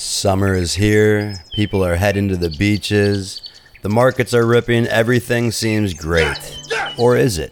Summer 0.00 0.54
is 0.54 0.74
here. 0.74 1.42
People 1.52 1.84
are 1.84 1.96
heading 1.96 2.28
to 2.28 2.36
the 2.36 2.50
beaches. 2.50 3.42
The 3.82 3.88
markets 3.88 4.32
are 4.32 4.46
ripping. 4.46 4.86
Everything 4.86 5.50
seems 5.50 5.92
great. 5.92 6.38
Or 6.96 7.16
is 7.16 7.36
it? 7.36 7.50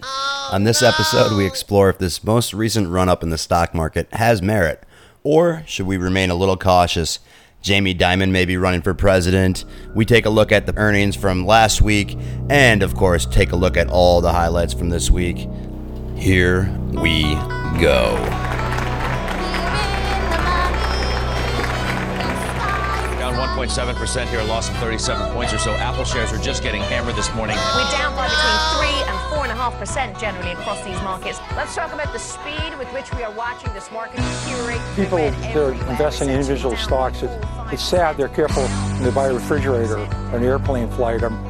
On 0.52 0.62
this 0.62 0.80
episode, 0.80 1.36
we 1.36 1.44
explore 1.44 1.90
if 1.90 1.98
this 1.98 2.22
most 2.22 2.54
recent 2.54 2.88
run 2.88 3.08
up 3.08 3.24
in 3.24 3.30
the 3.30 3.36
stock 3.36 3.74
market 3.74 4.06
has 4.12 4.42
merit. 4.42 4.84
Or 5.24 5.64
should 5.66 5.88
we 5.88 5.96
remain 5.96 6.30
a 6.30 6.36
little 6.36 6.56
cautious? 6.56 7.18
Jamie 7.62 7.96
Dimon 7.96 8.30
may 8.30 8.44
be 8.44 8.56
running 8.56 8.82
for 8.82 8.94
president. 8.94 9.64
We 9.92 10.04
take 10.04 10.24
a 10.24 10.30
look 10.30 10.52
at 10.52 10.66
the 10.66 10.76
earnings 10.76 11.16
from 11.16 11.46
last 11.46 11.82
week. 11.82 12.16
And 12.48 12.84
of 12.84 12.94
course, 12.94 13.26
take 13.26 13.50
a 13.50 13.56
look 13.56 13.76
at 13.76 13.90
all 13.90 14.20
the 14.20 14.32
highlights 14.32 14.72
from 14.72 14.90
this 14.90 15.10
week. 15.10 15.48
Here 16.14 16.72
we 16.92 17.24
go. 17.80 18.45
Down 23.56 23.68
1.7% 23.68 24.28
here, 24.28 24.40
a 24.40 24.44
loss 24.44 24.68
of 24.68 24.76
37 24.76 25.32
points 25.32 25.54
or 25.54 25.58
so. 25.58 25.72
Apple 25.72 26.04
shares 26.04 26.30
are 26.30 26.38
just 26.38 26.62
getting 26.62 26.82
hammered 26.82 27.16
this 27.16 27.32
morning. 27.34 27.56
We're 27.56 27.90
down 27.90 28.14
by 28.14 28.28
between 28.28 29.48
3 29.48 29.48
and 29.48 29.58
4.5% 29.58 30.20
generally 30.20 30.52
across 30.52 30.84
these 30.84 31.00
markets. 31.02 31.40
Let's 31.56 31.74
talk 31.74 31.94
about 31.94 32.12
the 32.12 32.18
speed 32.18 32.76
with 32.78 32.88
which 32.92 33.10
we 33.14 33.22
are 33.22 33.32
watching 33.32 33.72
this 33.72 33.90
market 33.90 34.16
deteriorate. 34.16 34.80
People, 34.94 35.18
We've 35.18 35.40
they're 35.54 35.72
investing 35.90 36.28
in 36.28 36.34
individual 36.34 36.76
stocks. 36.76 37.22
It's, 37.22 37.32
it's 37.72 37.82
sad 37.82 38.18
they're 38.18 38.28
careful 38.28 38.64
when 38.64 39.04
they 39.04 39.10
buy 39.10 39.28
a 39.28 39.34
refrigerator 39.34 39.96
or 39.96 40.36
an 40.36 40.44
airplane 40.44 40.90
flight. 40.90 41.22
Um, 41.22 41.42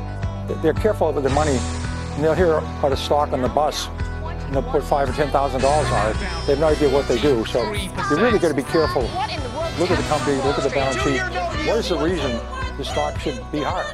they're 0.63 0.75
careful 0.75 1.13
with 1.13 1.25
their 1.25 1.35
money, 1.35 1.59
and 1.59 2.23
they'll 2.23 2.35
hear 2.35 2.59
about 2.59 2.93
a 2.93 2.97
stock 2.97 3.33
on 3.33 3.43
the 3.43 3.49
bus, 3.49 3.89
and 3.89 4.55
they'll 4.55 4.63
put 4.63 4.85
five 4.85 5.09
or 5.09 5.13
ten 5.13 5.31
thousand 5.31 5.61
dollars 5.61 5.89
on 5.89 6.11
it. 6.11 6.17
They 6.47 6.55
have 6.55 6.61
no 6.61 6.69
idea 6.69 6.89
what 6.89 7.09
they 7.09 7.21
do. 7.21 7.45
So 7.47 7.73
you 7.73 7.91
really 8.17 8.39
got 8.39 8.49
to 8.49 8.55
be 8.55 8.63
careful. 8.63 9.09
What 9.09 9.29
in 9.33 9.43
the 9.43 9.49
world 9.49 9.67
Look 9.79 9.91
at 9.91 9.99
the 9.99 10.09
company, 10.09 10.37
look 10.37 10.57
at 10.57 10.65
the 10.65 10.71
balance 10.71 11.03
sheet. 11.03 11.56
What 11.67 11.79
is 11.79 11.89
the 11.89 11.99
reason 11.99 12.31
the 12.77 12.85
stock 12.85 13.19
should 13.19 13.43
be 13.51 13.61
higher? 13.61 13.93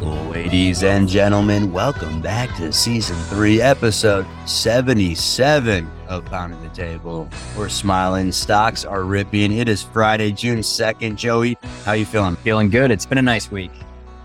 Ladies 0.00 0.82
and 0.82 1.06
gentlemen, 1.06 1.70
welcome 1.72 2.22
back 2.22 2.56
to 2.56 2.72
season 2.72 3.16
three, 3.24 3.60
episode 3.60 4.26
77 4.46 5.90
of 6.08 6.24
Pounding 6.24 6.62
the 6.62 6.70
Table. 6.70 7.28
We're 7.54 7.68
smiling, 7.68 8.32
stocks 8.32 8.82
are 8.86 9.04
ripping. 9.04 9.52
It 9.52 9.68
is 9.68 9.82
Friday, 9.82 10.32
June 10.32 10.60
2nd. 10.60 11.16
Joey, 11.16 11.58
how 11.84 11.92
you 11.92 12.06
feeling? 12.06 12.36
Feeling 12.36 12.70
good. 12.70 12.90
It's 12.90 13.04
been 13.04 13.18
a 13.18 13.22
nice 13.22 13.50
week. 13.50 13.72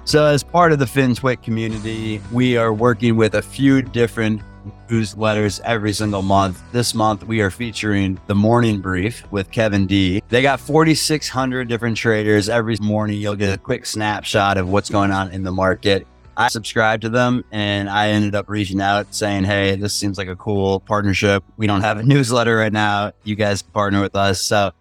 So, 0.05 0.25
as 0.25 0.43
part 0.43 0.71
of 0.71 0.79
the 0.79 0.85
FinTwit 0.85 1.43
community, 1.43 2.21
we 2.31 2.55
are 2.55 2.73
working 2.73 3.17
with 3.17 3.35
a 3.35 3.41
few 3.41 3.81
different 3.81 4.41
newsletters 4.89 5.59
every 5.61 5.93
single 5.93 6.21
month. 6.21 6.61
This 6.71 6.93
month, 6.93 7.23
we 7.23 7.41
are 7.41 7.49
featuring 7.49 8.19
the 8.27 8.35
Morning 8.35 8.81
Brief 8.81 9.29
with 9.31 9.51
Kevin 9.51 9.87
D. 9.87 10.21
They 10.29 10.41
got 10.41 10.59
4,600 10.59 11.67
different 11.67 11.97
traders. 11.97 12.49
Every 12.49 12.77
morning, 12.81 13.19
you'll 13.19 13.35
get 13.35 13.53
a 13.53 13.57
quick 13.57 13.85
snapshot 13.85 14.57
of 14.57 14.69
what's 14.69 14.89
going 14.89 15.11
on 15.11 15.31
in 15.31 15.43
the 15.43 15.51
market. 15.51 16.07
I 16.37 16.47
subscribed 16.47 17.01
to 17.03 17.09
them 17.09 17.43
and 17.51 17.89
I 17.89 18.09
ended 18.09 18.35
up 18.35 18.49
reaching 18.49 18.81
out 18.81 19.13
saying, 19.13 19.43
Hey, 19.43 19.75
this 19.75 19.93
seems 19.93 20.17
like 20.17 20.27
a 20.27 20.35
cool 20.35 20.79
partnership. 20.79 21.43
We 21.57 21.67
don't 21.67 21.81
have 21.81 21.97
a 21.97 22.03
newsletter 22.03 22.55
right 22.55 22.71
now. 22.71 23.11
You 23.23 23.35
guys 23.35 23.61
partner 23.61 24.01
with 24.01 24.15
us. 24.15 24.41
So 24.41 24.71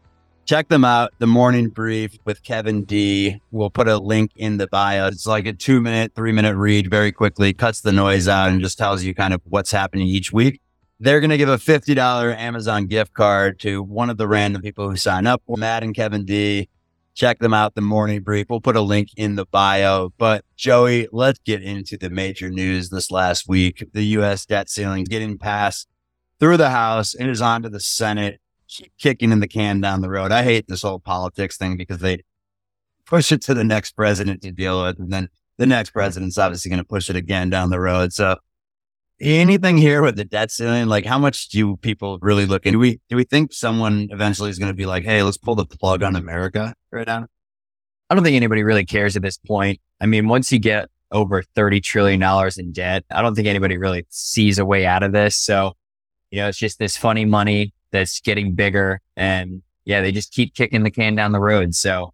check 0.44 0.69
them 0.69 0.84
out. 0.84 1.12
The 1.19 1.27
morning 1.27 1.69
brief 1.69 2.19
with 2.24 2.42
Kevin 2.42 2.84
D. 2.84 3.41
We'll 3.50 3.70
put 3.70 3.88
a 3.88 3.98
link 3.98 4.33
in 4.36 4.56
the 4.56 4.66
bio. 4.66 5.06
It's 5.06 5.27
like 5.27 5.46
a 5.46 5.52
two 5.52 5.80
minute, 5.80 6.12
three 6.14 6.33
minute 6.33 6.56
read 6.56 6.91
very 6.91 7.12
quickly, 7.12 7.52
cuts 7.52 7.80
the 7.80 7.92
noise 7.92 8.28
out 8.28 8.50
and 8.50 8.61
just 8.61 8.78
tells 8.78 9.02
you 9.02 9.14
kind 9.14 9.34
of 9.34 9.41
what's 9.44 9.70
happening 9.70 10.06
each 10.06 10.33
week. 10.33 10.61
They're 10.98 11.20
going 11.20 11.30
to 11.30 11.38
give 11.38 11.48
a 11.48 11.56
$50 11.56 12.36
Amazon 12.36 12.86
gift 12.86 13.14
card 13.14 13.58
to 13.61 13.83
one 13.83 14.11
of 14.11 14.18
the 14.18 14.28
random 14.28 14.61
people 14.61 14.91
who 14.91 14.96
sign 14.96 15.27
up. 15.27 15.42
Matt 15.48 15.83
and 15.83 15.94
Kevin 15.94 16.24
D. 16.24 16.68
Check 17.14 17.38
them 17.38 17.55
out. 17.55 17.74
The 17.74 17.80
morning 17.80 18.22
brief. 18.22 18.46
We'll 18.50 18.61
put 18.61 18.77
a 18.77 18.80
link 18.80 19.08
in 19.16 19.34
the 19.34 19.46
bio. 19.46 20.12
But 20.18 20.44
Joey, 20.56 21.08
let's 21.11 21.38
get 21.41 21.62
into 21.62 21.96
the 21.96 22.11
major 22.11 22.50
news 22.50 22.91
this 22.91 23.11
last 23.11 23.48
week. 23.48 23.84
The 23.92 24.05
U.S. 24.05 24.46
debt 24.46 24.68
ceiling 24.68 25.05
getting 25.05 25.39
passed 25.39 25.89
through 26.39 26.57
the 26.57 26.70
House. 26.70 27.14
and 27.14 27.28
It 27.28 27.33
is 27.33 27.42
on 27.42 27.62
to 27.62 27.68
the 27.68 27.80
Senate 27.80 28.40
keep 28.70 28.92
kicking 28.98 29.33
in 29.33 29.41
the 29.41 29.48
can 29.48 29.81
down 29.81 30.01
the 30.01 30.11
road. 30.11 30.33
I 30.33 30.42
hate 30.42 30.69
this 30.69 30.83
whole 30.83 31.01
politics 31.01 31.57
thing 31.57 31.77
because 31.77 31.98
they 31.98 32.23
push 33.07 33.33
it 33.33 33.42
to 33.42 33.55
the 33.55 33.64
next 33.64 33.92
president 33.92 34.42
to 34.42 34.53
deal 34.53 34.83
with, 34.85 34.98
and 34.98 35.13
then 35.13 35.29
the 35.58 35.67
next 35.67 35.91
president's 35.91 36.39
obviously 36.39 36.70
going 36.70 36.83
to 36.83 36.85
push 36.89 37.11
it 37.11 37.17
again 37.17 37.51
down 37.51 37.70
the 37.70 37.81
road. 37.81 38.13
So, 38.13 38.36
anything 39.20 39.77
here 39.77 40.03
with 40.03 40.17
the 40.17 40.25
debt 40.25 40.51
ceiling, 40.51 40.86
like 40.86 41.05
how 41.05 41.19
much 41.19 41.48
do 41.48 41.58
you 41.58 41.77
people 41.79 42.19
really 42.23 42.47
look 42.47 42.64
into? 42.67 42.77
Do 42.77 42.81
we 42.81 43.01
do 43.08 43.17
we 43.17 43.25
think 43.25 43.53
someone 43.53 44.08
eventually 44.11 44.51
is 44.51 44.58
going 44.58 44.70
to 44.70 44.77
be 44.77 44.87
like, 44.87 45.05
hey, 45.05 45.23
let's 45.23 45.37
pull 45.37 45.55
the 45.55 45.67
plug 45.67 46.02
on 46.02 46.17
America 46.17 46.75
right 46.91 47.07
now? 47.07 47.27
I 48.08 48.14
don't 48.14 48.25
think 48.25 48.37
anybody 48.37 48.63
really 48.63 48.85
cares 48.85 49.17
at 49.17 49.23
this 49.23 49.39
point. 49.39 49.81
I 50.01 50.07
mean, 50.07 50.27
once 50.27 50.51
you 50.51 50.58
get 50.58 50.89
over 51.13 51.42
$30 51.57 51.83
trillion 51.83 52.23
in 52.57 52.73
debt, 52.73 53.05
I 53.11 53.23
don't 53.23 53.35
think 53.35 53.47
anybody 53.47 53.77
really 53.77 54.07
sees 54.08 54.58
a 54.58 54.64
way 54.64 54.87
out 54.87 55.02
of 55.02 55.13
this. 55.13 55.37
So, 55.37 55.75
you 56.31 56.41
know, 56.41 56.48
it's 56.48 56.58
just 56.58 56.79
this 56.79 56.97
funny 56.97 57.25
money 57.25 57.73
that's 57.90 58.20
getting 58.20 58.55
bigger. 58.55 59.01
And 59.17 59.62
yeah, 59.84 60.01
they 60.01 60.12
just 60.12 60.33
keep 60.33 60.55
kicking 60.55 60.83
the 60.83 60.90
can 60.90 61.14
down 61.14 61.33
the 61.33 61.40
road. 61.40 61.74
So, 61.74 62.12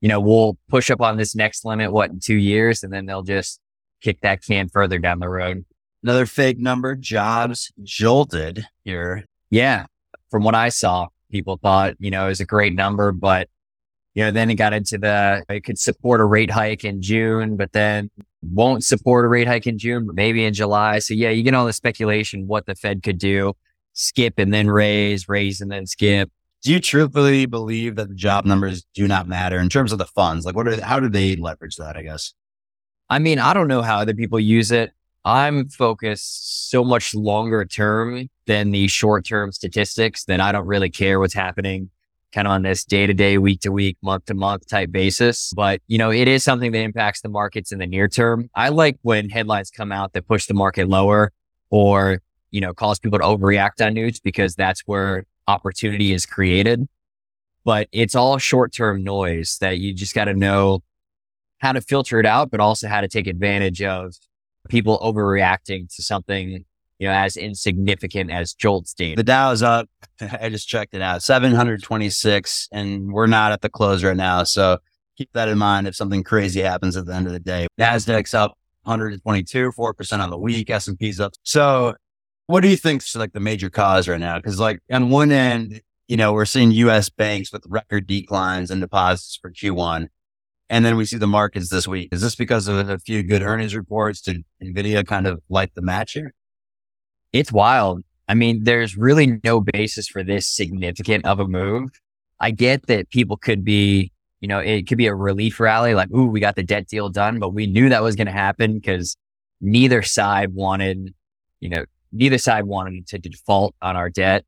you 0.00 0.08
know, 0.08 0.20
we'll 0.20 0.58
push 0.68 0.90
up 0.90 1.00
on 1.00 1.16
this 1.16 1.34
next 1.34 1.64
limit, 1.64 1.92
what, 1.92 2.10
in 2.10 2.20
two 2.20 2.36
years? 2.36 2.82
And 2.82 2.92
then 2.92 3.06
they'll 3.06 3.22
just 3.22 3.60
kick 4.00 4.20
that 4.20 4.42
can 4.42 4.68
further 4.68 4.98
down 4.98 5.18
the 5.18 5.28
road. 5.28 5.64
Another 6.02 6.26
fake 6.26 6.58
number. 6.58 6.94
Jobs 6.94 7.72
jolted 7.82 8.66
here. 8.84 9.24
Yeah. 9.50 9.86
From 10.30 10.44
what 10.44 10.54
I 10.54 10.68
saw, 10.68 11.08
people 11.30 11.58
thought, 11.62 11.94
you 11.98 12.10
know, 12.10 12.26
it 12.26 12.28
was 12.28 12.40
a 12.40 12.44
great 12.44 12.74
number, 12.74 13.12
but 13.12 13.48
you 14.14 14.22
know, 14.22 14.30
then 14.30 14.50
it 14.50 14.54
got 14.54 14.72
into 14.72 14.96
the, 14.96 15.44
it 15.48 15.64
could 15.64 15.78
support 15.78 16.20
a 16.20 16.24
rate 16.24 16.50
hike 16.50 16.84
in 16.84 17.02
June, 17.02 17.56
but 17.56 17.72
then 17.72 18.10
won't 18.42 18.84
support 18.84 19.24
a 19.24 19.28
rate 19.28 19.48
hike 19.48 19.66
in 19.66 19.78
June, 19.78 20.06
but 20.06 20.14
maybe 20.14 20.44
in 20.44 20.54
July. 20.54 21.00
So 21.00 21.14
yeah, 21.14 21.30
you 21.30 21.42
get 21.42 21.54
all 21.54 21.66
the 21.66 21.72
speculation 21.72 22.46
what 22.46 22.66
the 22.66 22.74
Fed 22.74 23.02
could 23.02 23.18
do, 23.18 23.54
skip 23.94 24.34
and 24.38 24.52
then 24.52 24.68
raise, 24.68 25.28
raise 25.28 25.60
and 25.60 25.70
then 25.70 25.86
skip. 25.86 26.30
Do 26.62 26.72
you 26.72 26.80
truthfully 26.80 27.46
believe 27.46 27.96
that 27.96 28.08
the 28.08 28.14
job 28.14 28.44
numbers 28.44 28.84
do 28.94 29.08
not 29.08 29.28
matter 29.28 29.58
in 29.58 29.68
terms 29.68 29.92
of 29.92 29.98
the 29.98 30.06
funds? 30.06 30.46
Like, 30.46 30.54
what 30.54 30.68
are 30.68 30.80
how 30.82 31.00
do 31.00 31.08
they 31.08 31.36
leverage 31.36 31.76
that? 31.76 31.96
I 31.96 32.02
guess. 32.02 32.34
I 33.10 33.18
mean, 33.18 33.38
I 33.38 33.52
don't 33.54 33.68
know 33.68 33.82
how 33.82 33.98
other 33.98 34.14
people 34.14 34.40
use 34.40 34.70
it. 34.70 34.92
I'm 35.26 35.68
focused 35.68 36.70
so 36.70 36.84
much 36.84 37.14
longer 37.14 37.64
term 37.64 38.28
than 38.46 38.70
the 38.70 38.88
short 38.88 39.24
term 39.24 39.52
statistics 39.52 40.24
that 40.24 40.40
I 40.40 40.52
don't 40.52 40.66
really 40.66 40.90
care 40.90 41.18
what's 41.18 41.34
happening 41.34 41.90
kind 42.34 42.48
of 42.48 42.52
on 42.52 42.62
this 42.62 42.84
day 42.84 43.06
to 43.06 43.14
day, 43.14 43.38
week 43.38 43.60
to 43.60 43.70
week, 43.70 43.96
month 44.02 44.26
to 44.26 44.34
month 44.34 44.66
type 44.66 44.90
basis. 44.90 45.52
But, 45.54 45.80
you 45.86 45.98
know, 45.98 46.10
it 46.10 46.26
is 46.26 46.42
something 46.42 46.72
that 46.72 46.80
impacts 46.80 47.20
the 47.20 47.28
markets 47.28 47.70
in 47.70 47.78
the 47.78 47.86
near 47.86 48.08
term. 48.08 48.50
I 48.54 48.70
like 48.70 48.98
when 49.02 49.30
headlines 49.30 49.70
come 49.70 49.92
out 49.92 50.12
that 50.14 50.26
push 50.26 50.46
the 50.46 50.54
market 50.54 50.88
lower 50.88 51.32
or, 51.70 52.20
you 52.54 52.60
know, 52.60 52.72
cause 52.72 53.00
people 53.00 53.18
to 53.18 53.24
overreact 53.24 53.84
on 53.84 53.94
news 53.94 54.20
because 54.20 54.54
that's 54.54 54.82
where 54.86 55.26
opportunity 55.48 56.12
is 56.12 56.24
created. 56.24 56.86
But 57.64 57.88
it's 57.90 58.14
all 58.14 58.38
short 58.38 58.72
term 58.72 59.02
noise 59.02 59.58
that 59.60 59.78
you 59.78 59.92
just 59.92 60.14
got 60.14 60.26
to 60.26 60.34
know 60.34 60.84
how 61.58 61.72
to 61.72 61.80
filter 61.80 62.20
it 62.20 62.26
out, 62.26 62.52
but 62.52 62.60
also 62.60 62.86
how 62.86 63.00
to 63.00 63.08
take 63.08 63.26
advantage 63.26 63.82
of 63.82 64.14
people 64.68 65.00
overreacting 65.00 65.92
to 65.96 66.02
something, 66.02 66.64
you 67.00 67.08
know, 67.08 67.12
as 67.12 67.36
insignificant 67.36 68.30
as 68.30 68.54
JOLTS 68.54 68.94
data. 68.94 69.16
The 69.16 69.24
Dow 69.24 69.50
is 69.50 69.64
up. 69.64 69.90
I 70.20 70.48
just 70.48 70.68
checked 70.68 70.94
it 70.94 71.02
out, 71.02 71.24
726, 71.24 72.68
and 72.70 73.12
we're 73.12 73.26
not 73.26 73.50
at 73.50 73.62
the 73.62 73.68
close 73.68 74.04
right 74.04 74.16
now. 74.16 74.44
So 74.44 74.78
keep 75.18 75.32
that 75.32 75.48
in 75.48 75.58
mind 75.58 75.88
if 75.88 75.96
something 75.96 76.22
crazy 76.22 76.60
happens 76.60 76.96
at 76.96 77.06
the 77.06 77.14
end 77.14 77.26
of 77.26 77.32
the 77.32 77.40
day. 77.40 77.66
Nasdaq's 77.80 78.32
up 78.32 78.56
122, 78.84 79.72
4% 79.72 80.18
on 80.20 80.30
the 80.30 80.38
week. 80.38 80.70
S&P's 80.70 81.18
up. 81.18 81.32
So 81.42 81.94
what 82.46 82.60
do 82.60 82.68
you 82.68 82.76
think 82.76 83.02
is 83.02 83.16
like 83.16 83.32
the 83.32 83.40
major 83.40 83.70
cause 83.70 84.08
right 84.08 84.20
now? 84.20 84.36
Because 84.36 84.60
like 84.60 84.80
on 84.90 85.10
one 85.10 85.32
end, 85.32 85.80
you 86.08 86.16
know, 86.16 86.32
we're 86.32 86.44
seeing 86.44 86.70
U.S. 86.72 87.08
banks 87.08 87.52
with 87.52 87.64
record 87.68 88.06
declines 88.06 88.70
in 88.70 88.80
deposits 88.80 89.38
for 89.40 89.50
Q1. 89.50 90.08
And 90.70 90.84
then 90.84 90.96
we 90.96 91.04
see 91.04 91.16
the 91.16 91.26
markets 91.26 91.70
this 91.70 91.86
week. 91.86 92.08
Is 92.12 92.20
this 92.20 92.34
because 92.34 92.68
of 92.68 92.88
a 92.88 92.98
few 92.98 93.22
good 93.22 93.42
earnings 93.42 93.74
reports? 93.74 94.20
Did 94.20 94.44
NVIDIA 94.62 95.06
kind 95.06 95.26
of 95.26 95.40
light 95.48 95.74
the 95.74 95.82
match 95.82 96.12
here? 96.12 96.34
It's 97.32 97.52
wild. 97.52 98.02
I 98.28 98.34
mean, 98.34 98.64
there's 98.64 98.96
really 98.96 99.40
no 99.44 99.60
basis 99.60 100.08
for 100.08 100.22
this 100.22 100.46
significant 100.46 101.26
of 101.26 101.40
a 101.40 101.46
move. 101.46 101.90
I 102.40 102.50
get 102.50 102.86
that 102.86 103.10
people 103.10 103.36
could 103.36 103.64
be, 103.64 104.10
you 104.40 104.48
know, 104.48 104.58
it 104.58 104.86
could 104.86 104.98
be 104.98 105.06
a 105.06 105.14
relief 105.14 105.60
rally, 105.60 105.94
like, 105.94 106.10
ooh, 106.10 106.26
we 106.26 106.40
got 106.40 106.56
the 106.56 106.62
debt 106.62 106.88
deal 106.88 107.08
done, 107.08 107.38
but 107.38 107.50
we 107.50 107.66
knew 107.66 107.88
that 107.90 108.02
was 108.02 108.16
going 108.16 108.26
to 108.26 108.32
happen 108.32 108.74
because 108.74 109.16
neither 109.60 110.02
side 110.02 110.54
wanted, 110.54 111.14
you 111.60 111.68
know, 111.68 111.84
neither 112.14 112.38
side 112.38 112.64
wanted 112.64 113.06
to 113.08 113.18
default 113.18 113.74
on 113.82 113.96
our 113.96 114.08
debt. 114.08 114.44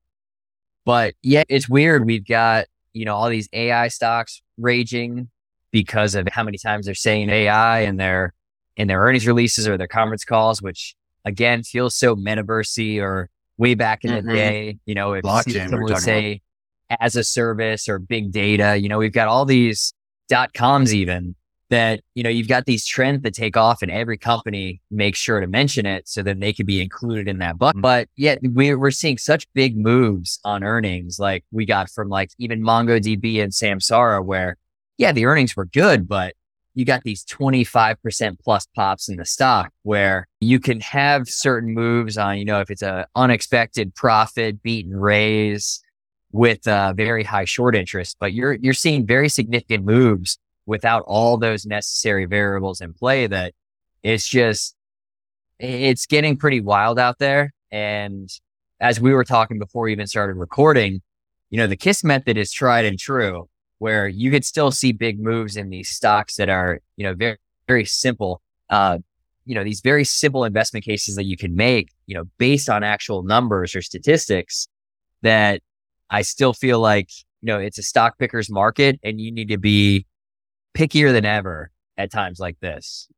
But 0.85 1.15
yeah, 1.23 1.43
it's 1.49 1.69
weird. 1.69 2.07
We've 2.07 2.27
got, 2.27 2.67
you 2.93 3.05
know, 3.05 3.15
all 3.15 3.29
these 3.29 3.49
AI 3.53 3.89
stocks 3.89 4.41
raging 4.57 5.29
because 5.73 6.15
of 6.15 6.29
how 6.29 6.45
many 6.45 6.59
times 6.59 6.87
they're 6.87 6.95
saying 6.95 7.29
AI 7.29 7.81
in 7.81 7.97
their 7.97 8.33
in 8.77 8.89
their 8.89 9.01
earnings 9.01 9.27
releases 9.27 9.67
or 9.67 9.77
their 9.77 9.89
conference 9.89 10.25
calls, 10.25 10.63
which 10.63 10.95
again 11.25 11.63
feels 11.63 11.95
so 11.97 12.15
metaversey 12.15 13.01
or 13.01 13.29
way 13.59 13.75
back 13.75 14.05
in 14.05 14.11
Mhm. 14.11 14.25
the 14.27 14.33
day. 14.33 14.79
You 14.87 14.95
know, 14.95 15.15
if 15.15 15.25
Blockchain, 15.25 15.65
someone 15.65 15.83
would 15.83 15.89
talking 15.91 16.03
say 16.05 16.43
as 17.01 17.17
a 17.17 17.25
service 17.25 17.89
or 17.89 17.99
big 17.99 18.31
data. 18.31 18.77
You 18.77 18.89
know, 18.89 18.99
we've 18.99 19.13
got 19.13 19.27
all 19.29 19.45
these 19.45 19.93
dot 20.29 20.55
coms 20.55 20.95
even 20.95 21.35
that, 21.71 22.01
you 22.15 22.23
know, 22.23 22.31
you've 22.31 22.49
got 22.49 22.67
these 22.67 22.87
trends 22.87 23.23
that 23.23 23.35
take 23.35 23.57
off 23.57 23.83
and 23.83 23.91
every 23.91 24.19
company 24.19 24.81
makes 24.91 25.19
sure 25.19 25.41
to 25.41 25.47
mention 25.47 25.87
it 25.87 26.09
so 26.09 26.23
that 26.23 26.41
they 26.41 26.53
could 26.53 26.67
be 26.67 26.81
included 26.81 27.29
in 27.29 27.39
that 27.39 27.59
bucket. 27.59 27.77
Mm-hmm. 27.77 27.83
But 27.83 28.09
yet 28.17 28.39
we're, 28.43 28.79
we're 28.79 28.91
seeing 28.91 29.19
such 29.19 29.53
big 29.53 29.77
moves 29.77 30.39
on 30.45 30.63
earnings. 30.63 31.19
Like 31.19 31.45
we 31.51 31.67
got 31.67 31.91
from 31.91 32.09
like 32.09 32.31
even 32.39 32.63
MongoDB 32.63 33.43
and 33.43 33.53
Samsara 33.53 34.25
where, 34.25 34.57
yeah, 34.99 35.13
the 35.13 35.27
earnings 35.27 35.57
were 35.57 35.67
good, 35.67 36.09
but 36.09 36.35
you 36.75 36.85
got 36.85 37.03
these 37.05 37.25
25% 37.25 38.39
plus 38.39 38.67
pops 38.75 39.09
in 39.09 39.17
the 39.17 39.25
stock 39.25 39.73
where 39.83 40.29
you 40.41 40.61
can 40.61 40.81
have 40.81 41.27
certain 41.27 41.73
moves 41.73 42.19
on, 42.19 42.39
you 42.39 42.45
know, 42.45 42.61
if 42.61 42.71
it's 42.71 42.83
a 42.83 43.07
unexpected 43.17 43.95
profit, 43.95 44.63
beat 44.63 44.87
and 44.87 45.01
raise 45.01 45.83
with 46.33 46.67
a 46.67 46.93
very 46.95 47.25
high 47.25 47.47
short 47.47 47.75
interest, 47.75 48.19
but 48.21 48.35
you're, 48.35 48.53
you're 48.53 48.75
seeing 48.75 49.07
very 49.07 49.31
significant 49.31 49.85
moves 49.85 50.39
without 50.67 51.05
all 51.07 51.37
those 51.37 51.65
necessary 51.65 52.27
variables 52.27 52.81
in 52.81 52.93
play 52.93 53.27
that 53.27 53.55
it's 54.03 54.29
just, 54.29 54.75
it's 55.59 56.07
getting 56.07 56.37
pretty 56.37 56.61
wild 56.61 56.99
out 56.99 57.19
there. 57.19 57.53
And 57.71 58.29
as 58.81 59.01
we 59.01 59.15
were 59.15 59.25
talking 59.25 59.59
before 59.59 59.85
we 59.85 59.93
even 59.93 60.07
started 60.07 60.35
recording, 60.35 61.01
you 61.51 61.59
know, 61.59 61.67
the 61.67 61.77
KISS 61.77 62.05
method 62.05 62.37
is 62.37 62.53
tried 62.53 62.85
and 62.85 62.99
true 62.99 63.49
where 63.79 64.09
you 64.09 64.31
could 64.31 64.45
still 64.45 64.71
see 64.71 64.93
big 64.93 65.21
moves 65.21 65.57
in 65.57 65.71
these 65.71 65.89
stocks 65.89 66.37
that 66.37 66.49
are, 66.49 66.81
you 66.97 67.05
know, 67.05 67.15
very, 67.15 67.37
very 67.69 67.85
simple, 67.85 68.41
uh, 68.71 68.99
you 69.45 69.55
know, 69.55 69.63
these 69.63 69.81
very 69.81 70.05
simple 70.05 70.45
investment 70.45 70.85
cases 70.85 71.15
that 71.17 71.25
you 71.25 71.37
can 71.37 71.55
make, 71.55 71.93
you 72.07 72.15
know, 72.15 72.25
based 72.39 72.69
on 72.69 72.83
actual 72.83 73.23
numbers 73.23 73.77
or 73.77 73.83
statistics 73.83 74.67
that 75.23 75.63
I 76.11 76.23
still 76.23 76.53
feel 76.53 76.81
like, 76.81 77.11
you 77.43 77.47
know, 77.47 77.59
it's 77.59 77.79
a 77.79 77.83
stock 77.83 78.19
picker's 78.19 78.51
market 78.51 78.99
and 79.03 79.21
you 79.21 79.31
need 79.31 79.49
to 79.49 79.59
be 79.59 80.07
pickier 80.77 81.13
than 81.13 81.25
ever 81.25 81.71
at 81.97 82.13
times 82.13 82.39
like 82.39 82.61
this. 82.61 83.09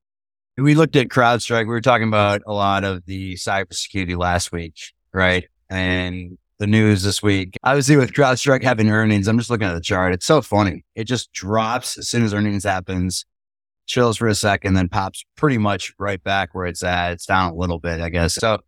We 0.57 0.75
looked 0.75 0.97
at 0.97 1.09
CrowdStrike. 1.09 1.63
We 1.63 1.67
were 1.67 1.81
talking 1.81 2.09
about 2.09 2.43
a 2.47 2.53
lot 2.53 2.85
of 2.85 3.05
the 3.07 3.35
cybersecurity 3.35 4.17
last 4.17 4.51
week, 4.53 4.77
right? 5.13 5.47
And 5.71 6.39
the 6.59 6.67
news 6.67 7.03
this 7.03 7.23
week. 7.23 7.57
Obviously, 7.63 7.97
with 7.97 8.13
CrowdStrike 8.13 8.63
having 8.63 8.91
earnings, 8.91 9.29
I'm 9.29 9.39
just 9.39 9.51
looking 9.51 9.69
at 9.69 9.75
the 9.75 9.81
chart. 9.81 10.13
It's 10.13 10.27
so 10.27 10.43
funny. 10.43 10.85
It 10.95 11.05
just 11.05 11.33
drops 11.33 11.97
as 11.99 12.09
soon 12.09 12.25
as 12.25 12.35
earnings 12.35 12.65
happens, 12.65 13.25
chills 13.87 14.17
for 14.17 14.27
a 14.27 14.35
second, 14.35 14.75
then 14.75 14.89
pops 14.89 15.25
pretty 15.37 15.59
much 15.59 15.95
right 15.99 16.23
back 16.23 16.55
where 16.55 16.67
it's 16.67 16.83
at. 16.83 17.13
It's 17.13 17.27
down 17.27 17.53
a 17.53 17.55
little 17.55 17.79
bit, 17.79 18.01
I 18.01 18.09
guess. 18.09 18.35
So 18.35 18.59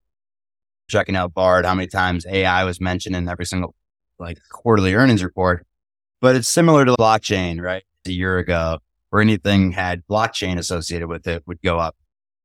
checking 0.89 1.17
out 1.17 1.35
Bard, 1.35 1.65
how 1.65 1.75
many 1.75 1.89
times 1.89 2.27
AI 2.27 2.65
was 2.65 2.81
mentioned 2.81 3.17
in 3.17 3.29
every 3.29 3.47
single 3.47 3.75
like 4.19 4.39
quarterly 4.51 4.95
earnings 4.95 5.25
report. 5.25 5.67
But 6.21 6.37
it's 6.37 6.49
similar 6.49 6.85
to 6.85 6.91
the 6.93 6.97
blockchain, 6.97 7.61
right? 7.61 7.83
A 8.07 8.11
year 8.11 8.39
ago, 8.39 8.79
or 9.13 9.21
anything 9.21 9.73
had 9.73 10.07
blockchain 10.09 10.59
associated 10.59 11.09
with 11.09 11.27
it 11.27 11.43
would 11.47 11.61
go 11.63 11.79
up. 11.79 11.97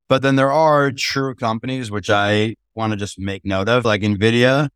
But 0.07 0.22
then 0.22 0.36
there 0.36 0.52
are 0.52 0.92
true 0.92 1.34
companies, 1.34 1.90
which 1.90 2.10
I 2.10 2.56
want 2.75 2.92
to 2.92 2.98
just 2.98 3.18
make 3.18 3.46
note 3.46 3.69
of, 3.69 3.86
like 3.86 4.02
NVIDIA 4.02 4.69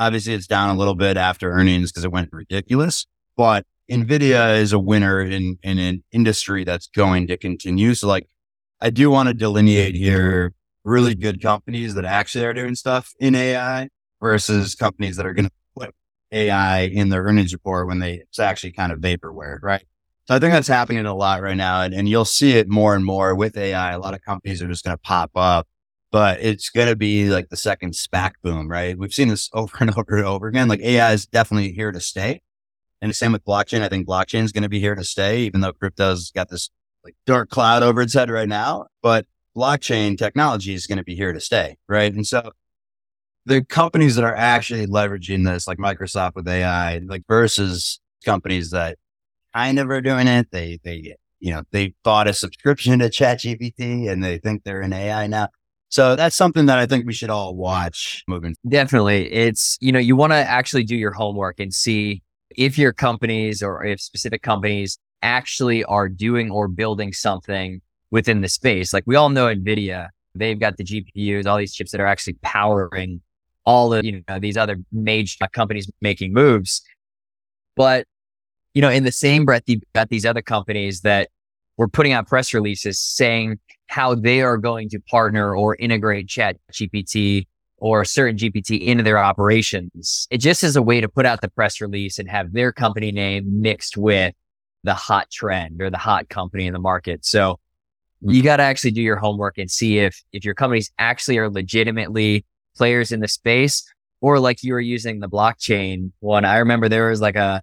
Obviously, 0.00 0.32
it's 0.32 0.46
down 0.46 0.74
a 0.74 0.78
little 0.78 0.94
bit 0.94 1.18
after 1.18 1.52
earnings 1.52 1.92
because 1.92 2.06
it 2.06 2.10
went 2.10 2.32
ridiculous, 2.32 3.06
but 3.36 3.66
NVIDIA 3.90 4.58
is 4.58 4.72
a 4.72 4.78
winner 4.78 5.20
in, 5.20 5.58
in 5.62 5.78
an 5.78 6.02
industry 6.10 6.64
that's 6.64 6.86
going 6.86 7.26
to 7.26 7.36
continue. 7.36 7.92
So 7.92 8.08
like, 8.08 8.26
I 8.80 8.88
do 8.88 9.10
want 9.10 9.28
to 9.28 9.34
delineate 9.34 9.94
here 9.94 10.54
really 10.84 11.14
good 11.14 11.42
companies 11.42 11.94
that 11.96 12.06
actually 12.06 12.46
are 12.46 12.54
doing 12.54 12.76
stuff 12.76 13.12
in 13.20 13.34
AI 13.34 13.90
versus 14.22 14.74
companies 14.74 15.16
that 15.16 15.26
are 15.26 15.34
going 15.34 15.48
to 15.48 15.52
put 15.76 15.94
AI 16.32 16.84
in 16.84 17.10
their 17.10 17.24
earnings 17.24 17.52
report 17.52 17.86
when 17.86 17.98
they, 17.98 18.14
it's 18.14 18.38
actually 18.38 18.72
kind 18.72 18.92
of 18.92 19.00
vaporware, 19.00 19.58
right? 19.60 19.84
So 20.28 20.36
I 20.36 20.38
think 20.38 20.52
that's 20.52 20.68
happening 20.68 21.04
a 21.06 21.14
lot 21.14 21.42
right 21.42 21.56
now. 21.56 21.82
And, 21.82 21.92
and 21.94 22.08
you'll 22.08 22.24
see 22.24 22.52
it 22.52 22.68
more 22.68 22.94
and 22.94 23.04
more 23.04 23.34
with 23.34 23.56
AI. 23.56 23.92
A 23.92 23.98
lot 23.98 24.14
of 24.14 24.22
companies 24.22 24.62
are 24.62 24.68
just 24.68 24.84
going 24.84 24.96
to 24.96 25.02
pop 25.02 25.30
up 25.34 25.66
but 26.10 26.40
it's 26.40 26.70
going 26.70 26.88
to 26.88 26.96
be 26.96 27.28
like 27.30 27.48
the 27.48 27.56
second 27.56 27.92
SPAC 27.92 28.32
boom, 28.42 28.68
right? 28.68 28.98
We've 28.98 29.14
seen 29.14 29.28
this 29.28 29.48
over 29.54 29.76
and 29.80 29.90
over 29.96 30.16
and 30.16 30.26
over 30.26 30.48
again. 30.48 30.68
Like 30.68 30.80
AI 30.80 31.12
is 31.12 31.26
definitely 31.26 31.72
here 31.72 31.92
to 31.92 32.00
stay. 32.00 32.40
And 33.02 33.10
the 33.10 33.14
same 33.14 33.32
with 33.32 33.44
blockchain. 33.44 33.80
I 33.80 33.88
think 33.88 34.06
blockchain 34.06 34.44
is 34.44 34.52
going 34.52 34.62
to 34.62 34.68
be 34.68 34.80
here 34.80 34.94
to 34.94 35.04
stay, 35.04 35.40
even 35.40 35.62
though 35.62 35.72
crypto's 35.72 36.30
got 36.32 36.50
this 36.50 36.68
like 37.02 37.14
dark 37.24 37.48
cloud 37.48 37.82
over 37.82 38.02
its 38.02 38.12
head 38.12 38.28
right 38.28 38.48
now. 38.48 38.86
But 39.02 39.26
blockchain 39.56 40.18
technology 40.18 40.74
is 40.74 40.86
going 40.86 40.98
to 40.98 41.04
be 41.04 41.14
here 41.14 41.32
to 41.32 41.40
stay, 41.40 41.78
right? 41.88 42.12
And 42.12 42.26
so 42.26 42.52
the 43.46 43.64
companies 43.64 44.16
that 44.16 44.24
are 44.24 44.34
actually 44.34 44.86
leveraging 44.86 45.46
this, 45.46 45.66
like 45.66 45.78
Microsoft 45.78 46.34
with 46.34 46.46
AI, 46.46 46.98
like 46.98 47.22
versus 47.26 48.00
companies 48.22 48.70
that 48.72 48.98
kind 49.54 49.78
of 49.78 49.90
are 49.90 50.00
doing 50.00 50.26
it, 50.26 50.48
they, 50.50 50.78
they, 50.84 51.16
you 51.40 51.52
know, 51.52 51.62
they 51.70 51.94
bought 52.02 52.28
a 52.28 52.32
subscription 52.32 52.98
to 52.98 53.08
ChatGPT 53.08 54.10
and 54.10 54.22
they 54.22 54.38
think 54.38 54.64
they're 54.64 54.82
in 54.82 54.92
AI 54.92 55.26
now. 55.26 55.48
So 55.88 56.14
that's 56.14 56.36
something 56.36 56.66
that 56.66 56.78
I 56.78 56.86
think 56.86 57.04
we 57.06 57.12
should 57.12 57.30
all 57.30 57.56
watch 57.56 58.22
moving. 58.28 58.54
Definitely. 58.68 59.32
It's, 59.32 59.76
you 59.80 59.90
know, 59.90 59.98
you 59.98 60.14
want 60.14 60.32
to 60.32 60.36
actually 60.36 60.84
do 60.84 60.94
your 60.94 61.10
homework 61.10 61.58
and 61.58 61.74
see 61.74 62.22
if 62.56 62.78
your 62.78 62.92
companies 62.92 63.62
or 63.62 63.84
if 63.84 64.00
specific 64.00 64.42
companies 64.42 64.98
actually 65.22 65.82
are 65.84 66.08
doing 66.08 66.50
or 66.50 66.68
building 66.68 67.12
something 67.12 67.80
within 68.10 68.40
the 68.40 68.48
space. 68.48 68.92
Like 68.92 69.04
we 69.06 69.16
all 69.16 69.30
know 69.30 69.46
NVIDIA, 69.46 70.08
they've 70.34 70.58
got 70.58 70.76
the 70.76 70.84
GPUs, 70.84 71.46
all 71.46 71.58
these 71.58 71.74
chips 71.74 71.90
that 71.90 72.00
are 72.00 72.06
actually 72.06 72.34
powering 72.42 73.20
all 73.64 73.92
of, 73.92 74.04
you 74.04 74.22
know, 74.28 74.38
these 74.38 74.56
other 74.56 74.76
major 74.92 75.44
companies 75.52 75.90
making 76.00 76.32
moves. 76.32 76.82
But, 77.76 78.06
you 78.74 78.82
know, 78.82 78.90
in 78.90 79.04
the 79.04 79.12
same 79.12 79.44
breath, 79.44 79.62
you've 79.66 79.82
got 79.94 80.08
these 80.08 80.24
other 80.24 80.42
companies 80.42 81.00
that 81.02 81.28
were 81.76 81.88
putting 81.88 82.12
out 82.12 82.26
press 82.26 82.52
releases 82.54 82.98
saying 82.98 83.58
how 83.88 84.14
they 84.14 84.42
are 84.42 84.56
going 84.56 84.88
to 84.90 85.00
partner 85.00 85.54
or 85.54 85.74
integrate 85.76 86.28
chat 86.28 86.56
GPT 86.72 87.46
or 87.78 88.04
certain 88.04 88.36
GPT 88.36 88.80
into 88.80 89.02
their 89.02 89.18
operations. 89.18 90.28
It 90.30 90.38
just 90.38 90.62
is 90.62 90.76
a 90.76 90.82
way 90.82 91.00
to 91.00 91.08
put 91.08 91.26
out 91.26 91.40
the 91.40 91.48
press 91.48 91.80
release 91.80 92.18
and 92.18 92.28
have 92.28 92.52
their 92.52 92.72
company 92.72 93.10
name 93.10 93.60
mixed 93.60 93.96
with 93.96 94.34
the 94.84 94.94
hot 94.94 95.30
trend 95.30 95.82
or 95.82 95.90
the 95.90 95.98
hot 95.98 96.28
company 96.28 96.66
in 96.66 96.72
the 96.72 96.78
market. 96.78 97.24
So 97.24 97.58
hmm. 98.22 98.30
you 98.30 98.42
got 98.42 98.58
to 98.58 98.62
actually 98.62 98.92
do 98.92 99.02
your 99.02 99.16
homework 99.16 99.58
and 99.58 99.70
see 99.70 99.98
if, 99.98 100.22
if 100.32 100.44
your 100.44 100.54
companies 100.54 100.92
actually 100.98 101.38
are 101.38 101.50
legitimately 101.50 102.44
players 102.76 103.10
in 103.10 103.20
the 103.20 103.28
space 103.28 103.90
or 104.20 104.38
like 104.38 104.62
you 104.62 104.74
were 104.74 104.80
using 104.80 105.20
the 105.20 105.28
blockchain 105.28 106.12
one. 106.20 106.44
I 106.44 106.58
remember 106.58 106.88
there 106.88 107.08
was 107.08 107.20
like 107.20 107.36
a 107.36 107.62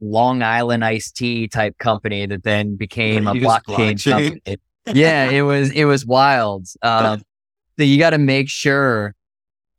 Long 0.00 0.42
Island 0.42 0.84
iced 0.84 1.16
tea 1.16 1.48
type 1.48 1.78
company 1.78 2.26
that 2.26 2.42
then 2.42 2.76
became 2.76 3.26
a 3.28 3.32
blockchain, 3.32 3.94
blockchain. 3.94 4.10
company 4.10 4.58
yeah, 4.92 5.30
it 5.30 5.42
was 5.42 5.70
it 5.70 5.84
was 5.84 6.04
wild. 6.04 6.66
Um, 6.82 7.22
so 7.78 7.84
you 7.84 7.98
got 7.98 8.10
to 8.10 8.18
make 8.18 8.48
sure. 8.48 9.14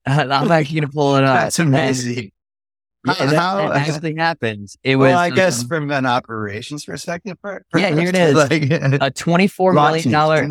Uh, 0.05 0.27
I'm 0.31 0.51
actually 0.51 0.81
gonna 0.81 0.91
pull 0.91 1.15
it 1.15 1.23
up. 1.23 1.35
That's 1.37 1.59
amazing. 1.59 2.31
Yeah, 3.07 3.13
that, 3.13 3.35
How, 3.35 3.69
that 3.69 3.87
actually 3.87 4.15
happened. 4.15 4.69
It 4.83 4.95
was. 4.95 5.09
Well, 5.09 5.17
I 5.19 5.29
guess 5.29 5.61
um, 5.61 5.67
from 5.67 5.91
an 5.91 6.07
operations 6.07 6.85
perspective. 6.85 7.37
For, 7.39 7.63
for 7.69 7.79
yeah, 7.79 7.91
here 7.91 8.09
it 8.09 8.15
is. 8.15 8.33
Like, 8.33 8.63
a 9.01 9.11
twenty-four 9.11 9.73
million 9.73 10.11
dollar. 10.11 10.47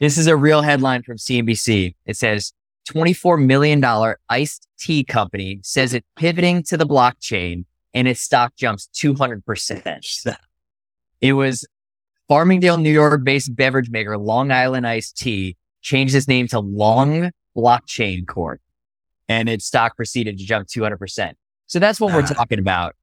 This 0.00 0.18
is 0.18 0.26
a 0.26 0.36
real 0.36 0.60
headline 0.60 1.02
from 1.02 1.16
CNBC. 1.16 1.94
It 2.04 2.16
says 2.16 2.52
twenty-four 2.86 3.38
million 3.38 3.80
dollar 3.80 4.18
iced 4.28 4.68
tea 4.78 5.02
company 5.02 5.60
says 5.62 5.94
it's 5.94 6.06
pivoting 6.16 6.62
to 6.64 6.76
the 6.76 6.86
blockchain, 6.86 7.64
and 7.94 8.06
its 8.08 8.20
stock 8.20 8.54
jumps 8.56 8.86
two 8.86 9.14
hundred 9.14 9.44
percent. 9.46 10.06
It 11.20 11.32
was 11.32 11.66
Farmingdale, 12.28 12.80
New 12.80 12.92
York 12.92 13.24
based 13.24 13.54
beverage 13.54 13.90
maker 13.90 14.18
Long 14.18 14.50
Island 14.50 14.86
Iced 14.86 15.16
Tea 15.16 15.56
changed 15.80 16.14
its 16.14 16.28
name 16.28 16.48
to 16.48 16.60
Long 16.60 17.30
Blockchain 17.56 18.26
Corp 18.26 18.60
and 19.28 19.48
its 19.48 19.66
stock 19.66 19.96
proceeded 19.96 20.38
to 20.38 20.44
jump 20.44 20.68
200%. 20.68 21.32
So 21.66 21.78
that's 21.78 22.00
what 22.00 22.12
ah, 22.12 22.16
we're 22.16 22.26
talking 22.26 22.58
about. 22.58 22.94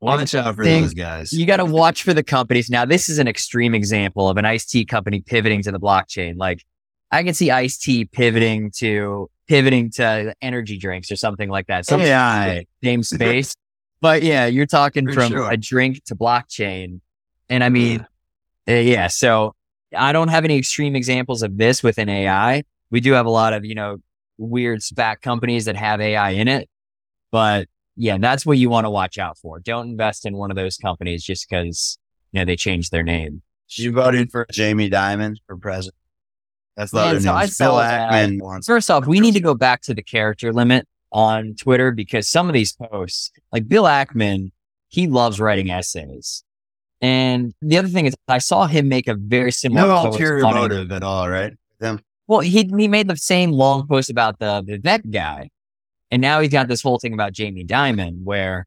Watch 0.00 0.34
out 0.34 0.54
for 0.54 0.64
those 0.64 0.94
guys. 0.94 1.32
You 1.32 1.46
got 1.46 1.56
to 1.56 1.64
watch 1.64 2.02
for 2.02 2.12
the 2.12 2.22
companies. 2.22 2.68
Now, 2.68 2.84
this 2.84 3.08
is 3.08 3.18
an 3.18 3.26
extreme 3.26 3.74
example 3.74 4.28
of 4.28 4.36
an 4.36 4.44
iced 4.44 4.70
tea 4.70 4.84
company 4.84 5.20
pivoting 5.20 5.62
to 5.62 5.72
the 5.72 5.80
blockchain. 5.80 6.36
Like 6.36 6.62
I 7.10 7.22
can 7.22 7.34
see 7.34 7.50
iced 7.50 7.82
tea 7.82 8.04
pivoting 8.04 8.72
to 8.78 9.30
pivoting 9.48 9.90
to 9.92 10.34
energy 10.42 10.76
drinks 10.76 11.10
or 11.10 11.16
something 11.16 11.48
like 11.48 11.68
that. 11.68 11.86
Some 11.86 12.00
yeah, 12.00 12.60
same 12.82 13.02
space. 13.02 13.54
But 14.00 14.22
yeah, 14.22 14.46
you're 14.46 14.66
talking 14.66 15.06
for 15.06 15.14
from 15.14 15.32
sure. 15.32 15.50
a 15.50 15.56
drink 15.56 16.04
to 16.04 16.14
blockchain. 16.14 17.00
And 17.48 17.64
I 17.64 17.68
mean, 17.68 18.06
uh, 18.68 18.72
yeah. 18.72 19.08
So 19.08 19.54
I 19.96 20.12
don't 20.12 20.28
have 20.28 20.44
any 20.44 20.58
extreme 20.58 20.96
examples 20.96 21.42
of 21.42 21.56
this 21.56 21.82
within 21.82 22.08
AI. 22.08 22.64
We 22.90 23.00
do 23.00 23.12
have 23.12 23.26
a 23.26 23.30
lot 23.30 23.52
of, 23.52 23.64
you 23.64 23.74
know, 23.74 23.98
weird 24.38 24.80
SPAC 24.80 25.20
companies 25.22 25.64
that 25.64 25.76
have 25.76 26.00
AI 26.00 26.30
in 26.30 26.48
it. 26.48 26.68
But 27.30 27.68
yeah, 27.96 28.18
that's 28.18 28.44
what 28.44 28.58
you 28.58 28.68
want 28.68 28.84
to 28.84 28.90
watch 28.90 29.18
out 29.18 29.38
for. 29.38 29.60
Don't 29.60 29.88
invest 29.88 30.26
in 30.26 30.36
one 30.36 30.50
of 30.50 30.56
those 30.56 30.76
companies 30.76 31.24
just 31.24 31.48
because, 31.48 31.98
you 32.32 32.40
know, 32.40 32.44
they 32.44 32.56
changed 32.56 32.92
their 32.92 33.02
name. 33.02 33.42
You 33.70 33.92
voted 33.92 34.30
for 34.30 34.46
Jamie 34.52 34.90
Dimon 34.90 35.36
for 35.46 35.56
president. 35.56 35.96
That's 36.76 36.92
the 36.92 36.98
other 36.98 37.20
so 37.20 37.38
news. 37.38 37.58
Bill 37.58 37.74
Ackman 37.74 38.40
wants. 38.40 38.66
First 38.66 38.90
off, 38.90 39.06
we 39.06 39.18
need 39.18 39.32
to 39.32 39.40
go 39.40 39.54
back 39.54 39.80
to 39.82 39.94
the 39.94 40.02
character 40.02 40.52
limit 40.52 40.86
on 41.16 41.54
Twitter 41.54 41.92
because 41.92 42.28
some 42.28 42.46
of 42.46 42.52
these 42.52 42.74
posts, 42.74 43.30
like 43.50 43.66
Bill 43.66 43.84
Ackman, 43.84 44.52
he 44.88 45.06
loves 45.06 45.40
writing 45.40 45.70
essays. 45.70 46.44
And 47.00 47.54
the 47.62 47.78
other 47.78 47.88
thing 47.88 48.04
is, 48.04 48.14
I 48.28 48.36
saw 48.36 48.66
him 48.66 48.88
make 48.88 49.08
a 49.08 49.14
very 49.14 49.50
similar 49.50 49.88
No 49.88 50.10
ulterior 50.10 50.42
motive 50.42 50.92
at 50.92 51.02
all, 51.02 51.28
right? 51.30 51.54
Them. 51.78 52.00
Well, 52.26 52.40
he 52.40 52.70
he 52.76 52.86
made 52.86 53.08
the 53.08 53.16
same 53.16 53.52
long 53.52 53.86
post 53.86 54.10
about 54.10 54.38
the 54.40 54.62
Vivek 54.62 55.10
guy, 55.10 55.48
and 56.10 56.20
now 56.20 56.40
he's 56.40 56.52
got 56.52 56.68
this 56.68 56.82
whole 56.82 56.98
thing 56.98 57.14
about 57.14 57.32
Jamie 57.32 57.64
Dimon, 57.64 58.22
where 58.24 58.66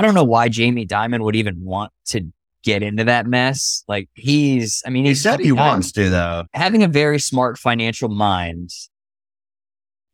I 0.00 0.04
don't 0.04 0.14
know 0.14 0.24
why 0.24 0.48
Jamie 0.48 0.86
Dimon 0.86 1.22
would 1.22 1.36
even 1.36 1.64
want 1.64 1.92
to 2.06 2.32
get 2.64 2.82
into 2.82 3.04
that 3.04 3.26
mess. 3.26 3.84
Like 3.86 4.08
he's, 4.14 4.82
I 4.84 4.90
mean, 4.90 5.04
He 5.04 5.10
he's 5.10 5.22
said 5.22 5.38
he 5.38 5.52
wants 5.52 5.92
to, 5.92 6.10
though. 6.10 6.44
having 6.54 6.82
a 6.82 6.88
very 6.88 7.20
smart 7.20 7.56
financial 7.58 8.08
mind 8.08 8.70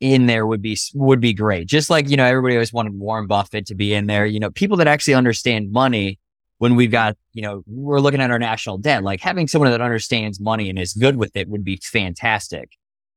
in 0.03 0.27
there 0.27 0.45
would 0.47 0.61
be 0.61 0.77
would 0.95 1.21
be 1.21 1.33
great. 1.33 1.69
Just 1.69 1.89
like 1.89 2.11
you 2.11 2.17
know, 2.17 2.25
everybody 2.25 2.57
always 2.57 2.73
wanted 2.73 2.99
Warren 2.99 3.29
Buffett 3.29 3.67
to 3.67 3.75
be 3.77 3.95
in 3.95 4.09
there. 4.09 4.27
You 4.27 4.41
know, 4.41 4.51
people 4.51 4.77
that 4.79 4.89
actually 4.89 5.15
understand 5.15 5.73
money. 5.73 6.19
When 6.59 6.77
we've 6.77 6.93
got, 6.93 7.17
you 7.33 7.43
know, 7.43 7.65
we're 7.67 7.99
looking 7.99 8.21
at 8.21 8.31
our 8.31 8.39
national 8.39 8.79
debt, 8.79 9.03
like 9.03 9.21
having 9.21 9.49
someone 9.49 9.73
that 9.73 9.81
understands 9.81 10.39
money 10.39 10.71
and 10.71 10.79
is 10.79 10.93
good 10.93 11.17
with 11.17 11.35
it 11.35 11.49
would 11.49 11.65
be 11.65 11.81
fantastic. 11.83 12.71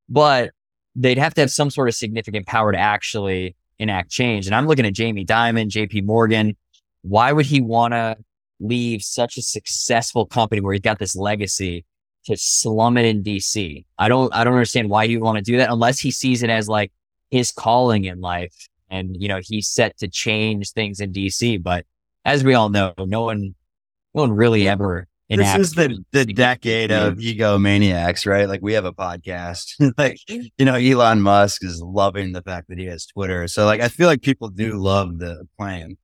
But 0.09 0.49
they'd 0.95 1.19
have 1.19 1.35
to 1.35 1.41
have 1.41 1.51
some 1.51 1.69
sort 1.69 1.87
of 1.87 1.93
significant 1.93 2.47
power 2.47 2.71
to 2.71 2.77
actually 2.79 3.55
enact 3.77 4.09
change. 4.09 4.47
And 4.47 4.55
I'm 4.55 4.65
looking 4.65 4.83
at 4.87 4.93
Jamie 4.93 5.27
Dimon, 5.27 5.69
JP 5.69 6.05
Morgan. 6.05 6.57
Why 7.03 7.31
would 7.33 7.45
he 7.45 7.61
want 7.61 7.93
to 7.93 8.17
leave 8.59 9.03
such 9.03 9.37
a 9.37 9.43
successful 9.43 10.25
company 10.25 10.59
where 10.59 10.73
he's 10.73 10.81
got 10.81 10.97
this 10.97 11.15
legacy 11.15 11.85
to 12.25 12.37
slum 12.37 12.97
it 12.97 13.05
in 13.05 13.23
DC. 13.23 13.85
I 13.97 14.09
don't 14.09 14.33
I 14.33 14.43
don't 14.43 14.53
understand 14.53 14.89
why 14.89 15.07
would 15.07 15.21
want 15.21 15.37
to 15.37 15.43
do 15.43 15.57
that 15.57 15.71
unless 15.71 15.99
he 15.99 16.11
sees 16.11 16.43
it 16.43 16.49
as 16.49 16.67
like 16.67 16.91
his 17.29 17.51
calling 17.51 18.05
in 18.05 18.21
life 18.21 18.67
and 18.89 19.15
you 19.19 19.27
know 19.27 19.39
he's 19.41 19.67
set 19.67 19.97
to 19.97 20.07
change 20.07 20.71
things 20.71 20.99
in 20.99 21.11
DC. 21.11 21.61
But 21.61 21.85
as 22.23 22.43
we 22.43 22.53
all 22.53 22.69
know, 22.69 22.93
no 22.97 23.23
one 23.23 23.55
no 24.13 24.21
one 24.21 24.31
really 24.31 24.67
ever 24.67 25.07
This 25.29 25.55
is 25.55 25.73
the, 25.73 26.03
the 26.11 26.25
decade 26.25 26.91
of 26.91 27.15
egomaniacs, 27.15 28.27
right? 28.27 28.47
Like 28.47 28.61
we 28.61 28.73
have 28.73 28.85
a 28.85 28.93
podcast. 28.93 29.73
like, 29.97 30.19
you 30.27 30.65
know, 30.65 30.75
Elon 30.75 31.21
Musk 31.21 31.63
is 31.63 31.81
loving 31.81 32.31
the 32.31 32.43
fact 32.43 32.69
that 32.69 32.77
he 32.77 32.85
has 32.85 33.05
Twitter. 33.07 33.47
So 33.47 33.65
like 33.65 33.81
I 33.81 33.87
feel 33.87 34.07
like 34.07 34.21
people 34.21 34.49
do 34.49 34.73
love 34.73 35.17
the 35.17 35.47
plan. 35.57 35.97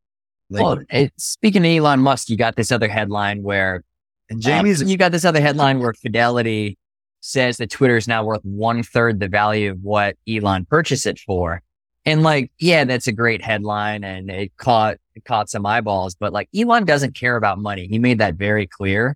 Like 0.50 0.64
well, 0.64 0.80
it, 0.90 1.14
speaking 1.18 1.66
of 1.66 1.72
Elon 1.72 2.02
Musk, 2.02 2.30
you 2.30 2.38
got 2.38 2.56
this 2.56 2.72
other 2.72 2.90
headline 2.90 3.44
where 3.44 3.84
and 4.32 4.42
Jamie's 4.42 4.82
Um, 4.82 4.88
you 4.88 4.98
got 4.98 5.12
this 5.12 5.26
other 5.26 5.42
headline 5.42 5.80
where 5.80 5.94
Fidelity 5.94 6.78
says 7.20 7.58
that 7.58 7.70
Twitter 7.70 7.98
is 7.98 8.08
now 8.08 8.24
worth 8.24 8.42
one 8.44 8.82
third 8.82 9.20
the 9.20 9.28
value 9.28 9.72
of 9.72 9.84
what 9.84 10.16
Elon 10.28 10.66
purchased 10.66 11.06
it 11.06 11.20
for. 11.20 11.62
And 12.06 12.24
like, 12.24 12.52
yeah, 12.58 12.84
that's 12.84 13.06
a 13.06 13.12
great 13.12 13.44
headline 13.44 14.04
and 14.04 14.32
it 14.32 14.56
caught, 14.58 14.98
it 15.14 15.24
caught 15.26 15.50
some 15.50 15.66
eyeballs, 15.68 16.16
but 16.16 16.34
like 16.34 16.50
Elon 16.56 16.86
doesn't 16.86 17.14
care 17.14 17.36
about 17.36 17.60
money. 17.60 17.88
He 17.88 18.00
made 18.00 18.18
that 18.20 18.36
very 18.36 18.66
clear. 18.66 19.16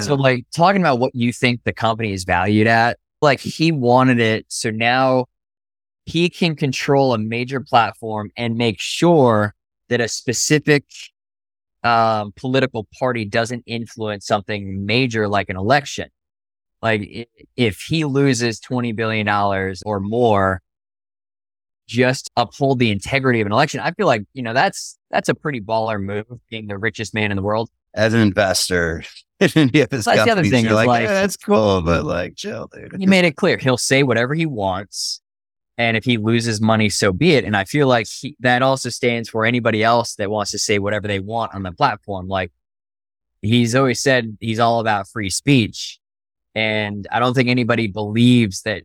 So 0.00 0.14
like 0.14 0.44
talking 0.54 0.82
about 0.82 0.98
what 0.98 1.14
you 1.14 1.32
think 1.32 1.64
the 1.64 1.72
company 1.72 2.12
is 2.12 2.24
valued 2.24 2.66
at, 2.66 2.98
like 3.22 3.40
he 3.40 3.72
wanted 3.72 4.20
it. 4.20 4.44
So 4.48 4.70
now 4.70 5.24
he 6.04 6.28
can 6.28 6.56
control 6.56 7.14
a 7.14 7.18
major 7.18 7.60
platform 7.60 8.30
and 8.36 8.56
make 8.56 8.80
sure 8.80 9.54
that 9.88 10.02
a 10.02 10.08
specific 10.08 10.84
um, 11.88 12.32
political 12.36 12.86
party 12.98 13.24
doesn't 13.24 13.62
influence 13.66 14.26
something 14.26 14.84
major 14.84 15.26
like 15.28 15.48
an 15.48 15.56
election. 15.56 16.08
Like 16.82 17.28
if 17.56 17.80
he 17.80 18.04
loses 18.04 18.60
$20 18.60 18.94
billion 18.94 19.28
or 19.28 20.00
more, 20.00 20.60
just 21.86 22.30
uphold 22.36 22.78
the 22.78 22.90
integrity 22.90 23.40
of 23.40 23.46
an 23.46 23.52
election. 23.52 23.80
I 23.80 23.92
feel 23.92 24.06
like, 24.06 24.24
you 24.34 24.42
know, 24.42 24.52
that's, 24.52 24.98
that's 25.10 25.28
a 25.28 25.34
pretty 25.34 25.60
baller 25.60 26.00
move 26.00 26.26
being 26.50 26.66
the 26.66 26.76
richest 26.78 27.14
man 27.14 27.30
in 27.30 27.36
the 27.36 27.42
world. 27.42 27.70
as 27.94 28.12
an 28.12 28.20
investor 28.20 29.02
in 29.40 29.50
any 29.56 29.80
of 29.80 29.90
his 29.90 30.04
That's 30.04 30.24
the 30.24 30.30
other 30.32 30.44
thing 30.44 30.64
you're 30.64 30.74
like, 30.74 30.86
like- 30.86 31.04
"Yeah, 31.04 31.14
that's 31.14 31.36
cool, 31.36 31.80
but 31.80 32.04
like 32.04 32.36
chill, 32.36 32.68
dude. 32.72 32.94
He 32.98 33.06
made 33.06 33.24
it 33.24 33.36
clear 33.36 33.56
he'll 33.56 33.78
say 33.78 34.02
whatever 34.02 34.34
he 34.34 34.44
wants. 34.46 35.20
And 35.78 35.96
if 35.96 36.04
he 36.04 36.18
loses 36.18 36.60
money, 36.60 36.88
so 36.88 37.12
be 37.12 37.34
it. 37.34 37.44
And 37.44 37.56
I 37.56 37.64
feel 37.64 37.86
like 37.86 38.08
he, 38.08 38.34
that 38.40 38.62
also 38.62 38.90
stands 38.90 39.28
for 39.28 39.46
anybody 39.46 39.84
else 39.84 40.16
that 40.16 40.28
wants 40.28 40.50
to 40.50 40.58
say 40.58 40.80
whatever 40.80 41.06
they 41.06 41.20
want 41.20 41.54
on 41.54 41.62
the 41.62 41.70
platform. 41.70 42.26
Like 42.26 42.50
he's 43.42 43.76
always 43.76 44.00
said 44.00 44.36
he's 44.40 44.58
all 44.58 44.80
about 44.80 45.08
free 45.08 45.30
speech. 45.30 46.00
And 46.56 47.06
I 47.12 47.20
don't 47.20 47.34
think 47.34 47.48
anybody 47.48 47.86
believes 47.86 48.62
that 48.62 48.82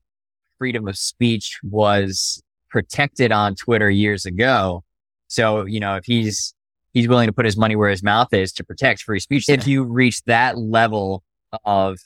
freedom 0.60 0.88
of 0.88 0.96
speech 0.96 1.60
was 1.64 2.44
protected 2.70 3.32
on 3.32 3.56
Twitter 3.56 3.90
years 3.90 4.28
ago. 4.28 4.84
So, 5.28 5.66
you 5.66 5.80
know, 5.80 5.96
if 5.96 6.06
he's, 6.06 6.54
he's 6.94 7.08
willing 7.08 7.28
to 7.28 7.34
put 7.34 7.46
his 7.46 7.58
money 7.58 7.76
where 7.76 7.90
his 7.90 8.04
mouth 8.04 8.32
is 8.34 8.54
to 8.54 8.64
protect 8.64 9.02
free 9.02 9.20
speech. 9.20 9.50
If 9.50 9.66
you 9.66 9.84
reach 9.84 10.22
that 10.26 10.60
level 10.60 11.24
of 11.66 11.98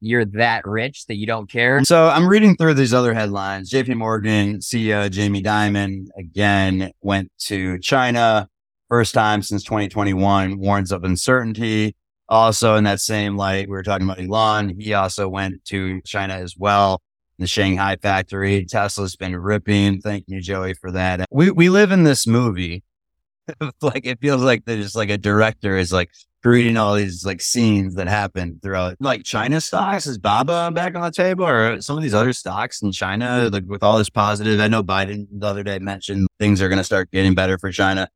you're 0.00 0.24
that 0.24 0.66
rich 0.66 1.06
that 1.06 1.16
you 1.16 1.26
don't 1.26 1.50
care. 1.50 1.82
So 1.84 2.08
I'm 2.08 2.28
reading 2.28 2.56
through 2.56 2.74
these 2.74 2.94
other 2.94 3.14
headlines. 3.14 3.70
JP 3.70 3.96
Morgan 3.96 4.58
CEO 4.58 5.10
Jamie 5.10 5.42
Dimon 5.42 6.06
again 6.18 6.92
went 7.00 7.32
to 7.40 7.78
China 7.78 8.48
first 8.88 9.14
time 9.14 9.42
since 9.42 9.64
2021, 9.64 10.58
warns 10.58 10.92
of 10.92 11.04
uncertainty. 11.04 11.96
Also 12.28 12.74
in 12.74 12.84
that 12.84 13.00
same 13.00 13.36
light, 13.36 13.68
we 13.68 13.72
were 13.72 13.82
talking 13.82 14.06
about 14.06 14.20
Elon. 14.20 14.78
He 14.78 14.94
also 14.94 15.28
went 15.28 15.64
to 15.66 16.00
China 16.02 16.34
as 16.34 16.56
well. 16.56 17.00
The 17.38 17.46
Shanghai 17.46 17.96
factory. 17.96 18.64
Tesla's 18.64 19.14
been 19.14 19.36
ripping. 19.36 20.00
Thank 20.00 20.24
you, 20.26 20.40
Joey, 20.40 20.74
for 20.74 20.90
that. 20.92 21.26
We, 21.30 21.50
we 21.50 21.68
live 21.68 21.92
in 21.92 22.04
this 22.04 22.26
movie. 22.26 22.82
like 23.80 24.06
it 24.06 24.20
feels 24.20 24.42
like 24.42 24.64
there's 24.64 24.96
like 24.96 25.10
a 25.10 25.18
director 25.18 25.76
is 25.76 25.92
like 25.92 26.10
creating 26.42 26.76
all 26.76 26.94
these 26.94 27.24
like 27.24 27.40
scenes 27.40 27.94
that 27.94 28.08
happen 28.08 28.60
throughout 28.62 28.96
like 29.00 29.24
China 29.24 29.60
stocks. 29.60 30.06
Is 30.06 30.18
Baba 30.18 30.70
back 30.72 30.94
on 30.94 31.02
the 31.02 31.10
table 31.10 31.46
or 31.46 31.80
some 31.80 31.96
of 31.96 32.02
these 32.02 32.14
other 32.14 32.32
stocks 32.32 32.82
in 32.82 32.92
China, 32.92 33.24
mm-hmm. 33.24 33.54
like 33.54 33.64
with 33.66 33.82
all 33.82 33.98
this 33.98 34.10
positive? 34.10 34.60
I 34.60 34.68
know 34.68 34.82
Biden 34.82 35.26
the 35.32 35.46
other 35.46 35.62
day 35.62 35.78
mentioned 35.78 36.28
things 36.38 36.62
are 36.62 36.68
going 36.68 36.78
to 36.78 36.84
start 36.84 37.10
getting 37.10 37.34
better 37.34 37.58
for 37.58 37.72
China. 37.72 38.08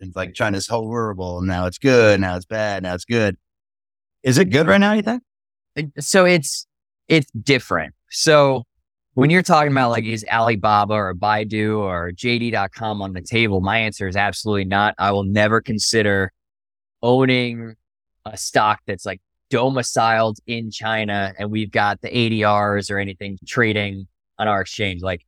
It's 0.00 0.16
like 0.16 0.34
China's 0.34 0.66
horrible. 0.66 1.40
Now 1.42 1.66
it's 1.66 1.78
good. 1.78 2.20
Now 2.20 2.36
it's 2.36 2.46
bad. 2.46 2.82
Now 2.82 2.94
it's 2.94 3.04
good. 3.04 3.36
Is 4.22 4.38
it 4.38 4.46
good 4.46 4.66
right 4.66 4.78
now? 4.78 4.92
You 4.92 5.02
think? 5.02 5.22
So 6.00 6.24
it's, 6.24 6.66
it's 7.08 7.30
different. 7.32 7.94
So 8.10 8.64
when 9.14 9.30
you're 9.30 9.42
talking 9.42 9.72
about 9.72 9.90
like, 9.90 10.04
is 10.04 10.24
Alibaba 10.30 10.94
or 10.94 11.14
Baidu 11.14 11.78
or 11.78 12.12
JD.com 12.12 13.02
on 13.02 13.12
the 13.12 13.20
table? 13.20 13.60
My 13.60 13.78
answer 13.78 14.08
is 14.08 14.16
absolutely 14.16 14.64
not. 14.64 14.94
I 14.98 15.12
will 15.12 15.24
never 15.24 15.60
consider 15.60 16.32
owning 17.04 17.76
a 18.24 18.36
stock 18.36 18.80
that's 18.86 19.04
like 19.04 19.20
domiciled 19.50 20.38
in 20.46 20.70
China 20.70 21.34
and 21.38 21.50
we've 21.50 21.70
got 21.70 22.00
the 22.00 22.08
ADRs 22.08 22.90
or 22.90 22.98
anything 22.98 23.38
trading 23.46 24.08
on 24.38 24.48
our 24.48 24.62
exchange. 24.62 25.02
Like, 25.02 25.24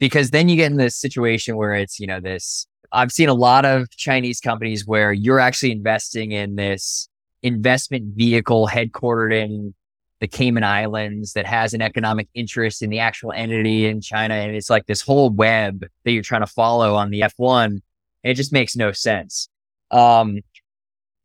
because 0.00 0.30
then 0.30 0.48
you 0.48 0.56
get 0.56 0.72
in 0.72 0.78
this 0.78 0.96
situation 0.96 1.56
where 1.56 1.74
it's, 1.74 2.00
you 2.00 2.06
know, 2.06 2.18
this, 2.18 2.66
I've 2.90 3.12
seen 3.12 3.28
a 3.28 3.34
lot 3.34 3.64
of 3.64 3.90
Chinese 3.90 4.40
companies 4.40 4.86
where 4.86 5.12
you're 5.12 5.38
actually 5.38 5.70
investing 5.70 6.32
in 6.32 6.56
this 6.56 7.08
investment 7.42 8.16
vehicle 8.16 8.66
headquartered 8.66 9.34
in 9.34 9.74
the 10.20 10.28
Cayman 10.28 10.64
Islands 10.64 11.34
that 11.34 11.46
has 11.46 11.74
an 11.74 11.82
economic 11.82 12.28
interest 12.32 12.80
in 12.80 12.90
the 12.90 13.00
actual 13.00 13.32
entity 13.32 13.86
in 13.86 14.00
China. 14.00 14.34
And 14.34 14.56
it's 14.56 14.70
like 14.70 14.86
this 14.86 15.02
whole 15.02 15.30
web 15.30 15.84
that 16.04 16.10
you're 16.10 16.22
trying 16.22 16.40
to 16.40 16.46
follow 16.46 16.94
on 16.94 17.10
the 17.10 17.20
F1. 17.20 17.82
It 18.24 18.34
just 18.34 18.52
makes 18.52 18.76
no 18.76 18.92
sense. 18.92 19.48
Um, 19.90 20.38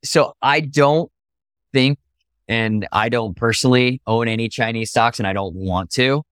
so 0.03 0.33
I 0.41 0.61
don't 0.61 1.11
think, 1.73 1.99
and 2.47 2.87
I 2.91 3.09
don't 3.09 3.35
personally 3.35 4.01
own 4.07 4.27
any 4.27 4.49
Chinese 4.49 4.89
stocks 4.89 5.19
and 5.19 5.27
I 5.27 5.33
don't 5.33 5.55
want 5.55 5.91
to. 5.91 6.23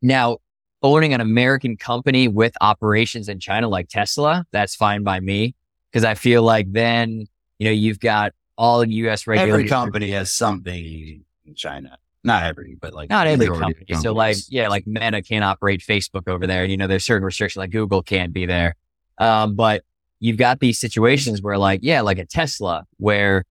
Now, 0.00 0.38
owning 0.82 1.14
an 1.14 1.20
American 1.20 1.76
company 1.76 2.26
with 2.26 2.54
operations 2.60 3.28
in 3.28 3.38
China 3.38 3.68
like 3.68 3.88
Tesla, 3.88 4.44
that's 4.50 4.74
fine 4.74 5.04
by 5.04 5.20
me. 5.20 5.54
Cause 5.92 6.04
I 6.04 6.14
feel 6.14 6.42
like 6.42 6.72
then, 6.72 7.26
you 7.58 7.66
know, 7.66 7.70
you've 7.70 8.00
got 8.00 8.32
all 8.56 8.84
US 8.84 9.26
regulators. 9.26 9.54
Every 9.54 9.68
company 9.68 10.10
has 10.10 10.32
something 10.32 11.22
in 11.44 11.54
China. 11.54 11.98
Not 12.24 12.44
every, 12.44 12.76
but 12.80 12.94
like 12.94 13.10
not 13.10 13.26
every 13.26 13.46
company. 13.48 13.94
So 14.00 14.12
like, 14.12 14.36
yeah, 14.48 14.68
like 14.68 14.86
Meta 14.86 15.22
can't 15.22 15.44
operate 15.44 15.80
Facebook 15.80 16.28
over 16.28 16.46
there. 16.46 16.64
You 16.64 16.76
know, 16.76 16.86
there's 16.86 17.04
certain 17.04 17.24
restrictions 17.24 17.60
like 17.60 17.70
Google 17.70 18.02
can't 18.02 18.32
be 18.32 18.46
there. 18.46 18.76
Um, 19.18 19.54
but 19.54 19.84
you've 20.22 20.36
got 20.36 20.60
these 20.60 20.78
situations 20.78 21.42
where 21.42 21.58
like, 21.58 21.80
yeah, 21.82 22.00
like 22.00 22.18
a 22.18 22.24
Tesla 22.24 22.84
where 22.98 23.44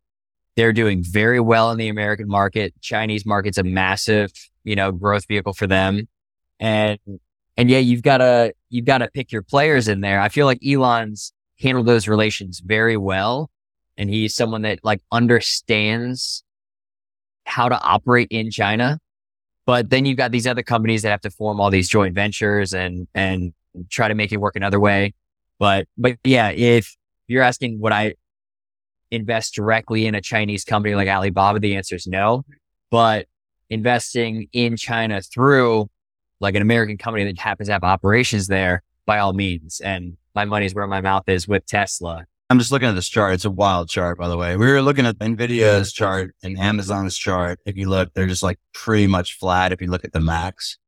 they're 0.56 0.72
doing 0.72 1.04
very 1.04 1.42
well 1.42 1.70
in 1.70 1.78
the 1.78 1.90
American 1.90 2.30
market. 2.30 2.74
Chinese 2.80 3.26
market's 3.26 3.58
a 3.58 3.64
massive, 3.64 4.32
you 4.64 4.78
know, 4.78 4.94
growth 4.94 5.28
vehicle 5.28 5.52
for 5.52 5.68
them. 5.68 6.08
And, 6.62 6.98
and 7.58 7.70
yeah, 7.70 7.80
you've 7.80 8.04
got 8.04 8.20
to, 8.20 8.54
you've 8.70 8.86
got 8.86 9.00
to 9.00 9.10
pick 9.10 9.34
your 9.34 9.42
players 9.42 9.90
in 9.90 10.00
there. 10.00 10.22
I 10.22 10.30
feel 10.30 10.46
like 10.46 10.66
Elon's 10.66 11.34
handled 11.60 11.88
those 11.88 12.08
relations 12.08 12.62
very 12.62 12.96
well. 12.96 13.50
And 13.98 14.10
he's 14.10 14.34
someone 14.34 14.62
that 14.62 14.80
like 14.82 15.02
understands 15.12 16.42
how 17.46 17.68
to 17.68 17.78
operate 17.82 18.30
in 18.32 18.50
China. 18.50 18.98
But 19.66 19.90
then 19.90 20.06
you've 20.06 20.18
got 20.18 20.32
these 20.32 20.48
other 20.48 20.64
companies 20.64 21.02
that 21.02 21.10
have 21.10 21.22
to 21.22 21.32
form 21.32 21.60
all 21.60 21.70
these 21.70 21.90
joint 21.90 22.16
ventures 22.16 22.74
and, 22.74 23.10
and 23.14 23.54
try 23.90 24.08
to 24.08 24.16
make 24.16 24.32
it 24.32 24.38
work 24.38 24.56
another 24.56 24.80
way. 24.80 25.14
But, 25.62 25.88
but 25.96 26.18
yeah, 26.24 26.50
if 26.50 26.98
you're 27.28 27.44
asking 27.44 27.80
would 27.82 27.92
I 27.94 28.16
invest 29.12 29.54
directly 29.54 30.08
in 30.08 30.16
a 30.16 30.22
Chinese 30.22 30.66
company 30.66 30.96
like 30.96 31.08
Alibaba, 31.08 31.60
the 31.60 31.76
answer 31.76 31.96
is 31.96 32.08
no. 32.08 32.44
But 32.90 33.28
investing 33.70 34.48
in 34.54 34.76
China 34.76 35.22
through 35.22 35.88
like 36.40 36.56
an 36.56 36.64
American 36.64 36.98
company 36.98 37.26
that 37.26 37.38
happens 37.38 37.68
to 37.68 37.74
have 37.74 37.84
operations 37.84 38.48
there, 38.48 38.82
by 39.06 39.20
all 39.20 39.34
means. 39.34 39.80
And 39.82 40.18
my 40.34 40.46
money's 40.46 40.74
where 40.74 40.88
my 40.88 41.00
mouth 41.00 41.30
is 41.30 41.48
with 41.48 41.64
Tesla. 41.68 42.26
I'm 42.50 42.58
just 42.58 42.72
looking 42.72 42.90
at 42.90 42.96
this 42.96 43.08
chart. 43.08 43.36
It's 43.36 43.46
a 43.46 43.52
wild 43.52 43.88
chart, 43.88 44.18
by 44.18 44.30
the 44.30 44.38
way. 44.38 44.58
We 44.58 44.66
were 44.66 44.82
looking 44.82 45.06
at 45.06 45.20
Nvidia's 45.20 45.94
chart 45.94 46.34
and 46.42 46.58
Amazon's 46.58 47.16
chart. 47.16 47.60
If 47.68 47.78
you 47.78 47.88
look, 47.88 48.16
they're 48.16 48.26
just 48.26 48.42
like 48.42 48.58
pretty 48.74 49.06
much 49.06 49.38
flat. 49.38 49.72
If 49.72 49.80
you 49.80 49.92
look 49.92 50.06
at 50.06 50.12
the 50.12 50.22
max, 50.22 50.80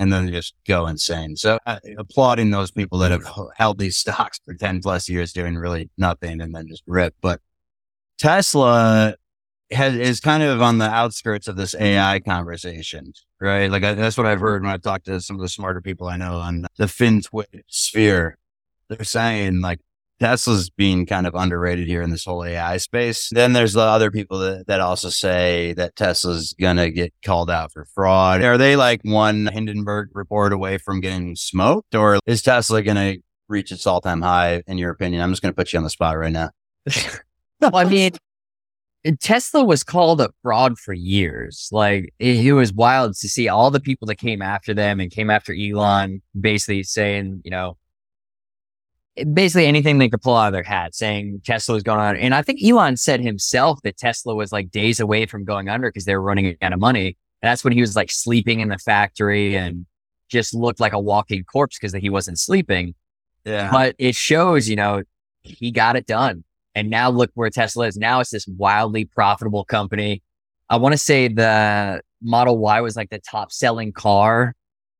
and 0.00 0.10
then 0.10 0.32
just 0.32 0.54
go 0.66 0.86
insane. 0.86 1.36
So 1.36 1.58
uh, 1.66 1.78
applauding 1.98 2.50
those 2.50 2.70
people 2.70 2.98
that 2.98 3.10
have 3.10 3.30
held 3.54 3.78
these 3.78 3.98
stocks 3.98 4.40
for 4.42 4.54
10 4.54 4.80
plus 4.80 5.10
years 5.10 5.34
doing 5.34 5.56
really 5.56 5.90
nothing 5.98 6.40
and 6.40 6.54
then 6.54 6.66
just 6.66 6.82
rip. 6.86 7.14
But 7.20 7.40
Tesla 8.18 9.14
has, 9.70 9.94
is 9.94 10.18
kind 10.18 10.42
of 10.42 10.62
on 10.62 10.78
the 10.78 10.88
outskirts 10.88 11.48
of 11.48 11.56
this 11.56 11.74
AI 11.78 12.18
conversation, 12.20 13.12
right? 13.42 13.70
Like 13.70 13.84
I, 13.84 13.92
that's 13.92 14.16
what 14.16 14.26
I've 14.26 14.40
heard 14.40 14.62
when 14.62 14.72
I've 14.72 14.80
talked 14.80 15.04
to 15.04 15.20
some 15.20 15.36
of 15.36 15.42
the 15.42 15.50
smarter 15.50 15.82
people 15.82 16.08
I 16.08 16.16
know 16.16 16.38
on 16.38 16.64
the 16.78 16.86
FinTwit 16.86 17.64
sphere. 17.68 18.38
They're 18.88 19.04
saying 19.04 19.60
like 19.60 19.80
Tesla's 20.20 20.68
being 20.68 21.06
kind 21.06 21.26
of 21.26 21.34
underrated 21.34 21.88
here 21.88 22.02
in 22.02 22.10
this 22.10 22.24
whole 22.24 22.44
AI 22.44 22.76
space. 22.76 23.30
Then 23.30 23.54
there's 23.54 23.72
the 23.72 23.80
other 23.80 24.10
people 24.10 24.38
that, 24.40 24.66
that 24.66 24.80
also 24.80 25.08
say 25.08 25.72
that 25.74 25.96
Tesla's 25.96 26.54
gonna 26.60 26.90
get 26.90 27.12
called 27.24 27.50
out 27.50 27.72
for 27.72 27.86
fraud. 27.86 28.42
Are 28.42 28.58
they 28.58 28.76
like 28.76 29.00
one 29.02 29.46
Hindenburg 29.46 30.10
report 30.12 30.52
away 30.52 30.78
from 30.78 31.00
getting 31.00 31.36
smoked, 31.36 31.94
or 31.94 32.18
is 32.26 32.42
Tesla 32.42 32.82
gonna 32.82 33.16
reach 33.48 33.72
its 33.72 33.86
all 33.86 34.00
time 34.00 34.20
high? 34.20 34.62
In 34.66 34.78
your 34.78 34.90
opinion, 34.90 35.22
I'm 35.22 35.32
just 35.32 35.42
gonna 35.42 35.54
put 35.54 35.72
you 35.72 35.78
on 35.78 35.84
the 35.84 35.90
spot 35.90 36.18
right 36.18 36.32
now. 36.32 36.50
well, 37.60 37.76
I 37.76 37.84
mean, 37.84 38.12
Tesla 39.20 39.64
was 39.64 39.82
called 39.82 40.20
a 40.20 40.30
fraud 40.42 40.78
for 40.78 40.92
years. 40.92 41.68
Like 41.72 42.12
it, 42.18 42.44
it, 42.44 42.52
was 42.52 42.72
wild 42.72 43.14
to 43.16 43.28
see 43.28 43.48
all 43.48 43.70
the 43.70 43.80
people 43.80 44.06
that 44.08 44.16
came 44.16 44.42
after 44.42 44.74
them 44.74 45.00
and 45.00 45.10
came 45.10 45.30
after 45.30 45.54
Elon, 45.54 46.20
basically 46.38 46.82
saying, 46.82 47.40
you 47.44 47.50
know, 47.50 47.78
basically 49.32 49.66
anything 49.66 49.98
they 49.98 50.08
could 50.08 50.22
pull 50.22 50.36
out 50.36 50.48
of 50.48 50.52
their 50.52 50.62
hat 50.62 50.94
saying 50.94 51.40
Tesla 51.44 51.74
was 51.74 51.82
going 51.82 51.98
on. 51.98 52.16
And 52.16 52.34
I 52.34 52.42
think 52.42 52.62
Elon 52.62 52.96
said 52.96 53.20
himself 53.20 53.80
that 53.82 53.96
Tesla 53.96 54.34
was 54.34 54.52
like 54.52 54.70
days 54.70 55.00
away 55.00 55.26
from 55.26 55.44
going 55.44 55.68
under 55.68 55.88
because 55.88 56.04
they 56.04 56.14
were 56.14 56.22
running 56.22 56.56
out 56.62 56.72
of 56.72 56.80
money. 56.80 57.16
And 57.42 57.50
that's 57.50 57.64
when 57.64 57.72
he 57.72 57.80
was 57.80 57.96
like 57.96 58.10
sleeping 58.10 58.60
in 58.60 58.68
the 58.68 58.78
factory 58.78 59.56
and 59.56 59.86
just 60.28 60.54
looked 60.54 60.80
like 60.80 60.92
a 60.92 60.98
walking 60.98 61.44
corpse 61.44 61.78
because 61.78 61.92
he 61.92 62.10
wasn't 62.10 62.38
sleeping. 62.38 62.94
Yeah. 63.44 63.70
But 63.70 63.94
it 63.98 64.14
shows, 64.14 64.68
you 64.68 64.76
know, 64.76 65.02
he 65.42 65.70
got 65.70 65.96
it 65.96 66.06
done. 66.06 66.44
And 66.74 66.90
now 66.90 67.10
look 67.10 67.30
where 67.34 67.50
Tesla 67.50 67.86
is. 67.86 67.96
Now 67.96 68.20
it's 68.20 68.30
this 68.30 68.46
wildly 68.46 69.04
profitable 69.04 69.64
company. 69.64 70.22
I 70.68 70.76
want 70.76 70.92
to 70.92 70.98
say 70.98 71.28
the 71.28 72.02
Model 72.22 72.58
Y 72.58 72.80
was 72.80 72.96
like 72.96 73.10
the 73.10 73.18
top 73.18 73.50
selling 73.50 73.92
car 73.92 74.54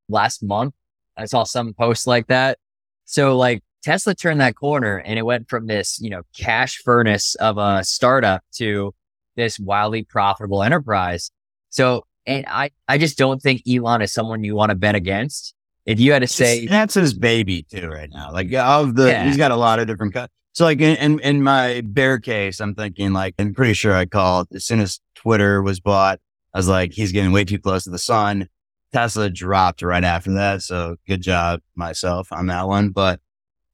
last 0.08 0.42
month. 0.42 0.74
I 1.16 1.26
saw 1.26 1.44
some 1.44 1.74
posts 1.74 2.06
like 2.06 2.26
that. 2.28 2.58
So 3.04 3.36
like 3.36 3.62
Tesla 3.82 4.14
turned 4.14 4.40
that 4.40 4.56
corner 4.56 4.98
and 4.98 5.18
it 5.18 5.22
went 5.22 5.48
from 5.48 5.66
this, 5.66 5.98
you 6.00 6.10
know, 6.10 6.22
cash 6.36 6.78
furnace 6.78 7.34
of 7.36 7.58
a 7.58 7.82
startup 7.84 8.42
to 8.56 8.94
this 9.36 9.58
wildly 9.58 10.02
profitable 10.02 10.62
enterprise. 10.62 11.30
So, 11.70 12.04
and 12.26 12.44
I, 12.46 12.70
I 12.88 12.98
just 12.98 13.16
don't 13.16 13.40
think 13.40 13.62
Elon 13.68 14.02
is 14.02 14.12
someone 14.12 14.44
you 14.44 14.54
want 14.54 14.70
to 14.70 14.76
bet 14.76 14.94
against. 14.94 15.54
If 15.86 15.98
you 15.98 16.12
had 16.12 16.20
to 16.20 16.28
say 16.28 16.66
that's 16.66 16.94
his 16.94 17.14
baby 17.14 17.62
too 17.62 17.88
right 17.88 18.10
now, 18.12 18.32
like 18.32 18.52
of 18.52 18.94
the, 18.94 19.08
yeah. 19.08 19.24
he's 19.24 19.38
got 19.38 19.50
a 19.50 19.56
lot 19.56 19.78
of 19.78 19.86
different 19.86 20.12
cuts. 20.12 20.32
So 20.52 20.64
like 20.64 20.80
in, 20.80 20.96
in, 20.96 21.20
in 21.20 21.42
my 21.42 21.82
bear 21.84 22.18
case, 22.18 22.60
I'm 22.60 22.74
thinking 22.74 23.12
like, 23.12 23.34
I'm 23.38 23.54
pretty 23.54 23.72
sure 23.72 23.94
I 23.94 24.04
called 24.04 24.48
as 24.54 24.66
soon 24.66 24.80
as 24.80 25.00
Twitter 25.14 25.62
was 25.62 25.80
bought, 25.80 26.20
I 26.52 26.58
was 26.58 26.68
like, 26.68 26.92
he's 26.92 27.12
getting 27.12 27.32
way 27.32 27.44
too 27.44 27.58
close 27.58 27.84
to 27.84 27.90
the 27.90 27.98
sun. 27.98 28.48
Tesla 28.92 29.30
dropped 29.30 29.82
right 29.82 30.02
after 30.02 30.32
that. 30.34 30.62
So 30.62 30.96
good 31.06 31.22
job 31.22 31.60
myself 31.76 32.32
on 32.32 32.46
that 32.48 32.66
one. 32.66 32.90
But 32.90 33.20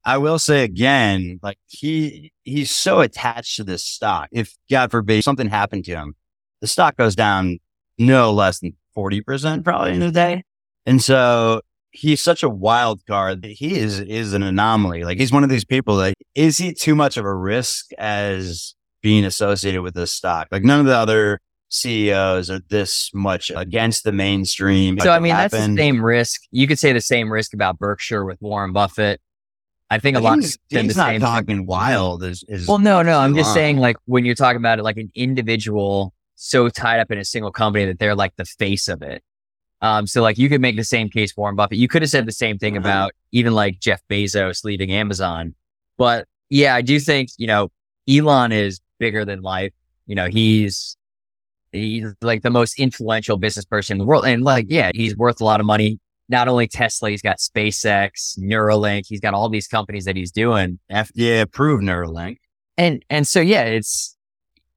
I 0.07 0.17
will 0.19 0.39
say 0.39 0.63
again, 0.63 1.37
like 1.43 1.57
he 1.67 2.31
he's 2.45 2.71
so 2.71 3.01
attached 3.01 3.57
to 3.57 3.65
this 3.65 3.83
stock. 3.83 4.29
If 4.31 4.55
God 4.71 4.89
forbid 4.89 5.21
something 5.25 5.49
happened 5.49 5.83
to 5.85 5.91
him, 5.91 6.15
the 6.61 6.67
stock 6.67 6.95
goes 6.95 7.13
down 7.13 7.59
no 7.97 8.31
less 8.31 8.59
than 8.59 8.77
40% 8.95 9.65
probably 9.65 9.95
in 9.95 10.01
a 10.01 10.11
day. 10.11 10.43
And 10.85 11.03
so 11.03 11.59
he's 11.91 12.21
such 12.21 12.41
a 12.41 12.47
wild 12.47 13.05
card. 13.05 13.43
He 13.43 13.77
is 13.77 13.99
is 13.99 14.31
an 14.31 14.43
anomaly. 14.43 15.03
Like 15.03 15.17
he's 15.17 15.33
one 15.33 15.43
of 15.43 15.49
these 15.49 15.65
people 15.65 15.97
that 15.97 16.13
is 16.35 16.57
he 16.57 16.73
too 16.73 16.95
much 16.95 17.17
of 17.17 17.25
a 17.25 17.35
risk 17.35 17.91
as 17.97 18.75
being 19.01 19.25
associated 19.25 19.81
with 19.81 19.93
this 19.93 20.13
stock? 20.13 20.47
Like 20.51 20.63
none 20.63 20.79
of 20.79 20.85
the 20.85 20.95
other 20.95 21.41
CEOs 21.67 22.49
are 22.49 22.61
this 22.69 23.11
much 23.13 23.51
against 23.53 24.05
the 24.05 24.13
mainstream. 24.13 24.97
So 25.01 25.11
I 25.11 25.19
mean, 25.19 25.35
that's 25.35 25.53
the 25.53 25.75
same 25.75 26.01
risk. 26.01 26.43
You 26.51 26.65
could 26.65 26.79
say 26.79 26.93
the 26.93 27.01
same 27.01 27.29
risk 27.29 27.53
about 27.53 27.77
Berkshire 27.77 28.23
with 28.23 28.41
Warren 28.41 28.71
Buffett. 28.71 29.19
I 29.89 29.99
think 29.99 30.17
a 30.17 30.19
lot. 30.19 30.39
He's, 30.39 30.57
he's 30.69 30.97
not 30.97 31.19
talking 31.19 31.65
wild. 31.65 32.23
Is, 32.23 32.43
is 32.47 32.67
well, 32.67 32.79
no, 32.79 33.01
no. 33.01 33.19
I'm 33.19 33.35
just 33.35 33.53
saying, 33.53 33.77
like 33.77 33.97
when 34.05 34.25
you're 34.25 34.35
talking 34.35 34.57
about 34.57 34.79
it, 34.79 34.83
like 34.83 34.97
an 34.97 35.11
individual 35.15 36.13
so 36.35 36.69
tied 36.69 36.99
up 36.99 37.09
in 37.09 37.17
a 37.17 37.25
single 37.25 37.51
company 37.51 37.85
that 37.85 37.99
they're 37.99 38.15
like 38.15 38.35
the 38.35 38.45
face 38.45 38.87
of 38.87 39.01
it. 39.01 39.23
Um, 39.81 40.07
so 40.07 40.21
like 40.21 40.37
you 40.37 40.49
could 40.49 40.61
make 40.61 40.75
the 40.75 40.83
same 40.83 41.09
case 41.09 41.31
for 41.31 41.41
Warren 41.41 41.55
Buffett. 41.55 41.77
You 41.77 41.87
could 41.87 42.01
have 42.01 42.11
said 42.11 42.25
the 42.25 42.31
same 42.31 42.57
thing 42.57 42.77
uh-huh. 42.77 42.87
about 42.87 43.11
even 43.31 43.53
like 43.53 43.79
Jeff 43.79 44.01
Bezos 44.09 44.63
leaving 44.63 44.91
Amazon. 44.91 45.55
But 45.97 46.27
yeah, 46.49 46.75
I 46.75 46.81
do 46.81 46.99
think 46.99 47.29
you 47.37 47.47
know 47.47 47.69
Elon 48.09 48.51
is 48.51 48.79
bigger 48.99 49.23
than 49.23 49.41
life. 49.41 49.73
You 50.05 50.15
know, 50.15 50.27
he's 50.27 50.97
he's 51.71 52.13
like 52.21 52.41
the 52.41 52.49
most 52.49 52.79
influential 52.79 53.37
business 53.37 53.65
person 53.65 53.95
in 53.95 53.99
the 53.99 54.05
world, 54.05 54.25
and 54.25 54.43
like 54.43 54.65
yeah, 54.69 54.91
he's 54.93 55.15
worth 55.15 55.39
a 55.39 55.45
lot 55.45 55.59
of 55.59 55.65
money 55.65 55.99
not 56.29 56.47
only 56.47 56.67
Tesla, 56.67 57.09
he's 57.09 57.21
got 57.21 57.37
SpaceX, 57.37 58.37
Neuralink, 58.37 59.05
he's 59.07 59.19
got 59.19 59.33
all 59.33 59.49
these 59.49 59.67
companies 59.67 60.05
that 60.05 60.15
he's 60.15 60.31
doing. 60.31 60.79
FDA 60.91 61.41
approved 61.41 61.83
Neuralink. 61.83 62.37
And 62.77 63.03
and 63.09 63.27
so 63.27 63.39
yeah, 63.39 63.63
it's 63.63 64.15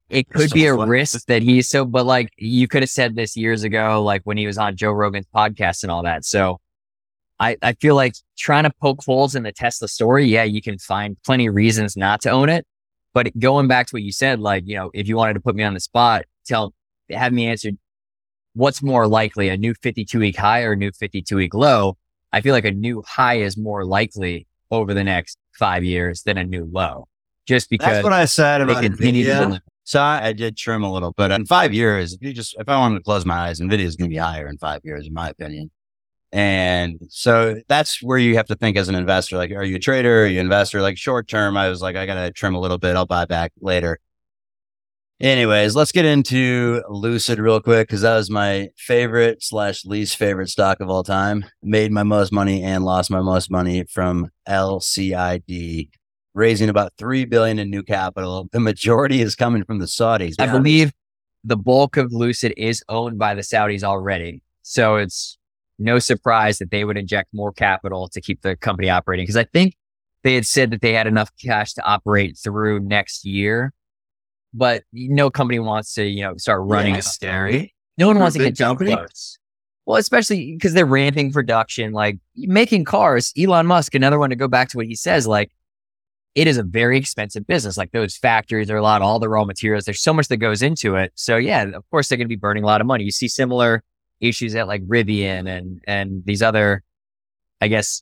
it 0.09 0.29
could 0.29 0.49
so 0.49 0.53
be 0.53 0.65
a 0.65 0.75
fun. 0.75 0.89
risk 0.89 1.25
that 1.27 1.41
he's 1.41 1.69
so 1.69 1.85
but 1.85 2.05
like 2.05 2.29
you 2.37 2.67
could 2.67 2.81
have 2.81 2.89
said 2.89 3.15
this 3.15 3.37
years 3.37 3.63
ago, 3.63 4.01
like 4.03 4.21
when 4.23 4.37
he 4.37 4.47
was 4.47 4.57
on 4.57 4.75
Joe 4.75 4.91
Rogan's 4.91 5.27
podcast 5.33 5.83
and 5.83 5.91
all 5.91 6.03
that. 6.03 6.25
So 6.25 6.59
I, 7.39 7.57
I 7.63 7.73
feel 7.73 7.95
like 7.95 8.13
trying 8.37 8.63
to 8.65 8.71
poke 8.81 9.03
holes 9.03 9.33
in 9.33 9.43
the 9.43 9.51
Tesla 9.51 9.87
story, 9.87 10.25
yeah, 10.25 10.43
you 10.43 10.61
can 10.61 10.77
find 10.77 11.17
plenty 11.25 11.47
of 11.47 11.55
reasons 11.55 11.97
not 11.97 12.21
to 12.21 12.29
own 12.29 12.49
it. 12.49 12.65
But 13.13 13.37
going 13.37 13.67
back 13.67 13.87
to 13.87 13.95
what 13.95 14.03
you 14.03 14.11
said, 14.11 14.39
like, 14.39 14.63
you 14.67 14.75
know, 14.75 14.91
if 14.93 15.07
you 15.07 15.17
wanted 15.17 15.33
to 15.33 15.41
put 15.41 15.55
me 15.55 15.63
on 15.63 15.73
the 15.73 15.79
spot, 15.79 16.25
tell 16.45 16.73
have 17.09 17.33
me 17.33 17.47
answer 17.47 17.71
what's 18.53 18.81
more 18.81 19.07
likely, 19.07 19.49
a 19.49 19.57
new 19.57 19.73
52 19.73 20.19
week 20.19 20.37
high 20.37 20.63
or 20.63 20.73
a 20.73 20.75
new 20.75 20.91
52 20.91 21.35
week 21.35 21.53
low? 21.53 21.97
I 22.33 22.41
feel 22.41 22.53
like 22.53 22.65
a 22.65 22.71
new 22.71 23.03
high 23.05 23.39
is 23.39 23.57
more 23.57 23.85
likely 23.85 24.47
over 24.71 24.93
the 24.93 25.03
next 25.03 25.37
five 25.53 25.83
years 25.83 26.23
than 26.23 26.37
a 26.37 26.43
new 26.43 26.65
low. 26.71 27.07
Just 27.45 27.69
because 27.69 27.87
that's 27.87 28.03
what 28.03 28.13
I 28.13 28.25
said 28.25 28.61
about 28.61 28.83
Nvidia. 28.83 29.59
So 29.83 29.99
I, 29.99 30.27
I, 30.27 30.33
did 30.33 30.55
trim 30.55 30.83
a 30.83 30.93
little, 30.93 31.11
but 31.17 31.31
in 31.31 31.45
five 31.45 31.73
years, 31.73 32.13
if 32.13 32.21
you 32.21 32.33
just 32.33 32.55
if 32.59 32.69
I 32.69 32.77
wanted 32.77 32.99
to 32.99 33.03
close 33.03 33.25
my 33.25 33.47
eyes, 33.47 33.59
Nvidia 33.59 33.79
is 33.79 33.95
going 33.95 34.09
to 34.09 34.13
be 34.13 34.19
higher 34.19 34.47
in 34.47 34.57
five 34.57 34.81
years, 34.83 35.07
in 35.07 35.13
my 35.13 35.29
opinion. 35.29 35.71
And 36.31 36.99
so 37.09 37.61
that's 37.67 38.01
where 38.01 38.17
you 38.17 38.37
have 38.37 38.45
to 38.47 38.55
think 38.55 38.77
as 38.77 38.87
an 38.87 38.95
investor. 38.95 39.37
Like, 39.37 39.51
are 39.51 39.63
you 39.63 39.75
a 39.75 39.79
trader? 39.79 40.23
Are 40.23 40.27
you 40.27 40.39
an 40.39 40.45
investor? 40.45 40.81
Like 40.81 40.97
short 40.97 41.27
term, 41.27 41.57
I 41.57 41.67
was 41.67 41.81
like, 41.81 41.95
I 41.95 42.05
got 42.05 42.13
to 42.13 42.31
trim 42.31 42.55
a 42.55 42.59
little 42.59 42.77
bit. 42.77 42.95
I'll 42.95 43.05
buy 43.05 43.25
back 43.25 43.51
later. 43.59 43.99
Anyways, 45.21 45.75
let's 45.75 45.91
get 45.91 46.03
into 46.03 46.81
Lucid 46.89 47.37
real 47.37 47.61
quick 47.61 47.87
because 47.87 48.01
that 48.01 48.15
was 48.15 48.31
my 48.31 48.69
favorite 48.75 49.43
slash 49.43 49.85
least 49.85 50.17
favorite 50.17 50.49
stock 50.49 50.79
of 50.79 50.89
all 50.89 51.03
time. 51.03 51.45
Made 51.61 51.91
my 51.91 52.01
most 52.01 52.31
money 52.31 52.63
and 52.63 52.83
lost 52.83 53.11
my 53.11 53.21
most 53.21 53.51
money 53.51 53.83
from 53.83 54.31
LCID, 54.49 55.89
raising 56.33 56.69
about 56.69 56.93
three 56.97 57.25
billion 57.25 57.59
in 57.59 57.69
new 57.69 57.83
capital. 57.83 58.49
The 58.51 58.59
majority 58.59 59.21
is 59.21 59.35
coming 59.35 59.63
from 59.63 59.77
the 59.77 59.85
Saudis. 59.85 60.33
I 60.39 60.47
believe 60.47 60.91
the 61.43 61.55
bulk 61.55 61.97
of 61.97 62.11
Lucid 62.11 62.55
is 62.57 62.83
owned 62.89 63.19
by 63.19 63.35
the 63.35 63.41
Saudis 63.41 63.83
already, 63.83 64.41
so 64.63 64.95
it's 64.95 65.37
no 65.77 65.99
surprise 65.99 66.57
that 66.57 66.71
they 66.71 66.83
would 66.83 66.97
inject 66.97 67.29
more 67.31 67.53
capital 67.53 68.09
to 68.09 68.21
keep 68.21 68.41
the 68.41 68.55
company 68.55 68.89
operating. 68.89 69.25
Because 69.25 69.37
I 69.37 69.43
think 69.43 69.75
they 70.23 70.33
had 70.33 70.47
said 70.47 70.71
that 70.71 70.81
they 70.81 70.93
had 70.93 71.05
enough 71.05 71.29
cash 71.39 71.73
to 71.73 71.83
operate 71.83 72.39
through 72.43 72.79
next 72.79 73.23
year 73.23 73.71
but 74.53 74.83
no 74.93 75.29
company 75.29 75.59
wants 75.59 75.93
to, 75.95 76.05
you 76.05 76.23
know, 76.23 76.35
start 76.37 76.61
running. 76.63 76.95
Yeah, 76.95 77.01
scary. 77.01 77.73
No 77.97 78.07
one 78.07 78.19
wants 78.19 78.35
to 78.35 78.43
get 78.43 78.57
too 78.57 78.75
close. 78.75 79.37
Well, 79.85 79.97
especially 79.97 80.53
because 80.53 80.73
they're 80.73 80.85
ramping 80.85 81.31
production, 81.31 81.91
like 81.91 82.19
making 82.35 82.85
cars. 82.85 83.33
Elon 83.37 83.67
Musk, 83.67 83.95
another 83.95 84.19
one 84.19 84.29
to 84.29 84.35
go 84.35 84.47
back 84.47 84.69
to 84.69 84.77
what 84.77 84.85
he 84.85 84.95
says, 84.95 85.27
like 85.27 85.51
it 86.35 86.47
is 86.47 86.57
a 86.57 86.63
very 86.63 86.97
expensive 86.97 87.45
business. 87.47 87.77
Like 87.77 87.91
those 87.91 88.15
factories 88.15 88.69
are 88.69 88.77
a 88.77 88.81
lot, 88.81 89.01
all 89.01 89.19
the 89.19 89.27
raw 89.27 89.43
materials. 89.43 89.85
There's 89.85 90.01
so 90.01 90.13
much 90.13 90.27
that 90.27 90.37
goes 90.37 90.61
into 90.61 90.95
it. 90.95 91.11
So 91.15 91.37
yeah, 91.37 91.63
of 91.63 91.89
course 91.89 92.07
they're 92.07 92.17
going 92.17 92.27
to 92.27 92.29
be 92.29 92.37
burning 92.37 92.63
a 92.63 92.67
lot 92.67 92.79
of 92.79 92.87
money. 92.87 93.03
You 93.03 93.11
see 93.11 93.27
similar 93.27 93.83
issues 94.19 94.55
at 94.55 94.67
like 94.67 94.85
Rivian 94.85 95.49
and 95.49 95.81
and 95.87 96.23
these 96.25 96.41
other, 96.41 96.83
I 97.59 97.67
guess, 97.67 98.01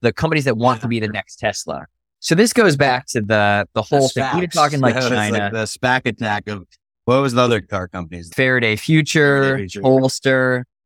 the 0.00 0.12
companies 0.12 0.46
that 0.46 0.56
want 0.56 0.80
to 0.82 0.88
be 0.88 1.00
the 1.00 1.08
next 1.12 1.36
Tesla. 1.36 1.86
So 2.24 2.34
this 2.34 2.54
goes 2.54 2.74
back 2.74 3.04
to 3.08 3.20
the 3.20 3.68
the 3.74 3.82
whole 3.82 4.08
thing. 4.08 4.26
We're 4.34 4.46
talking 4.46 4.80
like 4.80 4.94
China, 4.94 5.50
the 5.52 5.64
SPAC 5.64 6.06
attack 6.06 6.48
of 6.48 6.66
what 7.04 7.20
was 7.20 7.34
the 7.34 7.42
other 7.42 7.60
car 7.60 7.86
companies? 7.86 8.30
Faraday 8.34 8.76
Future, 8.76 9.42
Faraday 9.42 9.68
Future. 9.68 9.82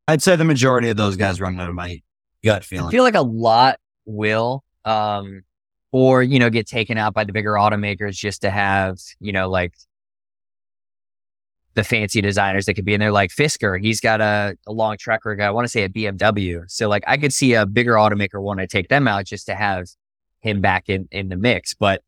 I'd 0.09 0.21
say 0.21 0.35
the 0.35 0.45
majority 0.45 0.89
of 0.89 0.97
those 0.97 1.15
guys 1.15 1.41
run 1.41 1.61
out 1.61 1.69
of 1.69 1.77
my 1.77 2.03
gut 2.43 2.65
feeling. 2.65 2.89
I 2.89 2.91
feel 2.91 3.05
like 3.05 3.15
a 3.15 3.23
lot 3.23 3.79
will, 4.05 4.65
um, 4.85 5.43
or 5.93 6.25
you 6.25 6.41
know, 6.41 6.51
get 6.51 6.67
taken 6.67 6.99
out 6.99 7.15
by 7.15 7.23
the 7.23 7.33
bigger 7.33 7.53
automakers 7.53 8.17
just 8.17 8.43
to 8.43 8.51
have 8.51 8.99
you 9.21 9.31
know 9.31 9.49
like 9.49 9.75
the 11.75 11.85
fancy 11.85 12.21
designers 12.21 12.67
that 12.67 12.75
could 12.75 12.85
be 12.85 12.95
in 12.95 12.99
there, 12.99 13.13
like 13.13 13.31
Fisker. 13.31 13.81
He's 13.81 14.01
got 14.01 14.21
a, 14.21 14.57
a 14.67 14.73
long 14.73 14.97
track 14.97 15.25
record. 15.25 15.41
I 15.41 15.53
want 15.53 15.67
to 15.67 15.69
say 15.69 15.85
at 15.85 15.93
BMW. 15.93 16.65
So 16.67 16.89
like 16.89 17.05
I 17.07 17.17
could 17.17 17.33
see 17.33 17.55
a 17.55 17.65
bigger 17.65 17.93
automaker 17.93 18.43
want 18.43 18.59
to 18.59 18.67
take 18.67 18.89
them 18.89 19.07
out 19.07 19.25
just 19.25 19.47
to 19.47 19.55
have 19.55 19.87
him 20.41 20.61
back 20.61 20.89
in 20.89 21.09
in 21.11 21.29
the 21.29 21.37
mix. 21.37 21.75
But 21.75 22.03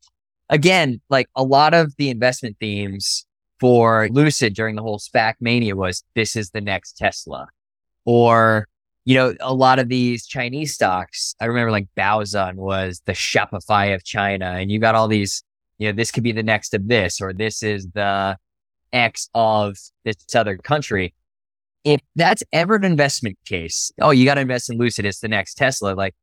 again, 0.49 1.01
like 1.09 1.27
a 1.35 1.43
lot 1.43 1.73
of 1.73 1.95
the 1.97 2.09
investment 2.09 2.57
themes 2.59 3.25
for 3.59 4.09
Lucid 4.09 4.53
during 4.53 4.75
the 4.75 4.81
whole 4.81 4.99
SPAC 4.99 5.35
mania 5.39 5.75
was 5.75 6.03
this 6.15 6.35
is 6.35 6.49
the 6.49 6.61
next 6.61 6.97
Tesla, 6.97 7.47
or 8.05 8.67
you 9.05 9.15
know, 9.15 9.35
a 9.39 9.53
lot 9.53 9.79
of 9.79 9.89
these 9.89 10.27
Chinese 10.27 10.73
stocks. 10.73 11.35
I 11.41 11.45
remember 11.45 11.71
like 11.71 11.87
Baozun 11.97 12.55
was 12.55 13.01
the 13.05 13.13
Shopify 13.13 13.95
of 13.95 14.03
China, 14.03 14.45
and 14.45 14.71
you 14.71 14.79
got 14.79 14.95
all 14.95 15.07
these. 15.07 15.43
You 15.77 15.87
know, 15.87 15.93
this 15.93 16.11
could 16.11 16.23
be 16.23 16.31
the 16.31 16.43
next 16.43 16.75
of 16.75 16.87
this, 16.87 17.19
or 17.19 17.33
this 17.33 17.63
is 17.63 17.87
the 17.95 18.37
X 18.93 19.29
of 19.33 19.77
this 20.05 20.15
other 20.35 20.57
country. 20.57 21.15
If 21.83 22.01
that's 22.15 22.43
ever 22.53 22.75
an 22.75 22.83
investment 22.83 23.39
case, 23.45 23.91
oh, 23.99 24.11
you 24.11 24.25
got 24.25 24.35
to 24.35 24.41
invest 24.41 24.69
in 24.69 24.77
Lucid. 24.77 25.05
It's 25.05 25.21
the 25.21 25.27
next 25.27 25.55
Tesla. 25.55 25.93
Like, 25.93 26.13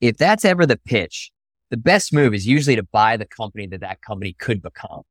if 0.00 0.16
that's 0.16 0.44
ever 0.44 0.66
the 0.66 0.76
pitch, 0.76 1.32
the 1.72 1.78
best 1.78 2.12
move 2.12 2.34
is 2.34 2.46
usually 2.46 2.76
to 2.76 2.82
buy 2.82 3.16
the 3.16 3.24
company 3.24 3.66
that 3.66 3.80
that 3.80 4.02
company 4.02 4.34
could 4.38 4.62
become. 4.62 5.02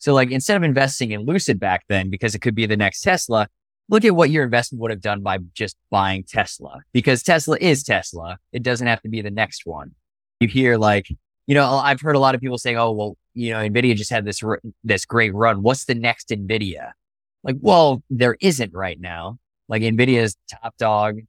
So, 0.00 0.12
like, 0.12 0.32
instead 0.32 0.56
of 0.56 0.64
investing 0.64 1.12
in 1.12 1.24
Lucid 1.24 1.60
back 1.60 1.84
then, 1.88 2.10
because 2.10 2.34
it 2.34 2.40
could 2.40 2.56
be 2.56 2.66
the 2.66 2.76
next 2.76 3.02
Tesla, 3.02 3.46
look 3.88 4.04
at 4.04 4.16
what 4.16 4.28
your 4.28 4.42
investment 4.42 4.82
would 4.82 4.90
have 4.90 5.00
done 5.00 5.22
by 5.22 5.38
just 5.54 5.76
buying 5.90 6.24
Tesla, 6.24 6.80
because 6.92 7.22
Tesla 7.22 7.56
is 7.60 7.84
Tesla. 7.84 8.36
It 8.52 8.64
doesn't 8.64 8.88
have 8.88 9.00
to 9.02 9.08
be 9.08 9.22
the 9.22 9.30
next 9.30 9.62
one. 9.64 9.92
You 10.40 10.48
hear 10.48 10.76
like, 10.76 11.08
you 11.46 11.54
know, 11.54 11.64
oh, 11.64 11.78
I've 11.78 12.00
heard 12.00 12.16
a 12.16 12.18
lot 12.18 12.34
of 12.34 12.40
people 12.40 12.58
saying, 12.58 12.76
"Oh, 12.76 12.90
well, 12.90 13.16
you 13.34 13.52
know, 13.52 13.58
Nvidia 13.58 13.94
just 13.94 14.10
had 14.10 14.24
this 14.24 14.42
this 14.82 15.04
great 15.04 15.32
run. 15.34 15.62
What's 15.62 15.84
the 15.84 15.94
next 15.94 16.30
Nvidia?" 16.30 16.90
Like, 17.44 17.56
well, 17.60 18.02
there 18.10 18.36
isn't 18.40 18.74
right 18.74 19.00
now. 19.00 19.38
Like 19.68 19.82
Nvidia 19.82 20.22
is 20.22 20.36
top 20.50 20.76
dog 20.78 21.20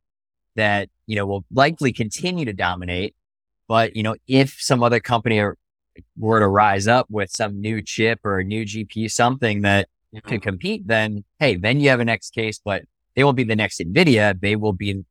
that 0.56 0.90
you 1.06 1.16
know 1.16 1.28
will 1.28 1.46
likely 1.52 1.94
continue 1.94 2.46
to 2.46 2.54
dominate. 2.54 3.16
But 3.70 3.96
you 3.96 4.04
know, 4.04 4.16
if 4.28 4.58
some 4.60 4.84
other 4.84 5.00
company 5.00 5.42
were 6.18 6.40
to 6.40 6.48
rise 6.48 6.88
up 6.88 7.08
with 7.10 7.30
some 7.32 7.62
new 7.62 7.82
chip 7.82 8.20
or 8.26 8.40
a 8.40 8.44
new 8.44 8.66
GPU, 8.66 9.10
something 9.10 9.62
that 9.62 9.88
could 10.26 10.42
compete, 10.42 10.88
then 10.88 11.24
hey, 11.40 11.56
then 11.56 11.80
you 11.80 11.90
have 11.90 12.02
a 12.02 12.06
next 12.06 12.34
case. 12.34 12.60
But 12.64 12.82
they 13.16 13.24
won't 13.24 13.38
be 13.38 13.44
the 13.46 13.56
next 13.56 13.80
Nvidia. 13.80 14.38
They 14.42 14.56
will 14.58 14.74
be, 14.74 14.88
you 14.88 15.06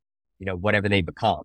know, 0.46 0.56
whatever 0.56 0.88
they 0.88 1.00
become. 1.00 1.42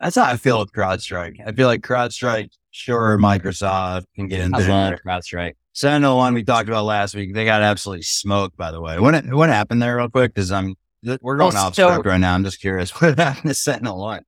That's 0.00 0.16
how 0.16 0.24
I 0.24 0.36
feel 0.36 0.58
with 0.60 0.72
CrowdStrike. 0.72 1.36
I 1.44 1.50
feel 1.52 1.66
like 1.66 1.82
CrowdStrike, 1.82 2.50
sure, 2.70 3.18
Microsoft 3.18 4.04
can 4.14 4.28
get 4.28 4.40
in 4.40 4.54
I 4.54 4.58
love 4.58 4.66
there. 4.66 5.00
CrowdStrike. 5.04 5.54
SentinelOne 5.74 6.34
we 6.34 6.44
talked 6.44 6.68
about 6.68 6.84
last 6.84 7.14
week, 7.14 7.34
they 7.34 7.44
got 7.44 7.62
absolutely 7.62 8.02
smoked. 8.02 8.56
By 8.56 8.70
the 8.72 8.80
way, 8.80 8.98
what 8.98 9.24
what 9.26 9.48
happened 9.50 9.82
there, 9.82 9.96
real 9.96 10.08
quick? 10.08 10.34
Because 10.34 10.50
I'm 10.50 10.74
we're 11.20 11.36
going 11.36 11.54
Oh, 11.54 11.58
off 11.58 11.74
so- 11.74 11.90
script 11.90 12.06
right 12.06 12.18
now. 12.18 12.34
I'm 12.34 12.42
just 12.44 12.60
curious 12.60 12.90
what 13.02 13.18
happened 13.18 13.50
to 13.54 13.54
SentinelOne. 13.54 14.22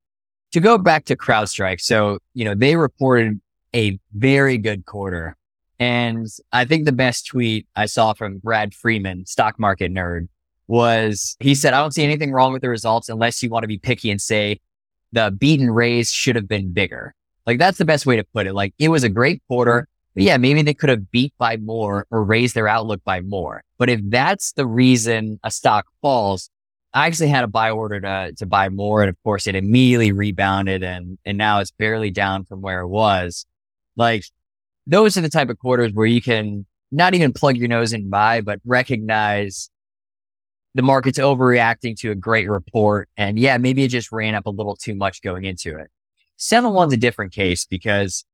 To 0.51 0.59
go 0.59 0.77
back 0.77 1.05
to 1.05 1.15
CrowdStrike, 1.15 1.81
so 1.81 2.19
you 2.33 2.45
know 2.45 2.55
they 2.55 2.75
reported 2.75 3.39
a 3.75 3.99
very 4.13 4.57
good 4.57 4.85
quarter, 4.85 5.37
and 5.79 6.27
I 6.51 6.65
think 6.65 6.85
the 6.85 6.91
best 6.91 7.27
tweet 7.27 7.67
I 7.75 7.85
saw 7.85 8.13
from 8.13 8.39
Brad 8.39 8.73
Freeman, 8.73 9.25
stock 9.25 9.59
market 9.59 9.93
nerd, 9.93 10.27
was 10.67 11.35
he 11.39 11.55
said, 11.55 11.73
"I 11.73 11.79
don't 11.81 11.93
see 11.93 12.03
anything 12.03 12.31
wrong 12.31 12.53
with 12.53 12.61
the 12.61 12.69
results 12.69 13.09
unless 13.09 13.41
you 13.41 13.49
want 13.49 13.63
to 13.63 13.67
be 13.67 13.77
picky 13.77 14.11
and 14.11 14.21
say 14.21 14.59
the 15.11 15.31
beaten 15.31 15.71
raise 15.71 16.11
should 16.11 16.35
have 16.35 16.47
been 16.47 16.73
bigger." 16.73 17.15
Like 17.45 17.57
that's 17.57 17.77
the 17.77 17.85
best 17.85 18.05
way 18.05 18.15
to 18.17 18.23
put 18.23 18.47
it. 18.47 18.53
Like 18.53 18.73
it 18.77 18.89
was 18.89 19.03
a 19.03 19.09
great 19.09 19.41
quarter. 19.47 19.87
But 20.13 20.23
yeah, 20.23 20.37
maybe 20.37 20.61
they 20.61 20.73
could 20.73 20.89
have 20.89 21.09
beat 21.09 21.33
by 21.37 21.55
more 21.57 22.05
or 22.11 22.23
raised 22.23 22.53
their 22.53 22.67
outlook 22.67 23.01
by 23.05 23.21
more. 23.21 23.63
But 23.77 23.89
if 23.89 24.01
that's 24.03 24.51
the 24.51 24.67
reason 24.67 25.39
a 25.43 25.49
stock 25.49 25.85
falls, 26.01 26.49
I 26.93 27.07
actually 27.07 27.29
had 27.29 27.43
a 27.43 27.47
buy 27.47 27.71
order 27.71 28.01
to, 28.01 28.33
to 28.37 28.45
buy 28.45 28.69
more. 28.69 29.01
And 29.01 29.09
of 29.09 29.15
course 29.23 29.47
it 29.47 29.55
immediately 29.55 30.11
rebounded 30.11 30.83
and, 30.83 31.17
and 31.25 31.37
now 31.37 31.59
it's 31.59 31.71
barely 31.71 32.11
down 32.11 32.45
from 32.45 32.61
where 32.61 32.81
it 32.81 32.87
was. 32.87 33.45
Like 33.95 34.25
those 34.87 35.15
are 35.17 35.21
the 35.21 35.29
type 35.29 35.49
of 35.49 35.59
quarters 35.59 35.93
where 35.93 36.05
you 36.05 36.21
can 36.21 36.65
not 36.91 37.13
even 37.13 37.31
plug 37.31 37.55
your 37.55 37.69
nose 37.69 37.93
and 37.93 38.11
buy, 38.11 38.41
but 38.41 38.59
recognize 38.65 39.69
the 40.73 40.81
market's 40.81 41.19
overreacting 41.19 41.97
to 41.99 42.11
a 42.11 42.15
great 42.15 42.49
report. 42.49 43.09
And 43.15 43.39
yeah, 43.39 43.57
maybe 43.57 43.83
it 43.83 43.89
just 43.89 44.11
ran 44.11 44.35
up 44.35 44.45
a 44.45 44.49
little 44.49 44.75
too 44.75 44.95
much 44.95 45.21
going 45.21 45.45
into 45.45 45.77
it. 45.77 45.89
SentinelOne's 46.37 46.93
a 46.93 46.97
different 46.97 47.31
case 47.33 47.65
because 47.65 48.25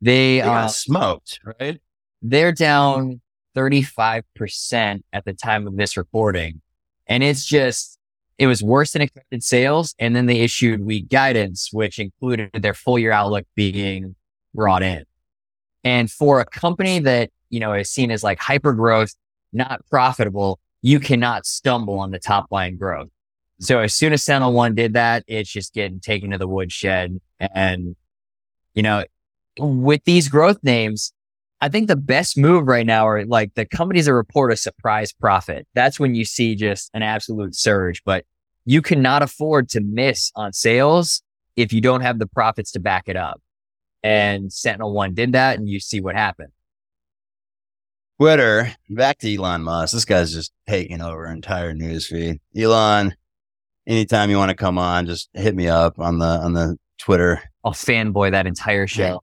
they, 0.00 0.38
They 0.40 0.44
got 0.44 0.64
uh, 0.64 0.68
smoked, 0.68 1.40
right? 1.60 1.80
they're 2.22 2.52
down 2.52 3.20
35% 3.56 5.02
at 5.12 5.24
the 5.24 5.32
time 5.32 5.66
of 5.66 5.76
this 5.76 5.96
recording. 5.96 6.60
And 7.06 7.22
it's 7.22 7.44
just, 7.44 7.98
it 8.42 8.48
was 8.48 8.60
worse 8.60 8.90
than 8.90 9.02
expected 9.02 9.44
sales. 9.44 9.94
And 10.00 10.16
then 10.16 10.26
they 10.26 10.40
issued 10.40 10.84
weak 10.84 11.08
guidance, 11.08 11.68
which 11.72 12.00
included 12.00 12.50
their 12.54 12.74
full 12.74 12.98
year 12.98 13.12
outlook 13.12 13.46
being 13.54 14.16
brought 14.52 14.82
in. 14.82 15.04
And 15.84 16.10
for 16.10 16.40
a 16.40 16.44
company 16.44 16.98
that, 16.98 17.30
you 17.50 17.60
know, 17.60 17.72
is 17.72 17.88
seen 17.88 18.10
as 18.10 18.24
like 18.24 18.40
hyper 18.40 18.72
growth, 18.72 19.14
not 19.52 19.86
profitable, 19.88 20.58
you 20.80 20.98
cannot 20.98 21.46
stumble 21.46 22.00
on 22.00 22.10
the 22.10 22.18
top 22.18 22.48
line 22.50 22.76
growth. 22.76 23.10
So 23.60 23.78
as 23.78 23.94
soon 23.94 24.12
as 24.12 24.24
SentinelOne 24.24 24.74
did 24.74 24.94
that, 24.94 25.22
it's 25.28 25.48
just 25.48 25.72
getting 25.72 26.00
taken 26.00 26.32
to 26.32 26.38
the 26.38 26.48
woodshed. 26.48 27.20
And, 27.38 27.94
you 28.74 28.82
know, 28.82 29.04
with 29.56 30.02
these 30.02 30.28
growth 30.28 30.58
names, 30.64 31.12
I 31.60 31.68
think 31.68 31.86
the 31.86 31.94
best 31.94 32.36
move 32.36 32.66
right 32.66 32.84
now 32.84 33.06
are 33.06 33.24
like 33.24 33.54
the 33.54 33.66
companies 33.66 34.06
that 34.06 34.14
report 34.14 34.52
a 34.52 34.56
surprise 34.56 35.12
profit. 35.12 35.68
That's 35.74 36.00
when 36.00 36.16
you 36.16 36.24
see 36.24 36.56
just 36.56 36.90
an 36.92 37.04
absolute 37.04 37.54
surge, 37.54 38.02
but 38.04 38.24
you 38.64 38.82
cannot 38.82 39.22
afford 39.22 39.68
to 39.70 39.80
miss 39.80 40.30
on 40.34 40.52
sales 40.52 41.22
if 41.56 41.72
you 41.72 41.80
don't 41.80 42.00
have 42.00 42.18
the 42.18 42.26
profits 42.26 42.72
to 42.72 42.80
back 42.80 43.04
it 43.08 43.16
up. 43.16 43.40
And 44.02 44.50
SentinelOne 44.50 45.14
did 45.14 45.32
that 45.32 45.58
and 45.58 45.68
you 45.68 45.80
see 45.80 46.00
what 46.00 46.14
happened. 46.14 46.52
Twitter, 48.18 48.72
back 48.88 49.18
to 49.18 49.34
Elon 49.34 49.62
Musk. 49.62 49.94
This 49.94 50.04
guy's 50.04 50.32
just 50.32 50.52
taking 50.68 51.00
over 51.00 51.26
entire 51.26 51.74
news 51.74 52.06
feed. 52.06 52.40
Elon, 52.56 53.14
anytime 53.86 54.30
you 54.30 54.36
want 54.36 54.50
to 54.50 54.56
come 54.56 54.78
on, 54.78 55.06
just 55.06 55.28
hit 55.34 55.56
me 55.56 55.68
up 55.68 55.98
on 55.98 56.18
the 56.18 56.26
on 56.26 56.52
the 56.52 56.76
Twitter. 56.98 57.42
I'll 57.64 57.72
fanboy 57.72 58.30
that 58.32 58.46
entire 58.46 58.86
show. 58.86 59.22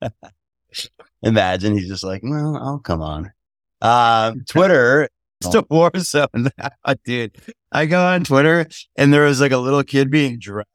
Imagine 1.22 1.76
he's 1.76 1.88
just 1.88 2.04
like, 2.04 2.22
well, 2.22 2.56
I'll 2.56 2.78
come 2.78 3.02
on. 3.02 3.32
Uh, 3.82 4.32
Twitter, 4.48 5.08
still 5.42 5.66
war 5.70 5.90
zone, 5.96 6.50
dude. 7.04 7.36
I 7.70 7.86
go 7.86 8.04
on 8.04 8.24
Twitter 8.24 8.66
and 8.96 9.12
there 9.12 9.24
was 9.24 9.40
like 9.40 9.52
a 9.52 9.58
little 9.58 9.82
kid 9.82 10.10
being 10.10 10.38
dragged 10.38 10.68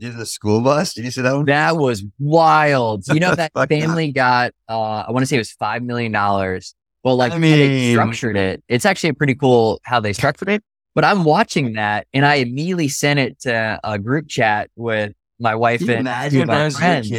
into 0.00 0.16
the 0.16 0.26
school 0.26 0.60
bus. 0.60 0.94
Did 0.94 1.04
you 1.04 1.10
see 1.10 1.22
that 1.22 1.34
one? 1.34 1.46
That 1.46 1.76
was 1.76 2.04
wild. 2.18 3.04
You 3.08 3.20
know, 3.20 3.34
that 3.36 3.52
family 3.68 4.12
got, 4.12 4.52
uh, 4.68 5.04
I 5.06 5.10
want 5.10 5.22
to 5.22 5.26
say 5.26 5.36
it 5.36 5.40
was 5.40 5.54
$5 5.60 5.82
million. 5.82 6.12
Well, 6.12 7.16
like 7.16 7.32
I 7.32 7.34
how 7.36 7.40
they 7.40 7.92
structured 7.92 8.36
it. 8.36 8.62
It's 8.68 8.84
actually 8.84 9.12
pretty 9.12 9.34
cool 9.34 9.80
how 9.84 10.00
they 10.00 10.12
structured 10.12 10.48
it. 10.48 10.62
But 10.94 11.04
I'm 11.04 11.24
watching 11.24 11.74
that 11.74 12.06
and 12.12 12.24
I 12.24 12.36
immediately 12.36 12.88
sent 12.88 13.18
it 13.18 13.40
to 13.40 13.78
a 13.84 13.98
group 13.98 14.28
chat 14.28 14.70
with 14.76 15.12
my 15.38 15.54
wife 15.54 15.82
and 15.82 15.90
imagine 15.90 16.38
two 16.38 16.42
of 16.42 16.48
my 16.48 16.70
friends. 16.70 17.10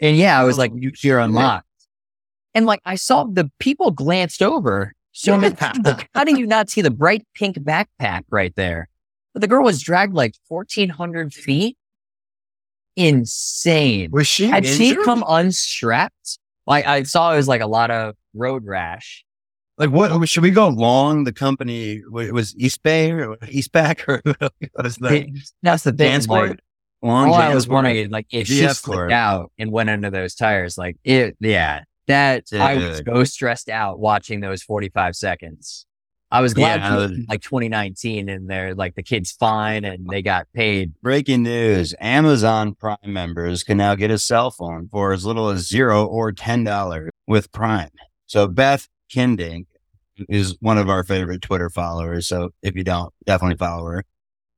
And 0.00 0.16
yeah, 0.16 0.40
I 0.40 0.44
was 0.44 0.58
like, 0.58 0.72
you're 1.02 1.18
unlocked. 1.18 1.66
And 2.54 2.66
like, 2.66 2.80
I 2.84 2.96
saw 2.96 3.24
the 3.24 3.50
people 3.58 3.90
glanced 3.90 4.42
over. 4.42 4.92
So 5.12 5.36
many. 5.36 5.56
How 6.14 6.24
do 6.24 6.38
you 6.38 6.46
not 6.46 6.70
see 6.70 6.82
the 6.82 6.90
bright 6.90 7.26
pink 7.34 7.58
backpack 7.58 8.22
right 8.30 8.54
there? 8.56 8.88
But 9.32 9.40
the 9.40 9.48
girl 9.48 9.64
was 9.64 9.80
dragged 9.82 10.14
like 10.14 10.34
1,400 10.48 11.32
feet. 11.32 11.76
Insane. 12.96 14.10
Was 14.12 14.26
she 14.26 14.46
Had 14.46 14.66
she 14.66 14.96
come 15.04 15.24
unstrapped? 15.26 16.38
Like 16.66 16.86
I 16.86 17.02
saw 17.04 17.32
it 17.32 17.36
was 17.36 17.48
like 17.48 17.60
a 17.60 17.66
lot 17.66 17.90
of 17.90 18.14
road 18.34 18.64
rash. 18.64 19.24
Like 19.78 19.90
what 19.90 20.10
oh, 20.10 20.24
should 20.24 20.42
we 20.42 20.50
go 20.50 20.68
long? 20.68 21.24
The 21.24 21.32
company 21.32 22.02
it 22.02 22.34
was 22.34 22.54
East 22.56 22.82
Bay 22.82 23.12
or 23.12 23.36
Eastpak 23.38 24.06
or 24.06 24.20
what 24.72 24.86
is 24.86 24.96
that? 24.96 25.12
It- 25.12 25.30
that's 25.62 25.84
the 25.84 25.92
thing. 25.92 26.20
Jansport? 26.20 26.48
Like, 26.48 26.60
long 27.02 27.28
all 27.28 27.34
I 27.34 27.54
was 27.54 27.68
wondering, 27.68 28.10
like, 28.10 28.26
if 28.30 28.46
she 28.46 28.66
slipped 28.68 29.12
out 29.12 29.52
and 29.58 29.70
went 29.72 29.90
under 29.90 30.10
those 30.10 30.34
tires, 30.34 30.76
like, 30.76 30.96
it, 31.04 31.36
yeah, 31.40 31.84
that 32.10 32.44
I 32.52 32.74
was 32.76 33.02
so 33.06 33.24
stressed 33.24 33.68
out 33.68 33.98
watching 33.98 34.40
those 34.40 34.62
45 34.62 35.16
seconds. 35.16 35.86
I 36.32 36.40
was 36.42 36.54
glad 36.54 36.80
Yeah. 36.80 37.06
to- 37.08 37.24
like 37.28 37.40
2019 37.42 38.28
and 38.28 38.48
they're 38.48 38.74
like 38.74 38.94
the 38.94 39.02
kid's 39.02 39.32
fine 39.32 39.84
and 39.84 40.06
they 40.08 40.22
got 40.22 40.46
paid. 40.54 40.92
Breaking 41.02 41.42
news 41.42 41.92
Amazon 42.00 42.74
Prime 42.76 42.98
members 43.04 43.64
can 43.64 43.78
now 43.78 43.96
get 43.96 44.12
a 44.12 44.18
cell 44.18 44.52
phone 44.52 44.88
for 44.92 45.12
as 45.12 45.24
little 45.26 45.48
as 45.48 45.66
zero 45.68 46.04
or 46.06 46.30
$10 46.32 47.08
with 47.26 47.50
Prime. 47.50 47.90
So 48.26 48.46
Beth 48.46 48.86
Kindig 49.12 49.66
is 50.28 50.56
one 50.60 50.78
of 50.78 50.88
our 50.88 51.02
favorite 51.02 51.42
Twitter 51.42 51.68
followers. 51.68 52.28
So 52.28 52.50
if 52.62 52.76
you 52.76 52.84
don't, 52.84 53.12
definitely 53.26 53.56
follow 53.56 53.86
her. 53.86 54.04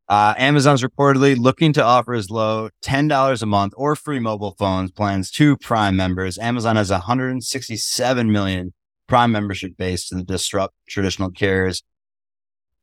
Uh, 0.08 0.34
Amazon's 0.36 0.82
reportedly 0.82 1.38
looking 1.38 1.72
to 1.72 1.82
offer 1.82 2.12
as 2.12 2.28
low 2.28 2.68
$10 2.84 3.42
a 3.42 3.46
month 3.46 3.72
or 3.76 3.96
free 3.96 4.18
mobile 4.18 4.54
phones 4.58 4.90
plans 4.90 5.30
to 5.30 5.56
Prime 5.56 5.96
members. 5.96 6.38
Amazon 6.38 6.76
has 6.76 6.90
167 6.90 8.30
million 8.30 8.74
Prime 9.06 9.32
membership 9.32 9.76
base 9.76 10.08
to 10.08 10.22
disrupt 10.22 10.74
traditional 10.88 11.30
carriers. 11.30 11.82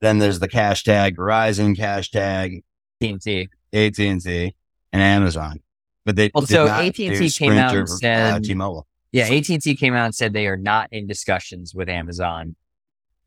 Then 0.02 0.20
there's 0.20 0.40
the 0.40 0.48
cash 0.48 0.84
tag, 0.84 1.18
Verizon 1.18 1.76
cash 1.76 2.10
tag, 2.10 2.64
T, 3.02 3.48
AT&T 3.74 4.56
and 4.94 5.02
Amazon. 5.02 5.60
But 6.06 6.16
they 6.16 6.32
Well, 6.34 6.46
so 6.46 6.66
not 6.66 6.84
AT&T 6.86 7.30
came 7.32 7.54
out 7.54 7.76
and 7.76 7.84
uh, 7.84 7.86
said- 7.86 8.44
T-Mobile. 8.44 8.88
Yeah, 9.12 9.26
AT&T 9.28 9.76
came 9.76 9.94
out 9.96 10.06
and 10.06 10.16
said 10.16 10.34
they 10.34 10.48
are 10.48 10.58
not 10.58 10.90
in 10.92 11.08
discussions 11.08 11.74
with 11.74 11.90
Amazon. 11.90 12.56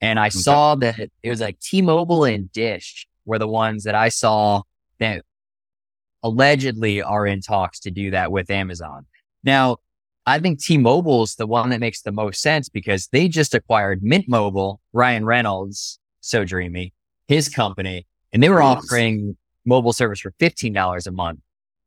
And 0.01 0.19
I 0.19 0.29
saw 0.31 0.75
that 0.77 0.99
it 0.99 1.31
was 1.31 1.41
like 1.41 1.61
T-Mobile 1.61 2.25
and 2.25 2.51
Dish 2.53 3.07
were 3.25 3.39
the 3.39 3.49
ones 3.49 3.85
that 3.85 3.95
I 3.95 4.09
saw 4.09 4.63
that 4.99 5.25
allegedly 6.23 7.03
are 7.03 7.27
in 7.27 7.41
talks 7.41 7.81
to 7.81 7.91
do 7.91 8.11
that 8.13 8.31
with 8.31 8.51
Amazon. 8.51 9.07
Now, 9.45 9.79
I 10.25 10.39
think 10.39 10.63
T-Mobile 10.63 11.25
is 11.25 11.35
the 11.35 11.47
one 11.47 11.71
that 11.71 11.81
makes 11.81 12.03
the 12.03 12.13
most 12.13 12.41
sense 12.41 12.69
because 12.69 13.09
they 13.09 13.27
just 13.27 13.55
acquired 13.55 14.03
Mint 14.03 14.29
Mobile, 14.29 14.81
Ryan 14.93 15.25
Reynolds, 15.25 15.99
so 16.21 16.45
dreamy, 16.45 16.93
his 17.27 17.49
company, 17.49 18.07
and 18.33 18.43
they 18.43 18.49
were 18.49 18.63
offering 18.63 19.37
mobile 19.65 19.93
service 19.93 20.21
for 20.21 20.31
$15 20.33 21.07
a 21.07 21.11
month. 21.11 21.41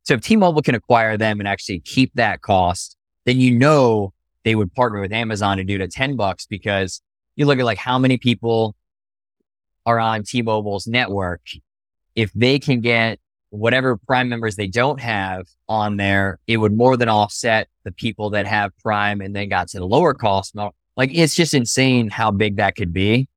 So 0.04 0.16
if 0.16 0.22
T-Mobile 0.22 0.62
can 0.62 0.76
acquire 0.76 1.18
them 1.18 1.40
and 1.40 1.48
actually 1.48 1.80
keep 1.80 2.12
that 2.16 2.42
cost, 2.42 2.98
then 3.26 3.40
you 3.40 3.58
know 3.58 4.14
they 4.44 4.56
would 4.56 4.74
partner 4.74 5.02
with 5.02 5.12
Amazon 5.12 5.58
to 5.58 5.64
do 5.64 5.76
it 5.76 5.82
at 5.82 5.92
10 5.92 6.16
bucks 6.16 6.46
because 6.46 7.02
you 7.36 7.46
look 7.46 7.58
at 7.58 7.66
like 7.66 7.78
how 7.78 7.98
many 7.98 8.18
people 8.18 8.76
are 9.86 10.00
on 10.00 10.24
T-Mobile's 10.24 10.88
network. 10.88 11.42
If 12.16 12.32
they 12.34 12.60
can 12.60 12.82
get 12.82 13.20
whatever 13.50 13.98
Prime 13.98 14.30
members 14.30 14.56
they 14.56 14.68
don't 14.68 15.00
have 15.00 15.46
on 15.68 15.98
there, 15.98 16.40
it 16.48 16.58
would 16.58 16.74
more 16.74 16.98
than 16.98 17.10
offset 17.10 17.68
the 17.84 17.92
people 17.92 18.32
that 18.32 18.46
have 18.48 18.72
Prime 18.80 19.22
and 19.22 19.36
then 19.36 19.50
got 19.50 19.68
to 19.70 19.80
the 19.80 19.86
lower 19.86 20.14
cost. 20.14 20.56
Like 20.98 21.12
it's 21.14 21.36
just 21.36 21.54
insane 21.54 22.10
how 22.10 22.32
big 22.32 22.58
that 22.58 22.76
could 22.76 22.94
be. 22.94 23.28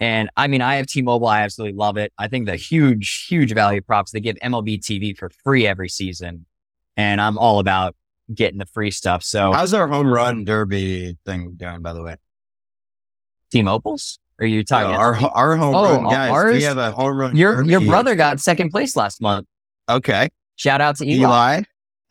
And 0.00 0.30
I 0.36 0.48
mean, 0.48 0.62
I 0.62 0.76
have 0.76 0.86
T-Mobile. 0.86 1.28
I 1.28 1.42
absolutely 1.42 1.76
love 1.76 1.96
it. 1.96 2.12
I 2.18 2.26
think 2.26 2.46
the 2.46 2.56
huge, 2.56 3.26
huge 3.28 3.54
value 3.54 3.80
props 3.80 4.10
they 4.10 4.20
give 4.20 4.36
MLB 4.36 4.80
TV 4.80 5.16
for 5.16 5.30
free 5.44 5.66
every 5.66 5.88
season. 5.88 6.46
And 6.96 7.20
I'm 7.20 7.38
all 7.38 7.60
about 7.60 7.94
getting 8.34 8.58
the 8.58 8.66
free 8.66 8.90
stuff. 8.90 9.22
So 9.22 9.52
How's 9.52 9.74
our 9.74 9.86
home 9.86 10.12
run 10.12 10.44
derby 10.44 11.18
thing 11.24 11.56
going, 11.56 11.82
by 11.82 11.92
the 11.92 12.02
way? 12.02 12.16
T-Mobile's? 13.52 14.18
Are 14.42 14.46
you 14.46 14.64
talking? 14.64 14.90
No, 14.90 14.96
our 14.98 15.14
our 15.14 15.56
home 15.56 15.74
Oh, 15.74 15.94
run 16.02 16.04
guys. 16.10 16.30
ours? 16.32 16.56
We 16.56 16.62
have 16.64 16.76
a 16.78 16.90
home 16.90 17.16
run. 17.16 17.36
your 17.36 17.62
your 17.62 17.80
brother 17.80 18.16
got 18.16 18.40
second 18.40 18.70
place 18.70 18.96
last 18.96 19.20
month. 19.22 19.46
Okay, 19.88 20.28
Shout 20.56 20.80
out 20.80 20.96
to 20.96 21.06
Eli. 21.08 21.22
Eli. 21.56 21.62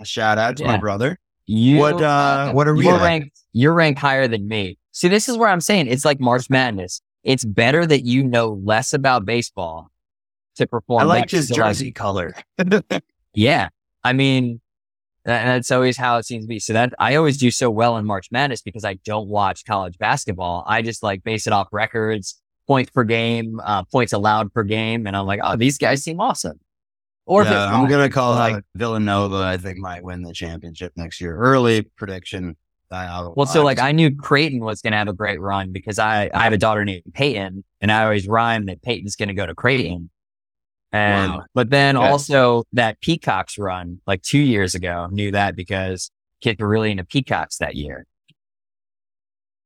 Shout 0.03 0.37
out 0.37 0.55
to 0.57 0.65
my 0.65 0.77
brother. 0.77 1.19
You, 1.45 1.77
What 1.79 2.01
uh 2.01 2.51
what 2.53 2.67
are 2.69 2.73
we 2.75 2.85
you're 2.85 2.95
at? 2.95 3.01
ranked. 3.03 3.37
You're 3.51 3.73
ranked 3.73 3.99
higher 3.99 4.27
than 4.29 4.47
me. 4.47 4.77
See, 4.93 5.09
this 5.09 5.27
is 5.27 5.37
where 5.37 5.49
I'm 5.49 5.59
saying 5.61 5.87
it's 5.87 6.05
like 6.05 6.19
March 6.21 6.49
Madness. 6.49 7.01
It's 7.23 7.43
better 7.45 7.85
that 7.85 8.05
you 8.05 8.23
know 8.23 8.59
less 8.63 8.93
about 8.93 9.25
baseball 9.25 9.91
to 10.55 10.65
perform. 10.65 11.01
I 11.01 11.05
like 11.05 11.29
his 11.29 11.49
like, 11.51 11.57
jersey 11.57 11.91
color. 11.91 12.33
Yeah. 13.33 13.69
I 14.03 14.13
mean, 14.13 14.59
that, 15.25 15.45
that's 15.45 15.71
always 15.71 15.97
how 15.97 16.17
it 16.17 16.25
seems 16.25 16.45
to 16.45 16.47
be. 16.47 16.59
So 16.59 16.73
that 16.73 16.93
I 16.99 17.15
always 17.15 17.37
do 17.37 17.51
so 17.51 17.69
well 17.69 17.97
in 17.97 18.05
March 18.05 18.27
Madness 18.31 18.61
because 18.61 18.83
I 18.85 18.95
don't 19.05 19.27
watch 19.27 19.65
college 19.65 19.97
basketball. 19.97 20.63
I 20.67 20.81
just 20.81 21.03
like 21.03 21.23
base 21.23 21.47
it 21.47 21.53
off 21.53 21.67
records, 21.71 22.41
points 22.67 22.89
per 22.91 23.03
game, 23.03 23.59
uh, 23.63 23.83
points 23.83 24.13
allowed 24.13 24.53
per 24.53 24.63
game. 24.63 25.07
And 25.07 25.15
I'm 25.15 25.25
like, 25.25 25.39
oh, 25.43 25.55
these 25.55 25.77
guys 25.77 26.03
seem 26.03 26.19
awesome. 26.19 26.59
Or 27.25 27.43
Yeah, 27.43 27.65
I'm 27.65 27.87
gonna 27.87 28.09
call 28.09 28.33
like- 28.35 28.63
Villanova. 28.75 29.37
I 29.43 29.57
think 29.57 29.77
might 29.77 30.03
win 30.03 30.23
the 30.23 30.33
championship 30.33 30.93
next 30.95 31.21
year. 31.21 31.35
Early 31.37 31.83
prediction. 31.83 32.55
I- 32.93 33.29
Well, 33.35 33.45
so 33.45 33.63
like 33.63 33.79
I 33.79 33.89
I 33.89 33.91
knew 33.93 34.13
Creighton 34.13 34.59
was 34.59 34.81
going 34.81 34.91
to 34.91 34.97
have 34.97 35.07
a 35.07 35.13
great 35.13 35.39
run 35.39 35.71
because 35.71 35.97
I, 35.97 36.29
I 36.33 36.43
have 36.43 36.51
a 36.51 36.57
daughter 36.57 36.83
named 36.83 37.03
Peyton 37.13 37.63
and 37.79 37.89
I 37.91 38.03
always 38.03 38.27
rhyme 38.27 38.65
that 38.65 38.81
Peyton's 38.81 39.15
going 39.15 39.29
to 39.29 39.33
go 39.33 39.45
to 39.45 39.55
Creighton. 39.55 40.09
And, 40.93 41.31
Wow. 41.33 41.45
but 41.53 41.69
then 41.69 41.95
Okay. 41.97 42.05
also 42.07 42.63
that 42.73 42.99
Peacocks 43.01 43.57
run 43.57 44.01
like 44.05 44.21
two 44.21 44.39
years 44.39 44.75
ago, 44.75 45.07
knew 45.11 45.31
that 45.31 45.55
because 45.55 46.11
kids 46.41 46.59
were 46.59 46.67
really 46.67 46.91
into 46.91 47.05
Peacocks 47.05 47.57
that 47.59 47.75
year. 47.75 48.05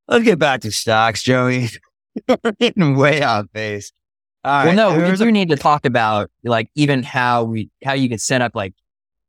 let's 0.08 0.24
get 0.24 0.38
back 0.40 0.62
to 0.62 0.72
stocks, 0.72 1.24
Joey. 1.24 1.70
We're 2.28 2.52
getting 2.60 2.96
way 2.96 3.22
off 3.24 3.46
base. 3.54 3.92
All 4.44 4.52
right. 4.66 4.76
well, 4.76 4.92
no, 5.00 5.10
we 5.10 5.16
do 5.18 5.28
a- 5.28 5.32
need 5.32 5.50
to 5.50 5.56
talk 5.56 5.86
about 5.86 6.30
like 6.44 6.70
even 6.76 7.02
how 7.02 7.44
we, 7.46 7.70
how 7.84 7.94
you 7.94 8.08
can 8.08 8.20
set 8.20 8.42
up 8.42 8.52
like 8.56 8.74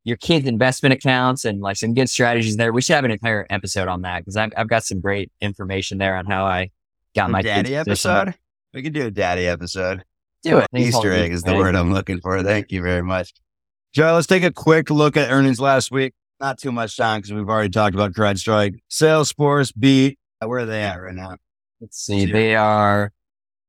your 0.05 0.19
kids' 0.19 0.47
investment 0.47 0.93
accounts 0.93 1.45
and 1.47 1.61
like 1.63 1.77
some 1.77 1.95
good 1.95 2.09
strategies 2.11 2.57
there. 2.59 2.73
We 2.73 2.83
should 2.83 2.95
have 2.97 3.05
an 3.07 3.11
entire 3.11 3.47
episode 3.49 3.89
on 3.89 4.03
that 4.03 4.19
because 4.21 4.37
I've, 4.37 4.53
I've 4.57 4.69
got 4.69 4.85
some 4.85 5.01
great 5.01 5.33
information 5.41 5.97
there 5.99 6.15
on 6.17 6.27
how 6.27 6.45
I 6.45 6.71
got 7.15 7.31
my 7.31 7.41
daddy 7.43 7.75
episode. 7.75 8.35
We 8.75 8.83
could 8.83 8.93
do 8.93 9.07
a 9.07 9.11
daddy 9.11 9.47
episode. 9.47 10.05
Do 10.43 10.59
it. 10.59 10.67
Easter 10.75 11.13
egg 11.13 11.33
is 11.33 11.43
the 11.43 11.53
egg. 11.53 11.59
word 11.59 11.75
I'm 11.75 11.93
looking 11.93 12.21
for. 12.21 12.43
Thank 12.43 12.71
you 12.73 12.83
very 12.83 13.03
much. 13.03 13.33
Joe, 13.93 14.15
let's 14.15 14.27
take 14.27 14.45
a 14.45 14.53
quick 14.53 14.91
look 14.91 15.17
at 15.17 15.31
earnings 15.31 15.59
last 15.61 15.91
week. 15.91 16.13
Not 16.39 16.59
too 16.59 16.71
much 16.71 16.97
time 16.97 17.21
because 17.21 17.33
we've 17.33 17.49
already 17.49 17.71
talked 17.71 17.95
about 17.95 18.13
CrowdStrike. 18.13 18.79
Salesforce 18.91 19.73
beat. 19.79 20.19
uh, 20.43 20.49
Where 20.49 20.61
are 20.61 20.67
they 20.67 20.83
at 20.83 20.97
right 20.97 21.15
now? 21.15 21.37
Let's 21.81 21.99
see. 21.99 22.27
They 22.27 22.55
are 22.55 23.13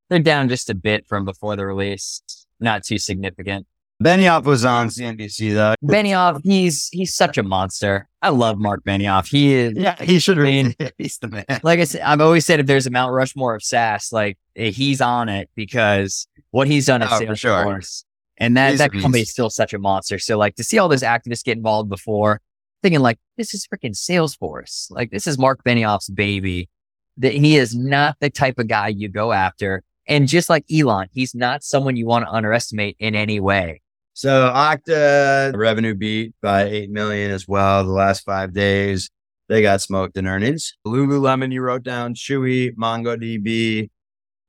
they're 0.10 0.20
down 0.20 0.50
just 0.50 0.70
a 0.70 0.76
bit 0.76 1.06
from 1.08 1.26
before 1.26 1.56
the 1.56 1.66
release. 1.66 2.22
Not 2.60 2.84
too 2.84 2.98
significant. 2.98 3.68
Benioff 4.04 4.44
was 4.44 4.64
on 4.64 4.90
CNBC 4.90 5.54
though. 5.56 5.74
Benioff, 5.84 6.42
he's 6.44 6.88
he's 6.92 7.16
such 7.16 7.38
a 7.38 7.44
monster. 7.44 8.08
I 8.22 8.30
love 8.30 8.60
Mark 8.60 8.84
Benioff. 8.84 9.28
He 9.28 9.54
is 9.54 9.74
Yeah, 9.76 9.96
he 10.04 10.20
should 10.20 10.38
mean- 10.38 10.76
He's 10.98 11.18
the 11.20 11.30
man. 11.30 11.46
like 11.64 11.80
I 11.80 11.84
said, 11.86 12.02
I've 12.02 12.22
always 12.22 12.46
said 12.46 12.60
if 12.60 12.66
there's 12.68 12.86
a 12.86 12.92
Mount 12.92 13.12
Rushmore 13.14 13.56
of 13.56 13.64
SaaS, 13.64 14.12
like 14.12 14.38
eh, 14.56 14.70
he's 14.72 15.02
on 15.02 15.30
it 15.30 15.50
because 15.56 16.28
what 16.52 16.68
he's 16.68 16.86
done 16.86 17.02
at 17.02 17.12
Oh, 17.12 17.26
for 17.26 17.36
sure. 17.36 17.52
Salesforce. 17.52 18.04
And 18.38 18.56
that, 18.56 18.72
He's 18.72 18.80
that 18.80 18.92
company 18.92 19.22
is 19.22 19.32
still 19.32 19.50
such 19.50 19.74
a 19.74 19.80
monster. 19.80 20.20
So 20.20 20.38
like 20.38 20.56
to 20.56 20.64
see 20.64 20.78
all 20.78 20.88
those 20.88 21.02
activists 21.02 21.44
get 21.44 21.58
involved 21.58 21.90
before, 21.90 22.40
thinking 22.84 23.00
like 23.00 23.18
this 23.36 23.54
is 23.54 23.68
freaking 23.68 23.96
Salesforce. 23.96 24.92
Like 24.92 25.12
this 25.12 25.26
is 25.26 25.38
Mark 25.38 25.64
Benioff's 25.64 26.10
baby. 26.10 26.70
That 27.18 27.34
he 27.34 27.58
is 27.58 27.76
not 27.76 28.16
the 28.20 28.30
type 28.30 28.60
of 28.60 28.68
guy 28.68 28.90
you 28.90 29.10
go 29.10 29.32
after. 29.32 29.84
And 30.08 30.28
just 30.28 30.50
like 30.50 30.66
Elon, 30.72 31.08
he's 31.12 31.34
not 31.34 31.64
someone 31.64 31.96
you 31.96 32.06
want 32.06 32.26
to 32.26 32.32
underestimate 32.32 32.96
in 33.00 33.16
any 33.16 33.40
way. 33.40 33.82
So 34.14 34.52
Okta 34.54 35.56
revenue 35.56 35.96
beat 35.96 36.34
by 36.42 36.66
eight 36.66 36.92
million 36.92 37.32
as 37.32 37.48
well. 37.48 37.84
The 37.84 37.92
last 37.92 38.24
five 38.24 38.54
days 38.54 39.10
they 39.50 39.62
got 39.62 39.82
smoked 39.82 40.18
in 40.18 40.28
earnings. 40.28 40.74
Lululemon, 40.86 41.52
you 41.52 41.62
wrote 41.62 41.84
down 41.84 42.14
Chewy, 42.14 42.76
MongoDB. 42.76 43.90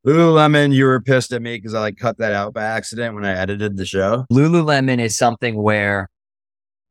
Lululemon, 0.06 0.72
you 0.72 0.84
were 0.84 1.00
pissed 1.00 1.32
at 1.32 1.42
me 1.42 1.56
because 1.56 1.74
I 1.74 1.80
like 1.80 1.96
cut 1.98 2.18
that 2.18 2.32
out 2.32 2.54
by 2.54 2.64
accident 2.64 3.14
when 3.14 3.24
I 3.24 3.32
edited 3.36 3.76
the 3.76 3.84
show. 3.84 4.24
Lululemon 4.32 5.00
is 5.00 5.16
something 5.16 5.60
where 5.60 6.08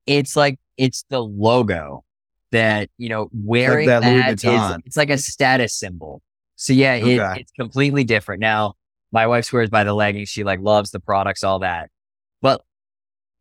it's 0.06 0.36
like 0.36 0.60
it's 0.78 1.04
the 1.10 1.22
logo 1.22 2.04
that 2.52 2.90
you 2.98 3.10
know 3.10 3.30
wearing 3.34 3.88
that 3.88 4.02
that 4.02 4.44
is 4.44 4.78
it's 4.86 4.98
like 4.98 5.10
a 5.10 5.18
status 5.18 5.74
symbol. 5.74 6.22
So 6.56 6.74
yeah, 6.74 6.96
it, 6.96 7.20
Okay. 7.20 7.42
it's 7.42 7.52
completely 7.52 8.04
different. 8.04 8.42
Now, 8.42 8.74
my 9.12 9.28
wife 9.28 9.46
swears 9.46 9.70
by 9.70 9.84
the 9.84 9.94
leggings; 9.94 10.30
she 10.30 10.44
like 10.44 10.60
loves 10.62 10.92
the 10.92 11.00
products, 11.00 11.44
all 11.44 11.60
that. 11.60 11.90
But 12.42 12.62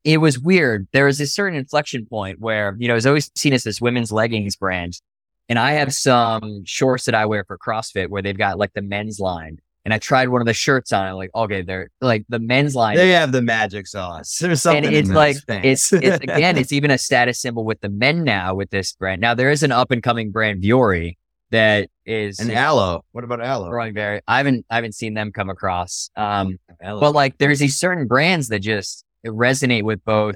it 0.04 0.18
was 0.18 0.38
weird. 0.38 0.86
There 0.92 1.06
was 1.06 1.20
a 1.20 1.26
certain 1.26 1.58
inflection 1.58 2.06
point 2.06 2.40
where 2.40 2.76
you 2.78 2.88
know 2.88 2.96
it's 2.96 3.06
always 3.06 3.30
seen 3.34 3.52
as 3.52 3.64
this 3.64 3.80
women's 3.80 4.12
leggings 4.12 4.54
brand, 4.56 5.00
and 5.48 5.58
I 5.58 5.72
have 5.72 5.94
some 5.94 6.64
shorts 6.64 7.04
that 7.04 7.14
I 7.14 7.26
wear 7.26 7.44
for 7.44 7.58
CrossFit 7.58 8.08
where 8.08 8.22
they've 8.22 8.36
got 8.36 8.58
like 8.58 8.72
the 8.74 8.82
men's 8.82 9.20
line. 9.20 9.58
And 9.84 9.94
I 9.94 9.98
tried 9.98 10.30
one 10.30 10.40
of 10.40 10.48
the 10.48 10.52
shirts 10.52 10.92
on. 10.92 11.06
I'm 11.06 11.14
like, 11.14 11.30
okay, 11.32 11.62
they're 11.62 11.90
like 12.00 12.24
the 12.28 12.40
men's 12.40 12.74
line 12.74 12.96
They 12.96 13.10
have 13.10 13.30
the 13.30 13.40
magic 13.40 13.86
sauce. 13.86 14.38
There's 14.38 14.60
something. 14.60 14.84
and 14.84 14.94
it's 14.96 15.10
like 15.10 15.36
it's 15.48 15.92
it's 15.92 16.16
again 16.24 16.58
it's 16.58 16.72
even 16.72 16.90
a 16.90 16.98
status 16.98 17.40
symbol 17.40 17.64
with 17.64 17.80
the 17.82 17.88
men 17.88 18.24
now 18.24 18.52
with 18.56 18.70
this 18.70 18.94
brand 18.94 19.20
now 19.20 19.32
there 19.34 19.48
is 19.50 19.62
an 19.62 19.70
up 19.70 19.92
and 19.92 20.02
coming 20.02 20.32
brand 20.32 20.60
Vuori 20.64 21.16
that 21.52 21.88
is 22.04 22.40
an 22.40 22.50
Alo. 22.50 23.04
What 23.12 23.22
about 23.22 23.40
Alo? 23.40 23.68
growing 23.70 23.94
very 23.94 24.20
I 24.26 24.38
haven't 24.38 24.66
I 24.68 24.74
haven't 24.74 24.96
seen 24.96 25.14
them 25.14 25.30
come 25.30 25.48
across 25.50 26.10
um 26.16 26.58
but 26.80 27.12
like 27.12 27.38
there's 27.38 27.60
these 27.60 27.78
certain 27.78 28.08
brands 28.08 28.48
that 28.48 28.58
just 28.58 29.04
resonate 29.24 29.84
with 29.84 30.04
both 30.04 30.34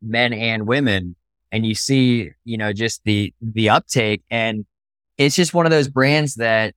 men 0.00 0.32
and 0.32 0.66
women 0.66 1.16
and 1.54 1.64
you 1.64 1.74
see 1.74 2.30
you 2.44 2.58
know 2.58 2.72
just 2.72 3.02
the 3.04 3.32
the 3.40 3.70
uptake 3.70 4.22
and 4.30 4.66
it's 5.16 5.36
just 5.36 5.54
one 5.54 5.64
of 5.64 5.70
those 5.70 5.88
brands 5.88 6.34
that 6.34 6.74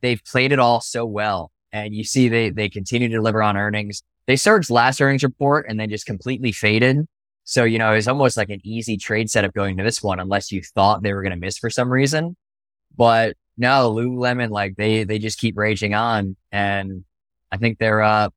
they've 0.00 0.22
played 0.24 0.52
it 0.52 0.58
all 0.58 0.80
so 0.80 1.04
well 1.04 1.52
and 1.72 1.94
you 1.94 2.04
see 2.04 2.28
they, 2.28 2.50
they 2.50 2.68
continue 2.68 3.08
to 3.08 3.14
deliver 3.14 3.42
on 3.42 3.56
earnings. 3.56 4.02
They 4.26 4.36
surged 4.36 4.70
last 4.70 5.00
earnings 5.00 5.22
report 5.22 5.66
and 5.68 5.80
then 5.80 5.88
just 5.88 6.06
completely 6.06 6.52
faded. 6.52 7.06
So, 7.44 7.64
you 7.64 7.78
know, 7.78 7.92
it's 7.92 8.06
almost 8.06 8.36
like 8.36 8.50
an 8.50 8.60
easy 8.62 8.96
trade 8.96 9.30
setup 9.30 9.54
going 9.54 9.76
to 9.78 9.82
this 9.82 10.02
one, 10.02 10.20
unless 10.20 10.52
you 10.52 10.62
thought 10.62 11.02
they 11.02 11.12
were 11.12 11.22
going 11.22 11.32
to 11.32 11.38
miss 11.38 11.58
for 11.58 11.70
some 11.70 11.90
reason. 11.90 12.36
But 12.96 13.36
no, 13.56 13.92
Lululemon, 13.92 14.50
like 14.50 14.76
they, 14.76 15.04
they 15.04 15.18
just 15.18 15.40
keep 15.40 15.56
raging 15.56 15.94
on. 15.94 16.36
And 16.52 17.04
I 17.50 17.56
think 17.56 17.78
they're 17.78 18.02
up 18.02 18.34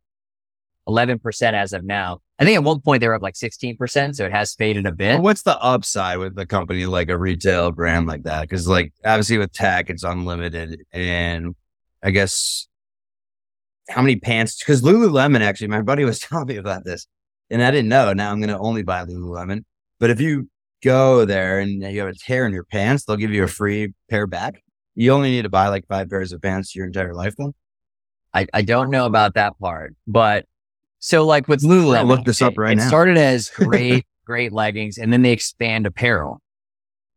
11% 0.88 1.54
as 1.54 1.74
of 1.74 1.84
now. 1.84 2.21
I 2.38 2.43
think 2.43 2.58
at 2.58 2.63
one 2.63 2.82
point 2.82 3.02
they 3.02 3.08
were 3.08 3.13
up 3.13 3.21
like 3.21 3.36
16%. 3.36 4.15
So 4.15 4.26
it 4.26 4.32
has 4.32 4.54
faded 4.56 4.86
a 4.86 4.91
bit. 4.91 5.21
What's 5.21 5.43
the 5.43 5.58
upside 5.62 6.17
with 6.17 6.38
a 6.38 6.45
company 6.45 6.86
like 6.86 7.10
a 7.10 7.17
retail 7.17 7.71
brand 7.71 8.08
like 8.08 8.24
that? 8.24 8.50
Cause 8.50 8.67
like 8.67 8.93
obviously 9.06 9.38
with 9.38 9.54
tech, 9.54 9.89
it's 9.89 10.04
unlimited. 10.04 10.82
And 10.91 11.56
I 12.04 12.12
guess 12.12 12.67
how 13.89 14.02
many 14.02 14.17
pants? 14.17 14.62
Cause 14.62 14.82
Lululemon, 14.82 15.41
actually, 15.41 15.67
my 15.67 15.82
buddy 15.82 16.04
was 16.04 16.19
telling 16.19 16.48
me 16.48 16.58
about 16.58 16.84
this 16.84 17.08
and 17.50 17.63
I 17.63 17.71
didn't 17.71 17.89
know. 17.89 18.12
Now 18.13 18.32
I'm 18.32 18.39
going 18.39 18.50
to 18.50 18.60
only 18.60 18.84
buy 18.84 19.06
Lululemon. 19.06 19.63
But 20.00 20.10
if 20.10 20.19
you 20.19 20.50
go 20.84 21.26
there 21.26 21.60
and 21.60 21.82
you 21.82 22.00
have 22.02 22.10
a 22.10 22.13
tear 22.13 22.45
in 22.45 22.54
your 22.54 22.65
pants, 22.65 23.06
they'll 23.06 23.17
give 23.17 23.32
you 23.32 23.43
a 23.43 23.48
free 23.48 23.93
pair 24.10 24.28
back. 24.28 24.62
You 24.95 25.12
only 25.12 25.32
need 25.32 25.43
to 25.43 25.50
buy 25.50 25.67
like 25.67 25.88
five 25.88 26.10
pairs 26.10 26.32
of 26.32 26.41
pants 26.41 26.76
your 26.76 26.86
entire 26.86 27.13
life. 27.13 27.36
Then 27.38 27.54
I, 28.34 28.48
I 28.54 28.62
don't 28.62 28.89
know 28.89 29.06
about 29.06 29.36
that 29.36 29.58
part, 29.60 29.95
but 30.08 30.45
so 31.05 31.23
like 31.23 31.47
with 31.47 31.61
Lululemon, 31.61 32.07
look 32.07 32.25
this 32.25 32.41
up 32.41 32.57
right 32.57 32.71
it 32.71 32.77
now. 32.77 32.87
started 32.87 33.15
as 33.15 33.49
great, 33.55 34.07
great 34.25 34.51
leggings 34.51 34.97
and 34.97 35.13
then 35.13 35.21
they 35.21 35.33
expand 35.33 35.85
apparel. 35.85 36.41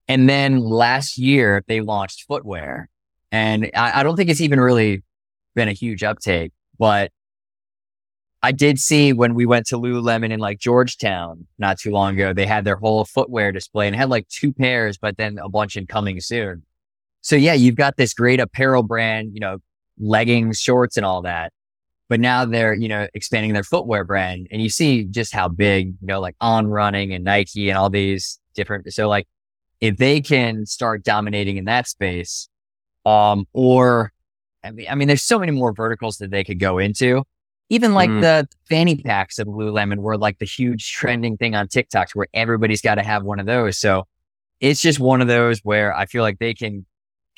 And 0.09 0.29
then 0.29 0.59
last 0.59 1.17
year 1.17 1.65
they 1.69 1.81
launched 1.81 2.27
footwear 2.29 2.91
and 3.33 3.71
I, 3.75 4.01
I 4.01 4.03
don't 4.03 4.15
think 4.15 4.29
it's 4.29 4.43
even 4.43 4.61
really 4.61 5.03
been 5.55 5.69
a 5.69 5.73
huge 5.73 6.03
uptake, 6.03 6.53
but 6.79 7.13
I 8.43 8.53
did 8.53 8.79
see 8.79 9.15
when 9.15 9.33
we 9.33 9.47
went 9.47 9.65
to 9.69 9.79
Lululemon 9.79 10.33
in 10.33 10.39
like 10.39 10.59
Georgetown 10.59 11.47
not 11.59 11.79
too 11.79 11.91
long 11.91 12.13
ago, 12.13 12.35
they 12.35 12.45
had 12.45 12.67
their 12.67 12.77
whole 12.77 13.07
footwear 13.07 13.53
display 13.53 13.87
and 13.87 13.97
had 13.97 14.11
like 14.11 14.29
two 14.29 14.53
pairs, 14.53 14.99
but 14.99 15.17
then 15.17 15.39
a 15.39 15.49
bunch 15.49 15.79
in 15.79 15.87
coming 15.87 16.21
soon. 16.21 16.63
So 17.23 17.37
yeah, 17.37 17.55
you've 17.55 17.77
got 17.77 17.97
this 17.97 18.13
great 18.13 18.39
apparel 18.39 18.83
brand, 18.83 19.31
you 19.33 19.41
know, 19.41 19.61
leggings, 19.99 20.61
shorts 20.61 20.99
and 20.99 21.07
all 21.07 21.23
that. 21.23 21.55
But 22.09 22.21
now 22.21 22.45
they're, 22.45 22.75
you 22.75 22.89
know, 22.89 23.07
expanding 23.15 23.53
their 23.53 23.63
footwear 23.63 24.05
brand 24.05 24.49
and 24.51 24.63
you 24.63 24.71
see 24.71 25.05
just 25.05 25.33
how 25.33 25.49
big, 25.49 25.89
you 26.01 26.07
know, 26.07 26.21
like 26.21 26.37
on 26.41 26.67
running 26.67 27.13
and 27.13 27.23
Nike 27.25 27.69
and 27.69 27.77
all 27.79 27.91
these 27.91 28.39
different. 28.55 28.91
So 28.93 29.09
like 29.09 29.27
if 29.81 29.99
they 29.99 30.21
can 30.21 30.65
start 30.67 31.05
dominating 31.05 31.59
in 31.59 31.67
that 31.67 31.87
space, 31.87 32.49
um, 33.05 33.47
or 33.53 34.13
I 34.65 34.71
mean, 34.71 34.87
I 34.91 34.95
mean, 34.95 35.07
there's 35.09 35.23
so 35.23 35.39
many 35.39 35.53
more 35.53 35.73
verticals 35.73 36.17
that 36.19 36.31
they 36.31 36.45
could 36.45 36.59
go 36.59 36.79
into. 36.79 37.25
Even 37.71 37.93
like 37.93 38.09
Mm. 38.09 38.21
the 38.23 38.49
fanny 38.69 38.97
packs 38.97 39.39
of 39.39 39.47
Lululemon 39.47 39.99
were 39.99 40.17
like 40.17 40.39
the 40.39 40.47
huge 40.47 40.91
trending 40.91 41.37
thing 41.37 41.55
on 41.55 41.69
TikTok 41.69 42.11
where 42.13 42.27
everybody's 42.33 42.81
got 42.81 42.95
to 42.95 43.03
have 43.03 43.23
one 43.23 43.39
of 43.39 43.45
those. 43.47 43.79
So 43.79 44.05
it's 44.61 44.81
just 44.81 44.99
one 44.99 45.21
of 45.21 45.29
those 45.29 45.61
where 45.61 45.95
I 45.95 46.07
feel 46.07 46.23
like 46.23 46.39
they 46.39 46.55
can 46.55 46.87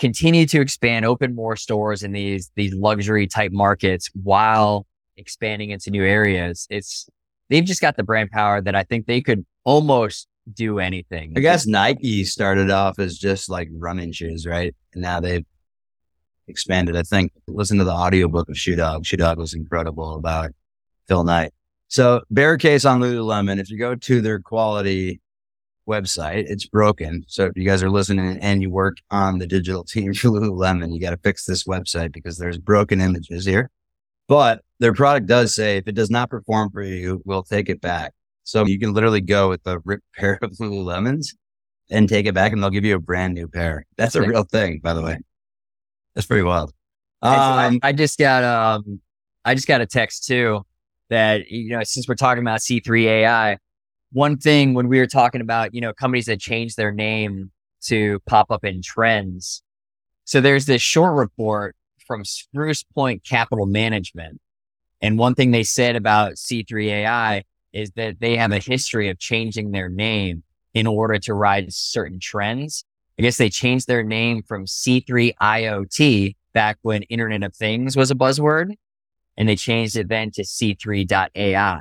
continue 0.01 0.47
to 0.47 0.61
expand, 0.61 1.05
open 1.05 1.35
more 1.35 1.55
stores 1.55 2.03
in 2.03 2.13
these, 2.13 2.51
these 2.57 2.75
luxury 2.75 3.27
type 3.27 3.53
markets 3.53 4.11
while 4.15 4.87
expanding 5.17 5.71
into 5.71 5.91
new 5.91 6.03
areas. 6.03 6.67
It's, 6.71 7.09
they've 7.51 7.65
just 7.65 7.83
got 7.83 7.97
the 7.97 8.03
brand 8.03 8.31
power 8.31 8.61
that 8.63 8.75
I 8.75 8.83
think 8.83 9.07
they 9.07 9.21
could 9.21 9.45
almost 9.65 10.27
do 10.53 10.79
anything. 10.79 11.35
I 11.37 11.41
guess 11.41 11.67
Nike 11.67 12.25
started 12.25 12.71
off 12.71 12.99
as 12.99 13.19
just 13.19 13.51
like 13.51 13.69
running 13.73 14.11
shoes, 14.11 14.47
right? 14.47 14.75
And 14.95 15.03
now 15.03 15.21
they've 15.21 15.45
expanded. 16.49 16.97
I 16.97 17.03
think 17.03 17.33
listen 17.47 17.79
to 17.79 17.85
the 17.85 17.93
audiobook 17.93 18.49
of 18.49 18.57
Shoe 18.57 18.77
Dog. 18.77 19.05
Shoe 19.05 19.19
Dog 19.19 19.39
was 19.39 19.55
incredible 19.55 20.15
about 20.15 20.51
Phil 21.07 21.25
Knight. 21.25 21.53
So 21.89 22.23
bear 22.31 22.57
case 22.57 22.85
on 22.87 23.01
Lululemon. 23.01 23.61
If 23.61 23.71
you 23.71 23.79
go 23.79 23.95
to 23.95 24.21
their 24.23 24.41
quality 24.41 25.21
website, 25.91 26.45
it's 26.49 26.67
broken. 26.67 27.25
So 27.29 27.47
if 27.47 27.53
you 27.57 27.65
guys 27.65 27.83
are 27.83 27.91
listening 27.91 28.39
and 28.41 28.63
you 28.63 28.71
work 28.71 28.99
on 29.11 29.39
the 29.39 29.47
digital 29.47 29.85
team 29.85 30.15
for 30.15 30.29
Lululemon, 30.31 30.93
you 30.95 31.01
got 31.01 31.11
to 31.11 31.17
fix 31.19 31.45
this 31.45 31.65
website 31.65 32.13
because 32.13 32.39
there's 32.39 32.59
broken 32.59 33.01
images 33.01 33.45
here. 33.45 33.71
But 34.29 34.63
their 34.79 34.93
product 34.95 35.27
does 35.27 35.55
say 35.55 35.77
if 35.79 35.89
it 35.89 35.95
does 35.97 36.11
not 36.11 36.31
perform 36.31 36.71
for 36.71 36.83
you, 36.83 37.21
we'll 37.25 37.43
take 37.43 37.69
it 37.69 37.81
back. 37.81 38.13
So 38.45 38.65
you 38.67 38.79
can 38.79 38.93
literally 38.95 39.21
go 39.21 39.49
with 39.49 39.67
a 39.67 39.81
ripped 39.85 40.05
pair 40.17 40.39
of 40.43 40.53
Lululemons 40.53 41.35
and 41.91 42.09
take 42.09 42.27
it 42.27 42.35
back 42.35 42.53
and 42.53 42.63
they'll 42.63 42.71
give 42.71 42.85
you 42.85 42.95
a 42.95 43.01
brand 43.01 43.35
new 43.35 43.49
pair. 43.49 43.85
That's 43.97 44.15
a 44.15 44.21
real 44.23 44.45
thing, 44.45 44.81
by 44.83 44.95
the 44.95 45.03
way. 45.03 45.19
That's 46.15 46.27
pretty 46.27 46.43
wild. 46.45 46.73
I- 47.23 47.67
Um, 47.67 47.81
I 47.83 47.93
just 47.93 48.19
got 48.19 48.45
um, 48.45 49.01
I 49.45 49.55
just 49.55 49.67
got 49.67 49.81
a 49.81 49.87
text 49.87 50.27
too 50.27 50.63
that 51.11 51.51
you 51.51 51.71
know 51.71 51.83
since 51.83 52.07
we're 52.09 52.15
talking 52.15 52.43
about 52.43 52.61
C3 52.61 53.05
AI, 53.07 53.59
one 54.13 54.37
thing 54.37 54.75
when 54.75 54.89
we 54.89 54.99
were 54.99 55.07
talking 55.07 55.41
about 55.41 55.75
you 55.75 55.81
know 55.81 55.93
companies 55.93 56.27
that 56.27 56.41
change 56.41 56.77
their 56.77 56.93
name 56.93 57.51
to 57.83 58.21
pop 58.27 58.51
up 58.51 58.65
in 58.65 58.83
trends. 58.83 59.63
So 60.25 60.41
there's 60.41 60.67
this 60.67 60.83
short 60.83 61.17
report 61.17 61.77
from 62.07 62.25
Spruce 62.25 62.83
Point 62.83 63.25
Capital 63.25 63.67
Management, 63.67 64.41
and 65.01 65.19
one 65.19 65.35
thing 65.35 65.51
they 65.51 65.63
said 65.63 65.97
about 65.97 66.35
C3 66.35 66.87
AI 66.87 67.45
is 67.73 67.93
that 67.93 68.21
they 68.21 68.37
have 68.37 68.53
a 68.53 68.59
history 68.59 69.09
of 69.09 69.19
changing 69.19 69.71
their 69.71 69.89
name 69.89 70.43
in 70.75 70.87
order 70.87 71.19
to 71.19 71.35
ride 71.35 71.73
certain 71.73 72.19
trends. 72.21 72.85
I 73.19 73.23
guess 73.23 73.37
they 73.37 73.51
changed 73.51 73.87
their 73.87 74.03
name 74.03 74.43
from 74.43 74.67
C3 74.67 75.35
IoT 75.41 76.37
back 76.53 76.79
when 76.83 77.03
Internet 77.05 77.43
of 77.43 77.55
Things 77.55 77.97
was 77.97 78.11
a 78.11 78.15
buzzword, 78.15 78.75
and 79.37 79.49
they 79.49 79.57
changed 79.57 79.97
it 79.97 80.09
then 80.09 80.31
to 80.33 80.43
C3.ai. 80.43 81.81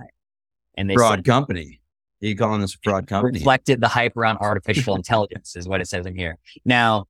And 0.77 0.89
they 0.89 0.95
fraud 0.95 1.19
said 1.19 1.25
company. 1.25 1.78
You 2.21 2.35
calling 2.35 2.61
this 2.61 2.75
a 2.75 2.77
fraud 2.83 3.07
company? 3.07 3.39
reflected 3.39 3.79
the 3.81 3.87
hype 3.87 4.17
around 4.17 4.37
artificial 4.39 4.95
intelligence 4.95 5.55
is 5.55 5.67
what 5.67 5.81
it 5.81 5.87
says 5.87 6.05
in 6.05 6.15
here. 6.15 6.37
Now, 6.65 7.05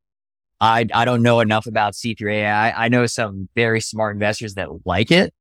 I 0.62 0.88
I 0.94 1.06
don't 1.06 1.22
know 1.24 1.40
enough 1.40 1.66
about 1.66 1.94
C3 1.94 2.32
AI. 2.44 2.72
I 2.72 2.90
know 2.90 3.06
some 3.06 3.50
very 3.56 3.82
smart 3.82 4.16
investors 4.16 4.56
that 4.56 4.70
like 4.86 5.10
it, 5.12 5.34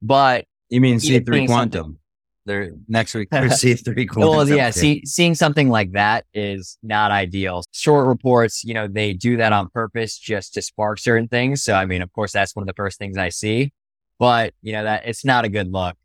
but 0.00 0.46
You 0.70 0.80
mean 0.80 0.96
C3 0.98 1.46
Quantum? 1.46 1.98
They're 2.46 2.70
next 2.86 3.12
week. 3.14 3.28
They're 3.30 3.42
C3 3.48 4.08
Quantum. 4.08 4.30
well, 4.30 4.48
yeah, 4.48 4.70
see, 4.70 5.04
seeing 5.04 5.34
something 5.34 5.68
like 5.68 5.92
that 5.92 6.26
is 6.32 6.78
not 6.80 7.10
ideal. 7.10 7.64
Short 7.72 8.06
reports, 8.06 8.62
you 8.62 8.72
know, 8.72 8.86
they 8.86 9.12
do 9.12 9.36
that 9.38 9.52
on 9.52 9.68
purpose 9.68 10.16
just 10.16 10.54
to 10.54 10.62
spark 10.62 11.00
certain 11.00 11.26
things. 11.26 11.64
So, 11.64 11.74
I 11.74 11.86
mean, 11.86 12.02
of 12.02 12.12
course, 12.12 12.30
that's 12.32 12.54
one 12.54 12.62
of 12.62 12.68
the 12.68 12.74
first 12.74 12.98
things 12.98 13.18
I 13.18 13.30
see, 13.30 13.72
but 14.20 14.54
you 14.62 14.72
know, 14.72 14.84
that 14.84 15.06
it's 15.06 15.24
not 15.24 15.44
a 15.44 15.48
good 15.48 15.72
look, 15.72 15.96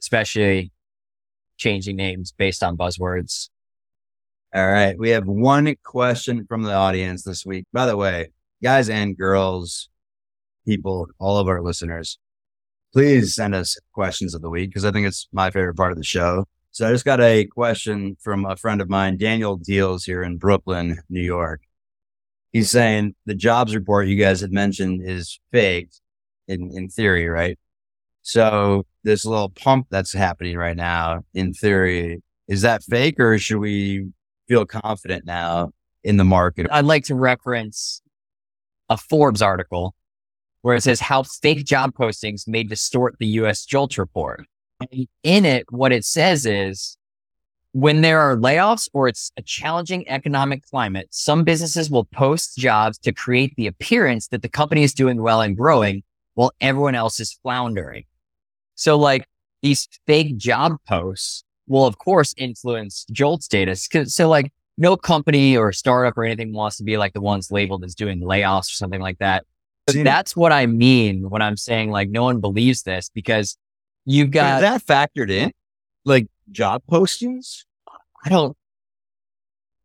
especially 0.00 0.71
changing 1.56 1.96
names 1.96 2.32
based 2.32 2.62
on 2.62 2.76
buzzwords. 2.76 3.48
All 4.54 4.66
right. 4.66 4.98
We 4.98 5.10
have 5.10 5.26
one 5.26 5.74
question 5.82 6.44
from 6.46 6.62
the 6.62 6.74
audience 6.74 7.22
this 7.22 7.46
week. 7.46 7.64
By 7.72 7.86
the 7.86 7.96
way, 7.96 8.32
guys 8.62 8.90
and 8.90 9.16
girls, 9.16 9.88
people, 10.66 11.08
all 11.18 11.38
of 11.38 11.48
our 11.48 11.62
listeners, 11.62 12.18
please 12.92 13.34
send 13.34 13.54
us 13.54 13.78
questions 13.92 14.34
of 14.34 14.42
the 14.42 14.50
week 14.50 14.70
because 14.70 14.84
I 14.84 14.90
think 14.90 15.06
it's 15.06 15.26
my 15.32 15.50
favorite 15.50 15.76
part 15.76 15.92
of 15.92 15.98
the 15.98 16.04
show. 16.04 16.44
So 16.70 16.88
I 16.88 16.92
just 16.92 17.04
got 17.04 17.20
a 17.20 17.44
question 17.46 18.16
from 18.20 18.44
a 18.44 18.56
friend 18.56 18.80
of 18.80 18.88
mine, 18.88 19.16
Daniel 19.16 19.56
Deals 19.56 20.04
here 20.04 20.22
in 20.22 20.38
Brooklyn, 20.38 20.98
New 21.08 21.22
York. 21.22 21.62
He's 22.52 22.70
saying 22.70 23.14
the 23.24 23.34
jobs 23.34 23.74
report 23.74 24.06
you 24.08 24.16
guys 24.16 24.40
had 24.40 24.52
mentioned 24.52 25.00
is 25.02 25.40
fake 25.50 25.90
in, 26.48 26.70
in 26.74 26.88
theory, 26.88 27.26
right? 27.26 27.58
So 28.22 28.84
this 29.04 29.24
little 29.24 29.50
pump 29.50 29.86
that's 29.90 30.12
happening 30.12 30.56
right 30.56 30.76
now, 30.76 31.22
in 31.34 31.52
theory, 31.52 32.22
is 32.48 32.62
that 32.62 32.82
fake 32.82 33.18
or 33.18 33.38
should 33.38 33.58
we 33.58 34.08
feel 34.48 34.66
confident 34.66 35.24
now 35.24 35.70
in 36.04 36.16
the 36.16 36.24
market? 36.24 36.66
I'd 36.70 36.84
like 36.84 37.04
to 37.04 37.14
reference 37.14 38.02
a 38.88 38.96
Forbes 38.96 39.42
article 39.42 39.94
where 40.62 40.76
it 40.76 40.82
says 40.82 41.00
how 41.00 41.22
fake 41.22 41.64
job 41.64 41.92
postings 41.94 42.46
may 42.46 42.62
distort 42.62 43.16
the 43.18 43.26
US 43.26 43.64
JOLTS 43.64 43.98
report. 43.98 44.46
And 44.80 45.06
in 45.22 45.44
it, 45.44 45.66
what 45.70 45.92
it 45.92 46.04
says 46.04 46.46
is 46.46 46.96
when 47.72 48.02
there 48.02 48.20
are 48.20 48.36
layoffs 48.36 48.88
or 48.92 49.08
it's 49.08 49.32
a 49.36 49.42
challenging 49.42 50.08
economic 50.08 50.62
climate, 50.62 51.08
some 51.10 51.42
businesses 51.42 51.90
will 51.90 52.04
post 52.04 52.56
jobs 52.58 52.98
to 52.98 53.12
create 53.12 53.54
the 53.56 53.66
appearance 53.66 54.28
that 54.28 54.42
the 54.42 54.48
company 54.48 54.82
is 54.82 54.94
doing 54.94 55.22
well 55.22 55.40
and 55.40 55.56
growing 55.56 56.02
while 56.34 56.52
everyone 56.60 56.94
else 56.94 57.18
is 57.18 57.32
floundering. 57.42 58.04
So 58.74 58.96
like 58.98 59.26
these 59.62 59.88
fake 60.06 60.36
job 60.36 60.76
posts 60.88 61.44
will 61.68 61.86
of 61.86 61.98
course 61.98 62.34
influence 62.36 63.06
JOLTS 63.12 63.48
data. 63.48 63.76
'Cause- 63.90 64.14
So 64.14 64.28
like 64.28 64.52
no 64.78 64.96
company 64.96 65.56
or 65.56 65.72
startup 65.72 66.16
or 66.18 66.24
anything 66.24 66.52
wants 66.52 66.76
to 66.78 66.84
be 66.84 66.96
like 66.96 67.12
the 67.12 67.20
ones 67.20 67.50
labeled 67.50 67.84
as 67.84 67.94
doing 67.94 68.20
layoffs 68.20 68.68
or 68.70 68.74
something 68.74 69.00
like 69.00 69.18
that. 69.18 69.44
So 69.90 70.02
that's 70.02 70.34
what 70.36 70.52
I 70.52 70.66
mean 70.66 71.28
when 71.28 71.42
I'm 71.42 71.56
saying 71.56 71.90
like 71.90 72.08
no 72.08 72.22
one 72.24 72.40
believes 72.40 72.82
this 72.82 73.10
because 73.12 73.56
you've 74.04 74.28
Is 74.28 74.32
got, 74.34 74.60
that 74.62 74.82
factored 74.82 75.30
in? 75.30 75.52
Like 76.04 76.26
job 76.50 76.82
postings? 76.90 77.64
I 78.24 78.28
don't, 78.28 78.56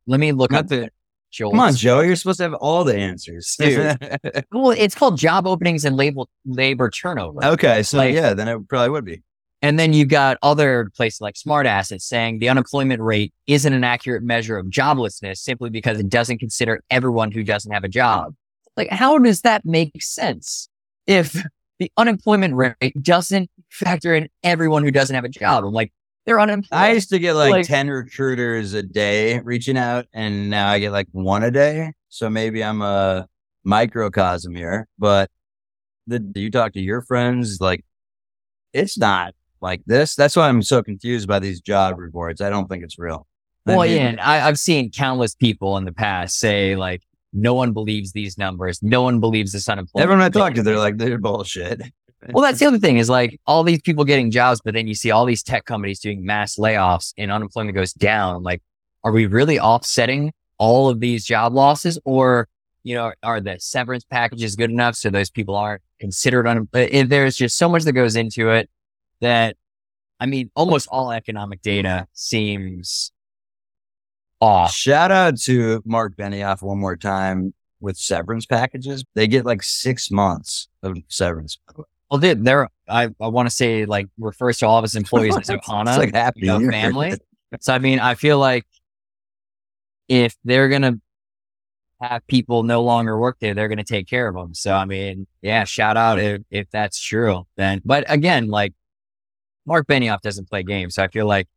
let 0.07 0.19
me 0.19 0.31
look 0.31 0.51
Not 0.51 0.59
up 0.65 0.67
the- 0.67 0.89
JOLTS. 1.31 1.51
Come 1.53 1.59
on, 1.59 1.75
Joe. 1.75 1.99
You're 2.01 2.15
supposed 2.15 2.37
to 2.37 2.43
have 2.43 2.53
all 2.55 2.83
the 2.83 2.95
answers. 2.95 3.55
Well, 4.51 4.71
it's 4.71 4.95
called 4.95 5.17
job 5.17 5.45
openings 5.45 5.85
and 5.85 5.95
labor 5.97 6.23
labor 6.45 6.89
turnover. 6.89 7.43
okay. 7.43 7.83
So, 7.83 7.97
Like- 7.97 8.15
yeah, 8.15 8.33
then 8.33 8.47
it 8.47 8.67
probably 8.67 8.89
would 8.89 9.05
be. 9.05 9.21
And 9.63 9.79
then 9.79 9.91
you've 9.91 10.09
got 10.09 10.37
other 10.43 10.91
places 10.95 11.19
like 11.19 11.35
Smart 11.35 11.65
Assets 11.65 12.05
saying 12.05 12.37
the 12.39 12.47
unemployment 12.47 13.01
rate 13.01 13.33
isn't 13.47 13.73
an 13.73 13.83
accurate 13.83 14.21
measure 14.21 14.55
of 14.57 14.67
joblessness 14.67 15.37
simply 15.37 15.71
because 15.71 15.99
it 15.99 16.09
doesn't 16.09 16.37
consider 16.37 16.81
everyone 16.91 17.31
who 17.31 17.43
doesn't 17.43 17.71
have 17.71 17.83
a 17.83 17.87
job. 17.89 18.35
Like, 18.77 18.89
how 18.91 19.17
does 19.17 19.41
that 19.41 19.65
make 19.65 19.99
sense 20.01 20.69
if 21.07 21.35
the 21.79 21.91
unemployment 21.97 22.53
rate 22.53 22.93
doesn't 23.01 23.49
factor 23.71 24.13
in 24.15 24.29
everyone 24.43 24.83
who 24.83 24.91
doesn't 24.91 25.15
have 25.15 25.25
a 25.25 25.29
job? 25.29 25.63
I'm 25.65 25.73
like, 25.73 25.91
they're 26.27 26.39
unemployed. 26.39 26.77
I 26.77 26.91
used 26.91 27.09
to 27.09 27.19
get 27.19 27.33
like, 27.33 27.51
Like- 27.51 27.65
10 27.67 27.89
recruiters 27.89 28.73
a 28.73 28.83
day 28.83 29.39
reaching 29.39 29.77
out, 29.77 30.05
and 30.13 30.49
now 30.49 30.69
I 30.69 30.77
get 30.77 30.91
like 30.91 31.07
one 31.13 31.41
a 31.43 31.49
day. 31.49 31.93
So 32.09 32.29
maybe 32.29 32.63
I'm 32.63 32.81
a 32.81 33.27
microcosm 33.63 34.53
here, 34.55 34.87
but 34.99 35.29
the 36.05 36.23
you 36.35 36.51
talk 36.51 36.73
to 36.73 36.81
your 36.81 37.01
friends, 37.01 37.57
like 37.59 37.83
it's 38.73 38.97
not 38.97 39.33
like 39.61 39.81
this. 39.87 40.15
That's 40.15 40.35
why 40.35 40.47
I'm 40.49 40.61
so 40.61 40.83
confused 40.83 41.27
by 41.27 41.39
these 41.39 41.61
job 41.61 41.97
reports. 41.97 42.41
I 42.41 42.49
don't 42.49 42.67
think 42.67 42.83
it's 42.83 42.99
real. 42.99 43.25
I 43.65 43.75
Well, 43.75 43.87
mean, 43.87 43.97
yeah, 43.97 44.07
and 44.07 44.19
I, 44.21 44.47
I've 44.47 44.59
seen 44.59 44.91
countless 44.91 45.33
people 45.35 45.77
in 45.77 45.85
the 45.85 45.91
past 45.91 46.39
say 46.39 46.75
like, 46.75 47.01
no 47.33 47.53
one 47.53 47.73
believes 47.73 48.11
these 48.13 48.37
numbers. 48.37 48.81
No 48.81 49.01
one 49.01 49.19
believes 49.19 49.51
this 49.51 49.67
unemployment. 49.67 50.03
Everyone 50.03 50.21
I 50.21 50.25
rate." 50.27 50.33
talk 50.33 50.53
to, 50.55 50.63
they're 50.63 50.77
like, 50.77 50.97
they're 50.97 51.17
bullshit. 51.17 51.81
Well, 52.29 52.43
that's 52.43 52.59
the 52.59 52.65
other 52.65 52.79
thing 52.79 52.97
is 52.97 53.09
like 53.09 53.39
all 53.45 53.63
these 53.63 53.81
people 53.81 54.03
getting 54.03 54.31
jobs, 54.31 54.59
but 54.63 54.73
then 54.73 54.87
you 54.87 54.95
see 54.95 55.11
all 55.11 55.25
these 55.25 55.43
tech 55.43 55.65
companies 55.65 55.99
doing 55.99 56.25
mass 56.25 56.55
layoffs 56.57 57.13
and 57.17 57.31
unemployment 57.31 57.75
goes 57.75 57.93
down. 57.93 58.43
Like, 58.43 58.61
are 59.03 59.11
we 59.11 59.27
really 59.27 59.59
offsetting 59.59 60.33
all 60.57 60.89
of 60.89 60.99
these 60.99 61.25
job 61.25 61.53
losses 61.53 61.99
or, 62.05 62.47
you 62.83 62.95
know, 62.95 63.13
are 63.21 63.39
the 63.39 63.57
severance 63.59 64.03
packages 64.03 64.55
good 64.55 64.71
enough 64.71 64.95
so 64.95 65.09
those 65.09 65.29
people 65.29 65.55
aren't 65.55 65.83
considered 65.99 66.47
unemployed? 66.47 66.93
Uh, 66.93 67.03
there's 67.07 67.35
just 67.35 67.57
so 67.57 67.69
much 67.69 67.83
that 67.83 67.93
goes 67.93 68.15
into 68.15 68.49
it 68.49 68.69
that, 69.21 69.55
I 70.19 70.25
mean, 70.25 70.49
almost 70.55 70.87
all 70.91 71.11
economic 71.11 71.61
data 71.61 72.07
seems 72.13 73.11
off. 74.41 74.71
Shout 74.71 75.11
out 75.11 75.39
to 75.41 75.83
Mark 75.85 76.15
Benioff 76.15 76.63
one 76.63 76.79
more 76.79 76.97
time 76.97 77.53
with 77.79 77.97
severance 77.97 78.47
packages. 78.47 79.03
They 79.13 79.27
get 79.27 79.45
like 79.45 79.61
six 79.61 80.09
months 80.09 80.67
of 80.81 80.97
severance. 81.07 81.59
Well, 82.09 82.19
dude, 82.19 82.45
there, 82.45 82.69
I, 82.87 83.09
I 83.19 83.27
want 83.27 83.49
to 83.49 83.55
say 83.55 83.85
like 83.85 84.07
refers 84.17 84.59
to 84.59 84.67
all 84.67 84.77
of 84.77 84.83
his 84.83 84.95
employees 84.95 85.35
as 85.37 85.47
Ohana. 85.47 85.97
Like 85.97 86.13
happy 86.13 86.41
you 86.41 86.47
know, 86.47 86.71
family. 86.71 87.13
So 87.61 87.73
I 87.73 87.79
mean, 87.79 88.01
I 88.01 88.15
feel 88.15 88.39
like 88.39 88.65
if 90.09 90.35
they're 90.43 90.67
gonna 90.67 90.99
have 92.01 92.27
people 92.27 92.63
no 92.63 92.83
longer 92.83 93.17
work 93.17 93.37
there, 93.39 93.53
they're 93.53 93.69
gonna 93.69 93.85
take 93.85 94.05
care 94.05 94.27
of 94.27 94.35
them. 94.35 94.53
So 94.53 94.73
I 94.73 94.83
mean, 94.83 95.27
yeah, 95.41 95.63
shout 95.63 95.95
out 95.95 96.19
if 96.19 96.41
if 96.51 96.69
that's 96.71 96.99
true. 96.99 97.47
Then, 97.55 97.81
but 97.85 98.03
again, 98.11 98.49
like 98.49 98.73
Mark 99.65 99.87
Benioff 99.87 100.19
doesn't 100.19 100.49
play 100.49 100.63
games, 100.63 100.95
so 100.95 101.03
I 101.03 101.07
feel 101.07 101.25
like 101.25 101.47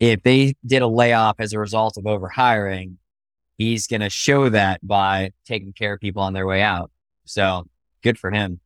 if 0.00 0.22
they 0.22 0.54
did 0.64 0.80
a 0.80 0.88
layoff 0.88 1.36
as 1.38 1.52
a 1.52 1.58
result 1.58 1.98
of 1.98 2.04
overhiring, 2.04 2.96
he's 3.58 3.86
gonna 3.86 4.08
show 4.08 4.48
that 4.48 4.80
by 4.86 5.32
taking 5.44 5.74
care 5.74 5.92
of 5.92 6.00
people 6.00 6.22
on 6.22 6.32
their 6.32 6.46
way 6.46 6.62
out. 6.62 6.90
So 7.26 7.66
good 8.02 8.18
for 8.18 8.30
him. 8.30 8.60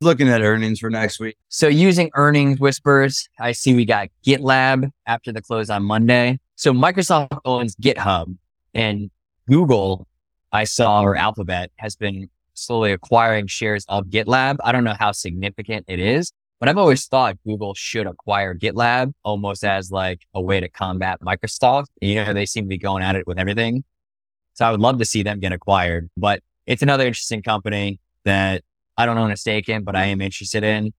Looking 0.00 0.28
at 0.28 0.42
earnings 0.42 0.78
for 0.78 0.90
next 0.90 1.18
week. 1.18 1.36
So 1.48 1.66
using 1.66 2.08
earnings 2.14 2.60
whispers, 2.60 3.28
I 3.40 3.50
see 3.50 3.74
we 3.74 3.84
got 3.84 4.10
GitLab 4.24 4.92
after 5.06 5.32
the 5.32 5.42
close 5.42 5.70
on 5.70 5.82
Monday. 5.82 6.38
So 6.54 6.72
Microsoft 6.72 7.36
owns 7.44 7.74
GitHub 7.74 8.36
and 8.74 9.10
Google, 9.48 10.06
I 10.52 10.62
saw, 10.64 11.02
or 11.02 11.16
Alphabet 11.16 11.72
has 11.78 11.96
been 11.96 12.30
slowly 12.54 12.92
acquiring 12.92 13.48
shares 13.48 13.84
of 13.88 14.04
GitLab. 14.04 14.58
I 14.62 14.70
don't 14.70 14.84
know 14.84 14.94
how 14.96 15.10
significant 15.10 15.86
it 15.88 15.98
is, 15.98 16.32
but 16.60 16.68
I've 16.68 16.78
always 16.78 17.06
thought 17.06 17.36
Google 17.44 17.74
should 17.74 18.06
acquire 18.06 18.54
GitLab 18.54 19.14
almost 19.24 19.64
as 19.64 19.90
like 19.90 20.28
a 20.32 20.40
way 20.40 20.60
to 20.60 20.68
combat 20.68 21.20
Microsoft. 21.22 21.86
You 22.00 22.24
know, 22.24 22.32
they 22.32 22.46
seem 22.46 22.66
to 22.66 22.68
be 22.68 22.78
going 22.78 23.02
at 23.02 23.16
it 23.16 23.26
with 23.26 23.36
everything. 23.40 23.82
So 24.54 24.64
I 24.64 24.70
would 24.70 24.80
love 24.80 24.98
to 24.98 25.04
see 25.04 25.24
them 25.24 25.40
get 25.40 25.52
acquired, 25.52 26.08
but 26.16 26.40
it's 26.66 26.82
another 26.82 27.04
interesting 27.04 27.42
company 27.42 27.98
that 28.24 28.62
I 28.98 29.06
don't 29.06 29.16
own 29.16 29.30
a 29.30 29.36
stake 29.36 29.68
in, 29.68 29.84
but 29.84 29.94
I 29.94 30.06
am 30.06 30.20
interested 30.20 30.64
in. 30.64 30.92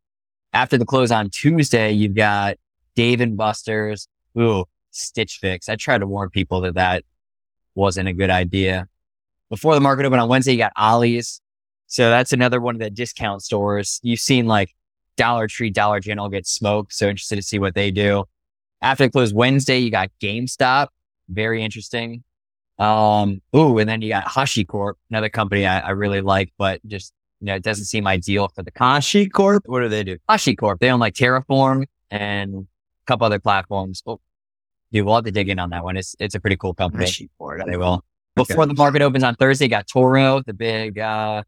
After 0.53 0.77
the 0.77 0.85
close 0.85 1.11
on 1.11 1.29
Tuesday, 1.29 1.91
you've 1.91 2.15
got 2.15 2.55
Dave 2.95 3.19
and 3.19 3.35
Buster's. 3.35 4.07
Ooh, 4.39 4.63
Stitch 4.89 5.37
Fix. 5.39 5.67
I 5.67 5.75
tried 5.75 5.99
to 5.99 6.07
warn 6.07 6.29
people 6.29 6.61
that 6.61 6.75
that 6.75 7.03
wasn't 7.75 8.07
a 8.07 8.13
good 8.13 8.29
idea. 8.29 8.87
Before 9.49 9.75
the 9.75 9.81
market 9.81 10.05
opened 10.05 10.21
on 10.21 10.29
Wednesday, 10.29 10.53
you 10.53 10.57
got 10.57 10.71
Ollie's. 10.77 11.41
So 11.87 12.09
that's 12.09 12.31
another 12.31 12.61
one 12.61 12.75
of 12.75 12.79
the 12.79 12.89
discount 12.89 13.43
stores. 13.43 13.99
You've 14.01 14.19
seen 14.19 14.47
like 14.47 14.73
Dollar 15.17 15.47
Tree, 15.47 15.69
Dollar 15.69 15.99
General 15.99 16.29
get 16.29 16.47
smoked. 16.47 16.93
So 16.93 17.09
interested 17.09 17.35
to 17.35 17.41
see 17.41 17.59
what 17.59 17.75
they 17.75 17.91
do. 17.91 18.23
After 18.81 19.05
the 19.05 19.11
close 19.11 19.33
Wednesday, 19.33 19.79
you 19.79 19.91
got 19.91 20.09
GameStop. 20.21 20.87
Very 21.27 21.63
interesting. 21.63 22.23
Um, 22.77 23.41
ooh, 23.53 23.77
and 23.77 23.89
then 23.89 24.01
you 24.01 24.09
got 24.09 24.25
HashiCorp, 24.25 24.93
another 25.09 25.27
company 25.27 25.65
I, 25.65 25.79
I 25.79 25.89
really 25.89 26.21
like, 26.21 26.53
but 26.57 26.79
just 26.87 27.13
you 27.39 27.45
know, 27.45 27.55
it 27.55 27.63
doesn't 27.63 27.85
seem 27.85 28.05
ideal 28.05 28.49
for 28.49 28.63
the 28.63 28.71
HashiCorp. 28.71 29.61
What 29.65 29.81
do 29.81 29.89
they 29.89 30.03
do? 30.03 30.17
HashiCorp. 30.29 30.79
They 30.79 30.89
own 30.91 30.99
like 30.99 31.13
Terraform 31.13 31.85
and 32.11 32.53
a 32.55 32.65
couple 33.05 33.25
other 33.25 33.39
platforms. 33.39 34.03
Oh, 34.05 34.19
dude, 34.91 35.05
we'll 35.05 35.15
have 35.15 35.23
to 35.25 35.31
dig 35.31 35.49
in 35.49 35.57
on 35.59 35.69
that 35.69 35.83
one. 35.83 35.95
It's 35.97 36.15
it's 36.19 36.35
a 36.35 36.39
pretty 36.39 36.57
cool 36.57 36.73
company. 36.73 37.05
They 37.65 37.77
will. 37.77 38.03
Before 38.35 38.65
the 38.65 38.73
market 38.73 39.01
opens 39.01 39.23
on 39.23 39.35
Thursday, 39.35 39.65
you 39.65 39.69
got 39.69 39.87
Toro, 39.87 40.41
the 40.45 40.53
big 40.53 40.99
uh 40.99 41.43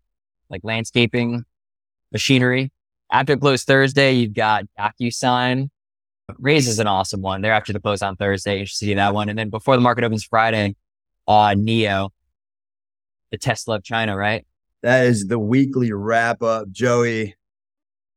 like 0.49 0.61
landscaping 0.63 1.43
machinery. 2.11 2.71
After 3.11 3.33
it 3.33 3.41
close 3.41 3.63
Thursday, 3.63 4.13
you've 4.13 4.33
got 4.33 4.65
DocuSign. 4.79 5.69
Raise 6.39 6.67
is 6.69 6.79
an 6.79 6.87
awesome 6.87 7.21
one. 7.21 7.41
They're 7.41 7.51
after 7.51 7.73
the 7.73 7.79
close 7.81 8.01
on 8.01 8.15
Thursday. 8.15 8.59
You 8.59 8.65
should 8.65 8.77
see 8.77 8.93
that 8.93 9.13
one. 9.13 9.27
And 9.27 9.37
then 9.37 9.49
before 9.49 9.75
the 9.75 9.81
market 9.81 10.05
opens 10.05 10.23
Friday, 10.23 10.75
uh 11.27 11.49
NIO, 11.49 12.11
the 13.31 13.37
Tesla 13.37 13.75
of 13.75 13.83
China, 13.83 14.15
right? 14.15 14.45
That 14.83 15.05
is 15.05 15.27
the 15.27 15.39
weekly 15.39 15.91
wrap 15.91 16.41
up. 16.41 16.71
Joey, 16.71 17.35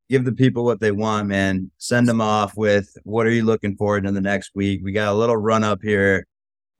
give 0.08 0.24
the 0.24 0.32
people 0.32 0.64
what 0.64 0.80
they 0.80 0.92
want, 0.92 1.28
man. 1.28 1.70
Send 1.78 2.08
them 2.08 2.20
off 2.20 2.56
with 2.56 2.96
what 3.04 3.26
are 3.26 3.30
you 3.30 3.44
looking 3.44 3.76
forward 3.76 4.04
to 4.04 4.12
the 4.12 4.20
next 4.20 4.52
week? 4.54 4.80
We 4.82 4.92
got 4.92 5.12
a 5.12 5.16
little 5.16 5.36
run 5.36 5.64
up 5.64 5.80
here 5.82 6.26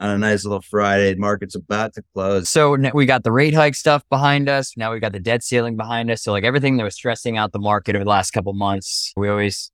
on 0.01 0.11
a 0.11 0.19
nice 0.19 0.45
little 0.45 0.63
Friday. 0.63 1.15
Market's 1.15 1.55
about 1.55 1.95
to 1.95 2.03
close. 2.13 2.49
So 2.49 2.77
we 2.95 3.07
got 3.07 3.25
the 3.25 3.33
rate 3.33 3.55
hike 3.55 3.75
stuff 3.75 4.03
behind 4.11 4.49
us. 4.49 4.77
Now 4.77 4.93
we 4.93 5.01
got 5.01 5.13
the 5.13 5.21
debt 5.21 5.43
ceiling 5.43 5.77
behind 5.77 6.11
us. 6.11 6.23
So 6.23 6.33
like 6.33 6.45
everything 6.45 6.77
that 6.79 6.85
was 6.85 6.95
stressing 6.95 7.37
out 7.37 7.53
the 7.53 7.59
market 7.59 7.95
over 7.95 8.05
the 8.05 8.11
last 8.11 8.33
couple 8.33 8.53
months, 8.55 9.13
we 9.17 9.29
always 9.29 9.71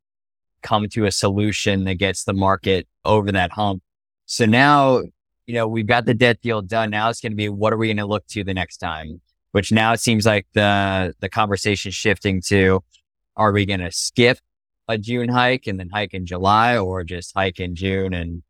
come 0.62 0.88
to 0.90 1.06
a 1.06 1.10
solution 1.10 1.84
that 1.84 1.94
gets 1.94 2.24
the 2.24 2.34
market 2.34 2.86
over 3.04 3.32
that 3.32 3.52
hump. 3.52 3.82
So 4.26 4.44
now, 4.44 5.02
you 5.46 5.54
know, 5.54 5.66
we've 5.66 5.86
got 5.86 6.04
the 6.04 6.14
debt 6.14 6.40
deal 6.42 6.62
done. 6.62 6.90
Now 6.90 7.08
it's 7.08 7.20
going 7.20 7.32
to 7.32 7.36
be 7.36 7.48
what 7.48 7.72
are 7.72 7.76
we 7.76 7.88
going 7.88 7.96
to 7.96 8.06
look 8.06 8.26
to 8.28 8.44
the 8.44 8.54
next 8.54 8.76
time? 8.76 9.20
Which 9.52 9.72
now 9.72 9.92
it 9.92 10.00
seems 10.00 10.26
like 10.26 10.46
the 10.54 11.14
the 11.20 11.28
conversation 11.28 11.90
shifting 11.90 12.40
to 12.46 12.82
are 13.36 13.52
we 13.52 13.66
going 13.66 13.80
to 13.80 13.90
skip 13.90 14.38
a 14.88 14.98
June 14.98 15.28
hike 15.28 15.66
and 15.66 15.78
then 15.78 15.88
hike 15.88 16.14
in 16.14 16.26
July 16.26 16.76
or 16.76 17.04
just 17.04 17.32
hike 17.34 17.58
in 17.58 17.74
June 17.74 18.12
and 18.12 18.42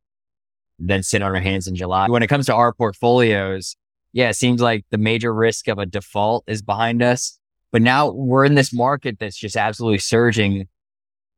then 0.79 1.03
sit 1.03 1.23
on 1.23 1.35
our 1.35 1.41
hands 1.41 1.67
in 1.67 1.77
July? 1.77 2.09
When 2.09 2.23
it 2.23 2.27
comes 2.27 2.47
to 2.47 2.55
our 2.55 2.73
portfolios, 2.73 3.77
yeah, 4.13 4.31
it 4.31 4.35
seems 4.35 4.61
like 4.61 4.85
the 4.91 4.99
major 4.99 5.33
risk 5.33 5.69
of 5.69 5.79
a 5.79 5.87
default 5.87 6.45
is 6.47 6.63
behind 6.63 7.03
us. 7.03 7.39
But 7.73 7.83
now 7.83 8.11
we're 8.11 8.45
in 8.45 8.57
this 8.57 8.73
market 8.73 9.19
that's 9.19 9.37
just 9.37 9.57
absolutely 9.57 9.99
surging 9.99 10.67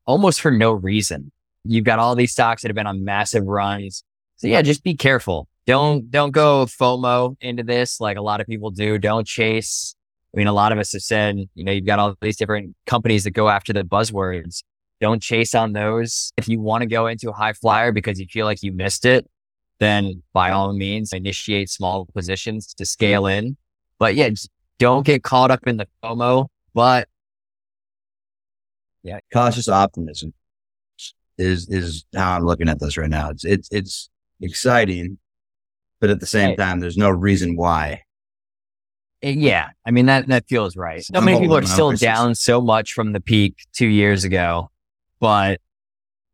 almost 0.06 0.40
for 0.40 0.50
no 0.50 0.72
reason. 0.72 1.30
You've 1.64 1.84
got 1.84 1.98
all 1.98 2.14
these 2.14 2.32
stocks 2.32 2.62
that 2.62 2.68
have 2.68 2.74
been 2.74 2.86
on 2.86 3.04
massive 3.04 3.44
runs. 3.44 4.02
So 4.36 4.46
yeah, 4.46 4.62
just 4.62 4.82
be 4.82 4.94
careful. 4.94 5.48
Don't, 5.66 6.10
don't 6.10 6.32
go 6.32 6.66
FOMO 6.66 7.36
into 7.40 7.62
this 7.62 8.00
like 8.00 8.16
a 8.16 8.22
lot 8.22 8.40
of 8.40 8.46
people 8.46 8.70
do. 8.70 8.98
Don't 8.98 9.26
chase. 9.26 9.94
I 10.34 10.38
mean, 10.38 10.46
a 10.46 10.52
lot 10.52 10.72
of 10.72 10.78
us 10.78 10.92
have 10.92 11.02
said, 11.02 11.38
you 11.54 11.64
know, 11.64 11.72
you've 11.72 11.86
got 11.86 11.98
all 11.98 12.14
these 12.20 12.36
different 12.36 12.74
companies 12.86 13.24
that 13.24 13.32
go 13.32 13.48
after 13.48 13.72
the 13.72 13.84
buzzwords. 13.84 14.62
Don't 15.00 15.22
chase 15.22 15.54
on 15.54 15.72
those. 15.72 16.32
If 16.36 16.48
you 16.48 16.60
want 16.60 16.82
to 16.82 16.88
go 16.88 17.06
into 17.06 17.28
a 17.30 17.32
high 17.32 17.52
flyer 17.52 17.92
because 17.92 18.18
you 18.18 18.26
feel 18.26 18.46
like 18.46 18.62
you 18.62 18.72
missed 18.72 19.04
it, 19.04 19.28
then 19.78 20.22
by 20.32 20.50
all 20.50 20.72
means 20.72 21.12
initiate 21.12 21.68
small 21.68 22.06
positions 22.14 22.72
to 22.74 22.86
scale 22.86 23.26
in. 23.26 23.56
But 23.98 24.14
yeah, 24.14 24.30
don't 24.78 25.04
get 25.04 25.22
caught 25.22 25.50
up 25.50 25.66
in 25.66 25.76
the 25.76 25.88
FOMO. 26.02 26.46
But 26.72 27.08
yeah, 29.02 29.18
Cautious 29.32 29.68
optimism 29.68 30.32
is 31.38 31.68
is 31.68 32.04
how 32.14 32.36
I'm 32.36 32.44
looking 32.44 32.68
at 32.68 32.78
this 32.78 32.96
right 32.96 33.10
now. 33.10 33.30
It's 33.30 33.44
it's 33.44 33.68
it's 33.72 34.10
exciting, 34.40 35.18
but 36.02 36.10
at 36.10 36.18
the 36.20 36.26
same 36.26 36.48
Right. 36.50 36.58
time, 36.58 36.80
there's 36.80 36.96
no 36.98 37.08
reason 37.08 37.56
why. 37.56 38.02
Uh, 39.24 39.28
Yeah, 39.28 39.68
I 39.86 39.92
mean 39.92 40.06
that 40.06 40.26
that 40.26 40.48
feels 40.48 40.76
right. 40.76 41.02
So 41.02 41.20
many 41.20 41.38
people 41.38 41.56
are 41.56 41.62
still 41.62 41.92
down 41.92 42.34
so 42.34 42.60
much 42.60 42.92
from 42.92 43.12
the 43.12 43.20
peak 43.20 43.54
two 43.72 43.86
years 43.86 44.24
ago, 44.24 44.68
but 45.20 45.60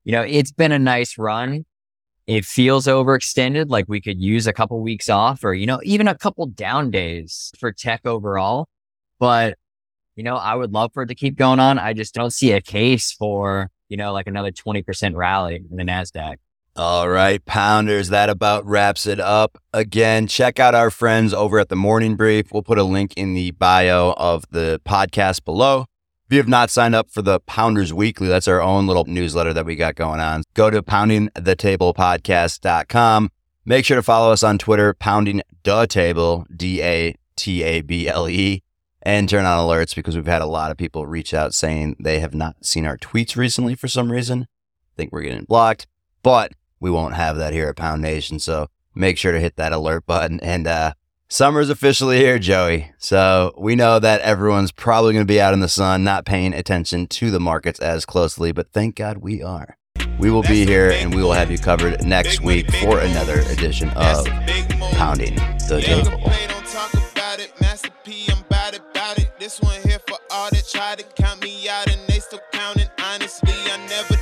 you 0.05 0.13
know 0.13 0.23
it's 0.23 0.51
been 0.53 0.73
a 0.73 0.79
nice 0.79 1.19
run, 1.19 1.67
it 2.27 2.47
feels 2.47 2.87
overextended. 2.87 3.69
Like 3.69 3.85
we 3.89 4.01
could 4.01 4.19
use 4.21 4.47
a 4.47 4.55
couple 4.55 4.81
weeks 4.81 5.11
off 5.11 5.45
or, 5.45 5.53
you 5.53 5.67
know, 5.67 5.81
even 5.83 6.09
a 6.09 6.17
couple 6.17 6.47
down 6.47 6.91
days 6.91 7.53
for 7.59 7.71
tech 7.73 8.07
overall. 8.07 8.69
But, 9.19 9.59
you 10.17 10.23
know, 10.23 10.37
I 10.37 10.55
would 10.55 10.73
love 10.73 10.93
for 10.95 11.03
it 11.03 11.07
to 11.09 11.15
keep 11.15 11.37
going 11.37 11.59
on. 11.61 11.79
I 11.79 11.93
just 11.93 12.15
don't 12.15 12.31
see 12.31 12.53
a 12.53 12.61
case 12.61 13.13
for, 13.13 13.71
you 13.89 13.97
know, 13.97 14.13
like 14.13 14.27
another 14.27 14.51
20% 14.51 15.15
rally 15.17 15.57
in 15.71 15.77
the 15.77 15.83
NASDAQ. 15.85 16.37
All 16.79 17.09
right, 17.09 17.45
pounders, 17.45 18.09
that 18.11 18.31
about 18.31 18.65
wraps 18.65 19.05
it 19.05 19.19
up. 19.19 19.59
Again, 19.75 20.29
check 20.29 20.61
out 20.61 20.77
our 20.77 20.93
friends 20.93 21.35
over 21.35 21.59
at 21.59 21.71
the 21.71 21.75
Morning 21.75 22.15
Brief. 22.15 22.53
We'll 22.53 22.63
put 22.63 22.79
a 22.79 22.85
link 22.85 23.15
in 23.17 23.35
the 23.35 23.51
bio 23.51 24.15
of 24.17 24.45
the 24.53 24.81
podcast 24.87 25.45
below. 25.45 25.87
If 26.27 26.35
you 26.35 26.39
have 26.39 26.47
not 26.47 26.71
signed 26.71 26.95
up 26.95 27.11
for 27.11 27.21
the 27.21 27.41
Pounders 27.41 27.93
Weekly, 27.93 28.29
that's 28.29 28.47
our 28.47 28.63
own 28.63 28.87
little 28.87 29.07
newsletter 29.07 29.53
that 29.55 29.67
we 29.67 29.75
got 29.75 29.97
going 29.97 30.21
on. 30.21 30.45
Go 30.55 30.71
to 30.71 30.81
poundingthetablepodcast.com. 30.81 33.31
Make 33.65 33.85
sure 33.85 33.97
to 33.97 34.03
follow 34.05 34.31
us 34.31 34.45
on 34.45 34.57
Twitter, 34.57 34.95
pounding 34.95 35.43
the 35.65 35.87
table, 35.87 36.47
D 36.55 36.81
A 36.81 37.17
T 37.35 37.65
A 37.65 37.81
B 37.81 38.07
L 38.07 38.29
E, 38.29 38.63
and 39.03 39.29
turn 39.29 39.45
on 39.45 39.59
alerts 39.59 39.97
because 39.97 40.15
we've 40.15 40.27
had 40.27 40.43
a 40.43 40.47
lot 40.47 40.71
of 40.71 40.77
people 40.77 41.09
reach 41.09 41.35
out 41.35 41.55
saying 41.55 41.97
they 41.99 42.21
have 42.21 42.37
not 42.37 42.65
seen 42.65 42.87
our 42.87 42.97
tweets 42.97 43.35
recently 43.35 43.75
for 43.75 43.89
some 43.89 44.13
reason. 44.13 44.43
I 44.43 44.47
think 44.97 45.11
we're 45.11 45.23
getting 45.23 45.43
blocked, 45.43 45.89
but 46.23 46.53
we 46.81 46.91
won't 46.91 47.15
have 47.15 47.37
that 47.37 47.53
here 47.53 47.69
at 47.69 47.77
Pound 47.77 48.03
Nation. 48.03 48.39
So 48.39 48.69
make 48.95 49.19
sure 49.19 49.33
to 49.33 49.41
hit 49.41 49.57
that 49.57 49.73
alert 49.73 50.07
button. 50.07 50.41
And 50.41 50.67
uh, 50.67 50.95
summer's 51.29 51.71
officially 51.71 52.19
here, 52.19 52.39
Joey. 52.39 52.93
So 52.99 53.55
we 53.59 53.77
know 53.77 53.99
that 53.99 54.21
everyone's 54.23 54.73
probably 54.73 55.13
going 55.13 55.27
to 55.27 55.33
be 55.33 55.41
out 55.41 55.55
in 55.55 55.61
the 55.61 55.69
sun, 55.69 56.05
not 56.05 56.25
paying 56.25 56.53
attention 56.55 57.07
to 57.09 57.31
the 57.31 57.41
markets 57.41 57.81
as 57.81 58.05
closely, 58.05 58.53
but 58.53 58.73
thank 58.73 58.97
God 58.97 59.19
we 59.19 59.43
are. 59.43 59.77
We 60.19 60.31
will 60.31 60.43
be 60.43 60.65
here 60.65 60.91
and 60.91 61.15
we 61.15 61.23
will 61.23 61.33
have 61.33 61.51
you 61.51 61.59
covered 61.59 62.05
next 62.05 62.41
week 62.41 62.71
for 62.77 62.99
another 63.01 63.41
edition 63.51 63.91
of 63.91 64.27
Pounding 64.93 65.37
the 65.69 65.81
Table. 65.85 66.33
This 69.39 69.61
one 69.61 69.81
here 69.83 70.01
for 70.01 70.19
all 70.33 70.51
that 70.51 70.69
try 70.69 70.97
to 70.97 71.05
count 71.23 71.41
me 71.43 71.69
out 71.69 71.89
and 71.89 72.01
they 72.09 72.19
still 72.19 72.41
counting. 72.53 72.89
Honestly, 72.99 73.53
I 73.53 73.77
never 73.89 74.09
doubted. 74.09 74.09
Say 74.09 74.17
the 74.17 74.18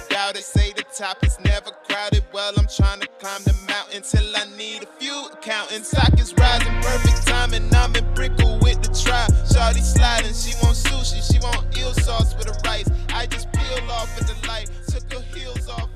top, 0.97 1.19
it's 1.23 1.39
never 1.41 1.71
crowded. 1.89 2.25
Well, 2.33 2.53
I'm 2.57 2.67
trying 2.67 3.01
to 3.01 3.09
climb 3.21 3.43
the 3.45 3.55
mountain 3.69 4.03
till 4.03 4.25
I 4.35 4.47
need 4.57 4.83
a 4.83 4.87
few 4.99 5.29
accountants. 5.33 5.89
Stock 5.89 6.19
is 6.19 6.33
rising, 6.39 6.73
perfect 6.81 7.27
timing. 7.27 7.69
I'm 7.75 7.95
in 7.95 8.05
Brickell 8.15 8.59
with 8.61 8.81
the 8.81 8.89
tribe. 8.89 9.31
Shawty 9.45 9.83
sliding, 9.83 10.33
she 10.33 10.55
want 10.63 10.77
sushi, 10.77 11.21
she 11.21 11.39
want 11.41 11.77
eel 11.77 11.93
sauce 11.93 12.35
with 12.37 12.47
the 12.47 12.59
rice. 12.65 12.89
I 13.11 13.27
just 13.27 13.53
peel 13.53 13.91
off 13.91 14.09
with 14.19 14.29
the 14.29 14.49
light, 14.49 14.71
took 14.89 15.13
her 15.13 15.21
heels 15.37 15.69
off. 15.69 15.96